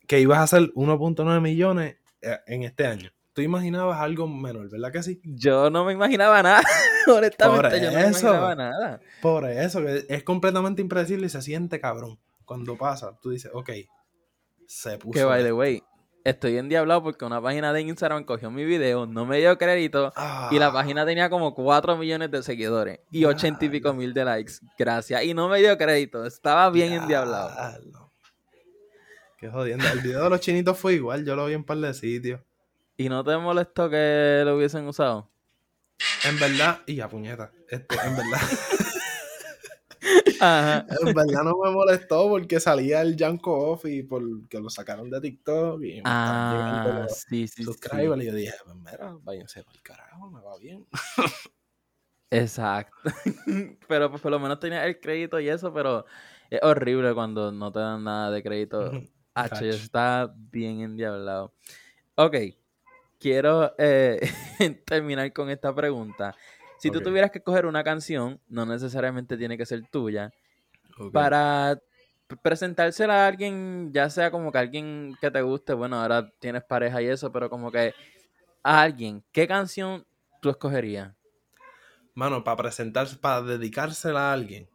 que 0.08 0.20
ibas 0.20 0.40
a 0.40 0.44
hacer 0.44 0.72
1.9 0.74 1.42
millones 1.42 1.98
eh, 2.22 2.38
en 2.46 2.64
este 2.64 2.86
año. 2.86 3.12
Tú 3.34 3.42
imaginabas 3.42 4.00
algo 4.00 4.28
menor, 4.28 4.70
¿verdad 4.70 4.92
que 4.92 5.02
sí? 5.02 5.20
Yo 5.24 5.72
no 5.72 5.86
me 5.86 5.94
imaginaba 5.94 6.44
nada. 6.44 6.62
Honestamente, 7.08 7.82
yo 7.82 7.92
no 7.92 7.98
me 7.98 8.08
imaginaba 8.08 8.56
nada. 8.56 9.02
Por 9.24 9.50
eso, 9.50 9.82
que 9.82 10.06
es 10.08 10.24
completamente 10.24 10.84
impredecible 10.84 11.26
y 11.26 11.30
se 11.30 11.42
siente 11.42 11.80
cabrón. 11.80 12.20
Cuando 12.46 12.78
pasa, 12.78 13.18
tú 13.22 13.32
dices, 13.32 13.52
ok, 13.52 13.72
se 14.68 15.00
puso. 15.00 15.14
Que 15.14 15.24
by 15.24 15.44
the 15.44 15.52
way, 15.52 15.82
estoy 16.24 16.58
endiablado 16.58 17.02
porque 17.02 17.26
una 17.26 17.42
página 17.42 17.74
de 17.74 17.82
Instagram 17.82 18.24
cogió 18.24 18.52
mi 18.52 18.66
video, 18.66 19.08
no 19.08 19.26
me 19.26 19.40
dio 19.40 19.58
crédito 19.58 20.14
y 20.52 20.60
la 20.60 20.68
ah. 20.68 20.74
página 20.74 21.04
tenía 21.04 21.30
como 21.32 21.56
4 21.56 21.98
millones 21.98 22.30
de 22.30 22.44
seguidores 22.44 23.00
y 23.12 23.26
80 23.26 23.66
y 23.66 23.70
pico 23.70 23.94
mil 23.94 24.14
de 24.14 24.26
likes. 24.26 24.54
Gracias. 24.78 25.24
Y 25.24 25.34
no 25.34 25.50
me 25.50 25.60
dio 25.60 25.76
crédito, 25.76 26.24
estaba 26.26 26.70
bien 26.70 26.94
endiablado. 26.94 27.50
Qué 29.40 29.50
jodiendo. 29.50 29.86
El 29.92 30.02
video 30.02 30.24
de 30.24 30.30
los 30.30 30.40
chinitos 30.40 30.78
fue 30.78 30.94
igual, 30.94 31.26
yo 31.26 31.36
lo 31.36 31.48
vi 31.48 31.54
en 31.54 31.60
un 31.60 31.66
par 31.66 31.78
de 31.78 31.94
sitios. 31.96 32.40
¿Y 32.98 33.10
no 33.10 33.24
te 33.24 33.38
molestó 33.38 33.90
que 33.90 34.44
lo 34.46 34.58
hubiesen 34.58 34.88
usado? 34.88 35.32
En 36.26 36.40
verdad, 36.40 36.82
y 36.86 37.00
a 37.00 37.08
puñeta, 37.08 37.52
este, 37.70 37.96
en 37.96 38.16
verdad. 38.16 38.42
En 40.44 41.14
verdad 41.14 41.44
no 41.44 41.58
me 41.64 41.72
molestó 41.72 42.28
porque 42.28 42.60
salía 42.60 43.02
el 43.02 43.16
Janko 43.18 43.72
Off 43.72 43.86
y 43.86 44.04
porque 44.04 44.60
lo 44.60 44.70
sacaron 44.70 45.10
de 45.10 45.22
TikTok 45.22 45.82
y 45.82 46.02
ah, 46.04 47.08
sí, 47.10 47.48
sí, 47.48 47.64
y 47.64 47.66
yo 47.66 48.16
dije, 48.16 48.54
pues 48.66 48.76
mira, 48.76 49.18
váyanse 49.22 49.64
por 49.64 49.74
el 49.74 49.82
carajo, 49.82 50.30
me 50.30 50.42
va 50.42 50.58
bien. 50.58 50.86
Exacto. 52.30 52.98
pero 53.88 54.10
pues 54.10 54.22
por 54.22 54.32
lo 54.32 54.40
menos 54.40 54.60
tenía 54.60 54.86
el 54.86 55.00
crédito 55.00 55.40
y 55.40 55.48
eso, 55.48 55.74
pero 55.74 56.06
es 56.50 56.60
horrible 56.62 57.14
cuando 57.14 57.52
no 57.52 57.72
te 57.72 57.80
dan 57.80 58.04
nada 58.04 58.32
de 58.32 58.44
crédito. 58.44 58.92
H, 59.36 59.70
está 59.70 60.34
bien 60.36 60.82
endiablado. 60.82 61.56
Ok, 62.16 62.36
quiero 63.24 63.74
eh, 63.78 64.20
terminar 64.86 65.32
con 65.34 65.50
esta 65.50 65.74
pregunta. 65.74 66.36
Si 66.78 66.92
tú 66.92 67.02
tuvieras 67.02 67.32
que 67.32 67.42
coger 67.42 67.66
una 67.66 67.84
canción, 67.84 68.42
no 68.50 68.66
necesariamente 68.66 69.38
tiene 69.38 69.58
que 69.58 69.66
ser 69.66 69.82
tuya, 69.90 70.34
para 71.12 71.80
presentársela 72.44 73.26
a 73.26 73.28
alguien, 73.28 73.92
ya 73.94 74.10
sea 74.10 74.32
como 74.32 74.52
que 74.52 74.58
alguien 74.60 75.16
que 75.22 75.32
te 75.32 75.42
guste, 75.42 75.74
bueno, 75.74 76.02
ahora 76.02 76.30
tienes 76.40 76.64
pareja 76.64 77.02
y 77.02 77.08
eso, 77.08 77.32
pero 77.32 77.50
como 77.50 77.72
que 77.72 77.94
a 78.64 78.82
alguien, 78.82 79.24
¿qué 79.32 79.48
canción 79.48 80.06
tú 80.42 80.50
escogerías? 80.50 81.14
Mano, 82.16 82.44
para 82.44 82.58
presentarse, 82.58 83.18
para 83.18 83.42
dedicársela 83.42 84.30
a 84.30 84.34
alguien. 84.34 84.70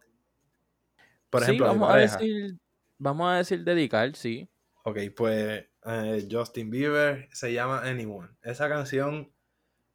Por 1.29 1.43
ejemplo, 1.43 1.67
a 1.67 1.69
vamos 1.69 1.89
a 1.89 1.91
pareja. 1.91 2.17
decir, 2.17 2.57
vamos 2.97 3.31
a 3.31 3.37
decir 3.37 3.63
dedicar, 3.63 4.15
sí. 4.15 4.49
Ok, 4.83 4.97
pues 5.15 5.65
eh, 5.89 6.27
Justin 6.29 6.69
Bieber 6.69 7.27
se 7.31 7.51
llama 7.51 7.81
Anyone. 7.81 8.29
Esa 8.43 8.69
canción, 8.69 9.31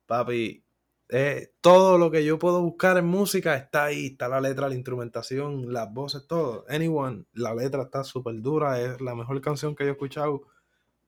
papi, 0.06 0.64
eh, 1.08 1.52
todo 1.60 1.98
lo 1.98 2.10
que 2.10 2.24
yo 2.24 2.38
puedo 2.38 2.62
buscar 2.62 2.98
en 2.98 3.06
música 3.06 3.54
está 3.54 3.84
ahí. 3.84 4.06
Está 4.06 4.28
la 4.28 4.40
letra, 4.40 4.68
la 4.68 4.74
instrumentación, 4.74 5.72
las 5.72 5.92
voces, 5.92 6.26
todo. 6.26 6.64
Anyone, 6.68 7.24
la 7.32 7.54
letra 7.54 7.82
está 7.82 8.02
súper 8.02 8.40
dura. 8.40 8.80
Es 8.80 9.00
la 9.00 9.14
mejor 9.14 9.40
canción 9.40 9.76
que 9.76 9.84
yo 9.84 9.90
he 9.90 9.92
escuchado 9.92 10.42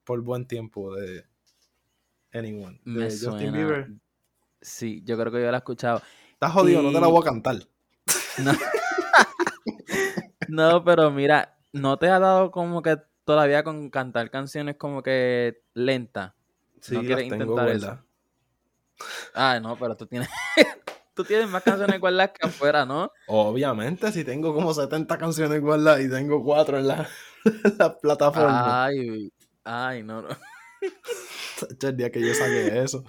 por 0.04 0.20
buen 0.20 0.46
tiempo 0.46 0.94
de 0.94 1.24
Anyone. 2.32 2.80
De 2.84 2.92
Me 2.92 3.04
Justin 3.04 3.30
suena. 3.30 3.52
Bieber. 3.52 3.90
Sí, 4.60 5.02
yo 5.04 5.18
creo 5.18 5.32
que 5.32 5.42
yo 5.42 5.50
la 5.50 5.56
he 5.56 5.58
escuchado. 5.58 6.02
Estás 6.32 6.52
jodido, 6.52 6.82
no 6.82 6.92
te 6.92 7.00
la 7.00 7.06
voy 7.06 7.22
a 7.22 7.24
cantar. 7.24 7.56
No. 8.38 8.52
No, 10.48 10.84
pero 10.84 11.10
mira, 11.10 11.58
¿no 11.72 11.98
te 11.98 12.08
ha 12.08 12.20
dado 12.20 12.52
como 12.52 12.80
que 12.80 12.98
todavía 13.26 13.64
con 13.64 13.90
cantar 13.90 14.30
canciones 14.30 14.76
como 14.76 15.02
que 15.02 15.60
lentas? 15.74 16.32
Sí, 16.80 16.94
¿No 16.94 17.02
quieres 17.02 17.26
intentar 17.26 17.68
eso? 17.68 17.98
Ah, 19.34 19.58
no, 19.60 19.76
pero 19.76 19.96
tú 19.96 20.06
tienes, 20.06 20.28
tú 21.14 21.24
tienes 21.24 21.48
más 21.50 21.62
canciones 21.62 22.00
guardadas 22.00 22.30
que 22.30 22.46
afuera, 22.46 22.86
¿no? 22.86 23.10
Obviamente, 23.26 24.10
si 24.12 24.24
tengo 24.24 24.54
como 24.54 24.72
70 24.72 25.18
canciones 25.18 25.60
guardadas 25.60 26.00
y 26.00 26.08
tengo 26.08 26.42
4 26.42 26.78
en 26.78 26.86
la, 26.86 27.08
la 27.78 27.98
plataforma. 27.98 28.84
Ay, 28.86 29.32
ay, 29.64 30.02
no, 30.04 30.22
no. 30.22 30.28
El 31.82 31.96
día 31.96 32.10
que 32.10 32.20
yo 32.20 32.32
saqué 32.32 32.80
eso. 32.80 33.04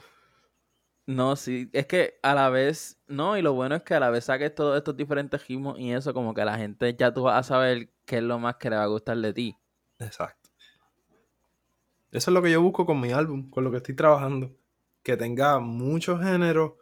No, 1.06 1.36
sí, 1.36 1.70
es 1.74 1.86
que 1.86 2.20
a 2.24 2.34
la 2.34 2.50
vez, 2.50 3.00
no, 3.08 3.38
y 3.38 3.42
lo 3.42 3.54
bueno 3.54 3.76
es 3.76 3.84
que 3.84 3.94
a 3.94 4.00
la 4.00 4.10
vez 4.10 4.26
saques 4.26 4.54
todos 4.54 4.78
estos 4.78 4.98
diferentes 4.98 5.48
ritmos 5.48 5.80
y 5.80 5.94
eso, 5.94 6.14
como 6.14 6.34
que 6.34 6.44
la 6.44 6.58
gente 6.58 6.96
ya 6.98 7.14
tú 7.14 7.24
vas 7.24 7.40
a 7.40 7.44
saber 7.44 7.92
qué 8.06 8.18
es 8.18 8.24
lo 8.24 8.40
más 8.40 8.56
que 8.56 8.70
le 8.72 8.78
va 8.78 8.84
a 8.84 8.88
gustar 8.88 9.18
de 9.18 9.32
ti. 9.32 9.58
Exacto. 10.00 10.50
Eso 12.12 12.32
es 12.32 12.34
lo 12.34 12.42
que 12.42 12.52
yo 12.52 12.62
busco 12.62 12.86
con 12.86 13.00
mi 13.00 13.12
álbum, 13.12 13.50
con 13.50 13.64
lo 13.64 13.72
que 13.72 13.78
estoy 13.78 13.96
trabajando. 13.96 14.56
Que 15.04 15.18
tenga 15.18 15.60
muchos 15.60 16.22
géneros, 16.22 16.74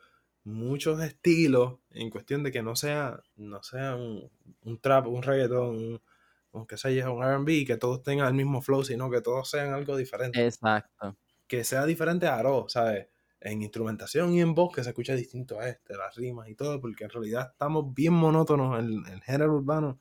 muchos 0.43 1.01
estilos, 1.01 1.79
en 1.91 2.09
cuestión 2.09 2.43
de 2.43 2.51
que 2.51 2.61
no 2.61 2.75
sea, 2.75 3.19
no 3.35 3.63
sea 3.63 3.95
un, 3.95 4.29
un 4.63 4.79
trap, 4.79 5.07
un 5.07 5.23
reggaeton, 5.23 5.75
un, 5.75 6.01
aunque 6.53 6.77
sea 6.77 7.09
un 7.09 7.23
RB, 7.23 7.65
que 7.65 7.77
todos 7.77 8.03
tengan 8.03 8.27
el 8.27 8.33
mismo 8.33 8.61
flow, 8.61 8.83
sino 8.83 9.09
que 9.09 9.21
todos 9.21 9.49
sean 9.49 9.73
algo 9.73 9.97
diferente. 9.97 10.45
Exacto. 10.45 11.17
que 11.47 11.63
sea 11.63 11.85
diferente 11.85 12.27
a 12.27 12.37
Aro, 12.37 12.65
¿sabes? 12.69 13.07
En 13.41 13.61
instrumentación 13.61 14.33
y 14.33 14.41
en 14.41 14.55
voz, 14.55 14.73
que 14.73 14.83
se 14.83 14.89
escuche 14.89 15.15
distinto 15.15 15.59
a 15.59 15.67
este, 15.67 15.95
las 15.95 16.15
rimas 16.15 16.49
y 16.49 16.55
todo, 16.55 16.79
porque 16.79 17.03
en 17.03 17.09
realidad 17.09 17.49
estamos 17.51 17.93
bien 17.93 18.13
monótonos. 18.13 18.79
El, 18.79 19.03
el 19.11 19.21
género 19.21 19.53
urbano 19.53 19.99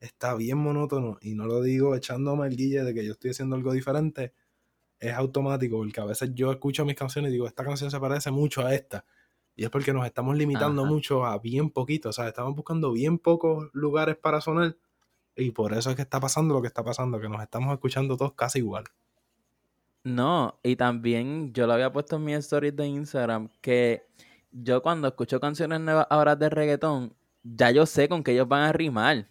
está 0.00 0.34
bien 0.34 0.58
monótono, 0.58 1.18
y 1.20 1.34
no 1.34 1.46
lo 1.46 1.62
digo 1.62 1.94
echándome 1.94 2.46
el 2.48 2.56
guille 2.56 2.82
de 2.82 2.94
que 2.94 3.04
yo 3.04 3.12
estoy 3.12 3.30
haciendo 3.30 3.56
algo 3.56 3.72
diferente, 3.72 4.32
es 4.98 5.12
automático, 5.14 5.78
porque 5.78 6.00
a 6.00 6.04
veces 6.04 6.30
yo 6.34 6.50
escucho 6.50 6.84
mis 6.84 6.96
canciones 6.96 7.30
y 7.30 7.32
digo, 7.34 7.46
esta 7.46 7.64
canción 7.64 7.90
se 7.90 8.00
parece 8.00 8.30
mucho 8.30 8.64
a 8.64 8.74
esta. 8.74 9.04
Y 9.56 9.64
es 9.64 9.70
porque 9.70 9.92
nos 9.92 10.06
estamos 10.06 10.36
limitando 10.36 10.82
Ajá. 10.82 10.90
mucho 10.90 11.24
a 11.26 11.38
bien 11.38 11.70
poquito, 11.70 12.10
o 12.10 12.12
sea, 12.12 12.28
estamos 12.28 12.54
buscando 12.54 12.92
bien 12.92 13.18
pocos 13.18 13.68
lugares 13.72 14.16
para 14.16 14.40
sonar. 14.40 14.76
Y 15.36 15.52
por 15.52 15.72
eso 15.74 15.90
es 15.90 15.96
que 15.96 16.02
está 16.02 16.20
pasando 16.20 16.54
lo 16.54 16.60
que 16.62 16.68
está 16.68 16.84
pasando, 16.84 17.20
que 17.20 17.28
nos 17.28 17.42
estamos 17.42 17.72
escuchando 17.72 18.16
todos 18.16 18.32
casi 18.34 18.58
igual. 18.58 18.84
No, 20.02 20.58
y 20.62 20.76
también 20.76 21.52
yo 21.52 21.66
lo 21.66 21.74
había 21.74 21.92
puesto 21.92 22.16
en 22.16 22.24
mis 22.24 22.36
stories 22.38 22.74
de 22.74 22.86
Instagram 22.86 23.48
que 23.60 24.06
yo 24.50 24.82
cuando 24.82 25.08
escucho 25.08 25.40
canciones 25.40 25.80
nuevas 25.80 26.06
ahora 26.10 26.36
de 26.36 26.48
reggaetón, 26.48 27.14
ya 27.42 27.70
yo 27.70 27.84
sé 27.86 28.08
con 28.08 28.22
qué 28.22 28.32
ellos 28.32 28.48
van 28.48 28.62
a 28.62 28.72
rimar. 28.72 29.28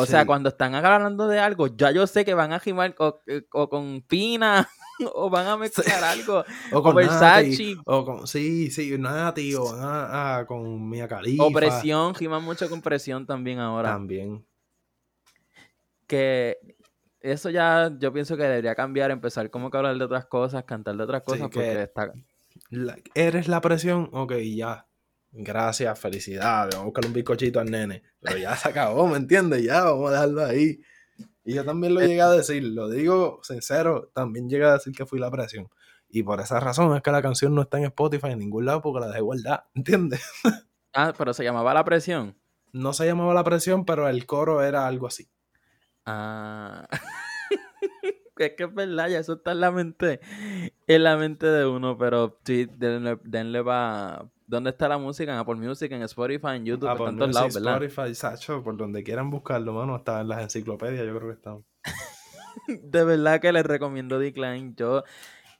O 0.00 0.06
sea, 0.06 0.24
cuando 0.26 0.48
están 0.50 0.74
hablando 0.74 1.26
de 1.26 1.38
algo, 1.40 1.66
ya 1.66 1.90
yo 1.90 2.06
sé 2.06 2.24
que 2.24 2.34
van 2.34 2.52
a 2.52 2.58
rimar 2.60 2.94
o, 2.98 3.20
eh, 3.26 3.42
o 3.52 3.68
con 3.68 4.00
Pina 4.02 4.68
o 5.14 5.28
van 5.28 5.46
a 5.48 5.56
mezclar 5.56 6.02
algo. 6.04 6.44
O 6.72 6.82
con 6.82 6.94
Versace. 6.94 7.48
Nati, 7.50 7.76
o 7.84 8.04
con, 8.04 8.26
sí, 8.26 8.70
sí, 8.70 8.96
Nati, 8.98 9.54
o 9.54 9.64
van 9.64 9.82
a- 9.82 10.38
a- 10.38 10.46
con 10.46 10.88
Mia 10.88 11.08
Khalifa. 11.08 11.44
O 11.44 11.50
presión, 11.52 12.14
riman 12.14 12.44
mucho 12.44 12.68
con 12.70 12.80
presión 12.80 13.26
también 13.26 13.58
ahora. 13.58 13.90
También. 13.90 14.44
Que 16.06 16.58
eso 17.20 17.50
ya 17.50 17.90
yo 17.98 18.12
pienso 18.12 18.36
que 18.36 18.44
debería 18.44 18.74
cambiar, 18.74 19.10
empezar 19.10 19.50
como 19.50 19.70
que 19.70 19.76
a 19.76 19.80
hablar 19.80 19.98
de 19.98 20.04
otras 20.04 20.26
cosas, 20.26 20.64
cantar 20.64 20.96
de 20.96 21.02
otras 21.02 21.22
cosas, 21.22 21.48
que- 21.50 21.58
porque 21.58 21.82
está... 21.82 22.12
La- 22.70 22.96
¿Eres 23.14 23.48
la 23.48 23.60
presión? 23.60 24.08
Ok, 24.12 24.32
ya. 24.54 24.86
Gracias, 25.30 25.98
felicidades. 25.98 26.74
Vamos 26.74 26.82
a 26.82 26.84
buscar 26.86 27.06
un 27.06 27.12
bizcochito 27.12 27.60
al 27.60 27.70
nene. 27.70 28.02
Pero 28.20 28.38
ya 28.38 28.56
se 28.56 28.68
acabó, 28.68 29.06
¿me 29.06 29.16
entiendes? 29.18 29.62
Ya, 29.62 29.84
vamos 29.84 30.08
a 30.10 30.12
dejarlo 30.12 30.44
ahí. 30.44 30.80
Y 31.44 31.54
yo 31.54 31.64
también 31.64 31.94
lo 31.94 32.00
llegué 32.00 32.20
a 32.20 32.30
decir, 32.30 32.62
lo 32.62 32.88
digo 32.88 33.40
sincero, 33.42 34.10
también 34.14 34.48
llegué 34.48 34.64
a 34.64 34.74
decir 34.74 34.92
que 34.92 35.06
fui 35.06 35.18
la 35.18 35.30
presión. 35.30 35.68
Y 36.10 36.22
por 36.22 36.40
esa 36.40 36.58
razón 36.60 36.94
es 36.96 37.02
que 37.02 37.10
la 37.10 37.22
canción 37.22 37.54
no 37.54 37.62
está 37.62 37.78
en 37.78 37.84
Spotify 37.84 38.28
en 38.28 38.38
ningún 38.38 38.64
lado 38.66 38.80
porque 38.82 39.00
la 39.00 39.08
dejé 39.08 39.20
guardada, 39.20 39.68
¿entiendes? 39.74 40.22
Ah, 40.94 41.12
pero 41.16 41.32
se 41.34 41.44
llamaba 41.44 41.74
La 41.74 41.84
Presión. 41.84 42.34
No 42.72 42.92
se 42.92 43.06
llamaba 43.06 43.32
la 43.34 43.44
presión, 43.44 43.84
pero 43.84 44.08
el 44.08 44.26
coro 44.26 44.62
era 44.62 44.86
algo 44.86 45.06
así. 45.06 45.28
Ah. 46.06 46.88
es 48.38 48.52
que 48.56 48.64
es 48.64 48.74
verdad, 48.74 49.08
ya 49.08 49.18
eso 49.18 49.34
está 49.34 49.52
en 49.52 49.60
la 49.60 49.70
mente, 49.70 50.20
en 50.86 51.02
la 51.04 51.16
mente 51.16 51.46
de 51.46 51.66
uno, 51.66 51.96
pero 51.98 52.38
sí, 52.44 52.68
denle, 52.76 53.18
denle 53.22 53.62
pa- 53.62 54.28
¿Dónde 54.48 54.70
está 54.70 54.88
la 54.88 54.96
música? 54.96 55.30
En 55.30 55.38
Apple 55.38 55.56
Music, 55.56 55.92
en 55.92 56.02
Spotify, 56.02 56.56
en 56.56 56.64
YouTube, 56.64 56.88
Apple 56.88 57.08
en 57.10 57.16
todos 57.18 57.28
Music, 57.28 57.34
lados, 57.40 57.54
¿verdad? 57.54 57.82
Spotify, 57.82 58.14
Sacho, 58.14 58.62
por 58.64 58.76
donde 58.78 59.04
quieran 59.04 59.28
buscarlo, 59.28 59.74
mano, 59.74 59.94
hasta 59.94 60.22
en 60.22 60.28
las 60.28 60.40
enciclopedias 60.42 61.06
yo 61.06 61.14
creo 61.16 61.28
que 61.28 61.34
están. 61.34 61.64
De 62.82 63.04
verdad 63.04 63.40
que 63.40 63.52
les 63.52 63.64
recomiendo 63.64 64.18
Decline. 64.18 64.72
Yo 64.74 65.04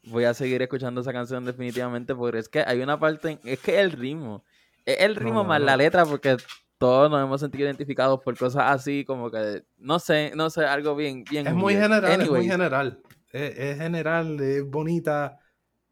voy 0.04 0.24
a 0.24 0.32
seguir 0.32 0.62
escuchando 0.62 1.02
esa 1.02 1.12
canción 1.12 1.44
definitivamente 1.44 2.14
porque 2.14 2.38
es 2.38 2.48
que 2.48 2.60
hay 2.66 2.80
una 2.80 2.98
parte, 2.98 3.32
en- 3.32 3.40
es 3.44 3.58
que 3.60 3.78
el 3.78 3.92
ritmo, 3.92 4.42
es 4.86 5.00
el 5.00 5.16
ritmo 5.16 5.44
más 5.44 5.60
no. 5.60 5.66
la 5.66 5.76
letra 5.76 6.06
porque 6.06 6.38
todos 6.78 7.10
nos 7.10 7.22
hemos 7.22 7.40
sentido 7.40 7.66
identificados 7.66 8.20
por 8.24 8.38
cosas 8.38 8.64
así 8.68 9.04
como 9.04 9.30
que, 9.30 9.64
no 9.76 9.98
sé, 9.98 10.32
no 10.34 10.48
sé, 10.48 10.64
algo 10.64 10.96
bien, 10.96 11.24
bien 11.30 11.46
Es 11.46 11.54
muy 11.54 11.74
general, 11.74 12.22
es 12.22 12.30
muy 12.30 12.46
general. 12.46 13.02
Es, 13.32 13.58
es 13.58 13.78
general, 13.78 14.40
es 14.40 14.64
bonita. 14.64 15.38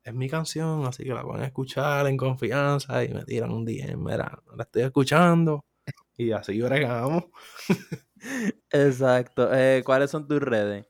Es 0.06 0.14
mi 0.14 0.28
canción, 0.28 0.86
así 0.86 1.02
que 1.02 1.12
la 1.12 1.22
a 1.22 1.44
escuchar 1.44 2.06
en 2.06 2.16
confianza 2.16 3.02
y 3.02 3.12
me 3.12 3.24
tiran 3.24 3.50
un 3.50 3.64
DM. 3.64 3.96
Mira, 3.96 4.40
la 4.56 4.62
estoy 4.62 4.82
escuchando. 4.82 5.64
Y 6.16 6.30
así 6.30 6.62
bregamos. 6.62 7.24
Exacto. 8.70 9.52
Eh, 9.52 9.82
¿Cuáles 9.84 10.12
son 10.12 10.28
tus 10.28 10.38
redes? 10.38 10.86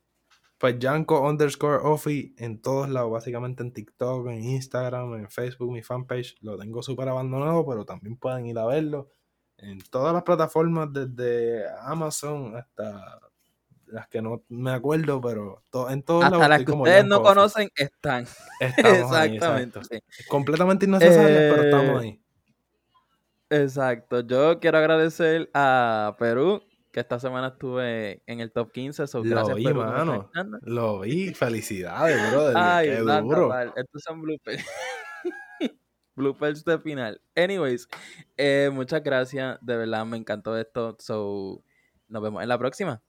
Pues 0.59 0.79
Yanko 0.79 1.27
underscore 1.27 1.81
Offi 1.83 2.35
en 2.37 2.61
todos 2.61 2.91
lados, 2.91 3.11
básicamente 3.11 3.63
en 3.63 3.73
TikTok, 3.73 4.27
en 4.29 4.45
Instagram, 4.45 5.15
en 5.15 5.31
Facebook, 5.31 5.73
mi 5.73 5.83
fanpage. 5.83 6.37
Lo 6.43 6.59
tengo 6.59 6.83
súper 6.83 7.09
abandonado, 7.09 7.67
pero 7.67 7.87
también 7.87 8.19
pueden 8.19 8.45
ir 8.45 8.59
a 8.59 8.67
verlo. 8.67 9.09
En 9.57 9.79
todas 9.79 10.13
las 10.13 10.25
plataformas, 10.25 10.93
desde 10.93 11.65
Amazon 11.81 12.55
hasta 12.55 13.19
las 13.97 14.09
que 14.09 14.21
no 14.21 14.43
me 14.49 14.71
acuerdo, 14.73 15.21
pero 15.23 15.65
to- 15.71 15.89
en 15.91 16.03
todos 16.03 16.21
lados 16.25 16.37
Hasta 16.43 16.49
las 16.49 16.65
que 16.65 16.73
ustedes 16.73 17.05
no 17.07 17.23
conocen 17.23 17.71
están. 17.75 18.27
Estamos 18.61 19.13
ahí, 19.13 19.37
Exactamente. 19.37 19.81
Completamente 20.29 20.85
innecesarias, 20.87 21.53
pero 21.55 21.63
Eh, 21.63 21.65
estamos 21.71 22.03
ahí. 22.03 22.21
Exacto. 23.51 24.21
Yo 24.21 24.59
quiero 24.61 24.79
agradecer 24.79 25.51
a 25.55 26.15
Perú, 26.19 26.63
que 26.93 27.01
esta 27.01 27.19
semana 27.21 27.49
estuve 27.49 28.23
en 28.27 28.41
el 28.41 28.53
top 28.53 28.73
15. 28.73 29.07
So, 29.07 29.23
Lo 29.25 29.31
gracias, 29.31 29.57
vi, 29.57 29.65
Perú, 29.65 29.81
mano. 29.85 30.31
Lo 30.63 31.01
vi. 31.01 31.33
Felicidades, 31.33 32.31
brother. 32.33 32.55
Ay, 32.59 32.89
Qué 32.91 32.97
anda, 32.99 33.21
duro. 33.21 33.49
mal. 33.49 33.73
Estos 33.77 34.03
son 34.03 34.21
bloopers. 34.23 34.65
bloopers 36.17 36.65
de 36.65 36.79
final. 36.79 37.21
Anyways, 37.37 37.89
eh, 38.37 38.71
muchas 38.73 39.03
gracias. 39.03 39.59
De 39.61 39.77
verdad, 39.77 40.05
me 40.07 40.17
encantó 40.17 40.57
esto. 40.57 40.97
So, 40.99 41.63
nos 42.09 42.23
vemos 42.23 42.43
en 42.43 42.49
la 42.49 42.59
próxima. 42.59 43.03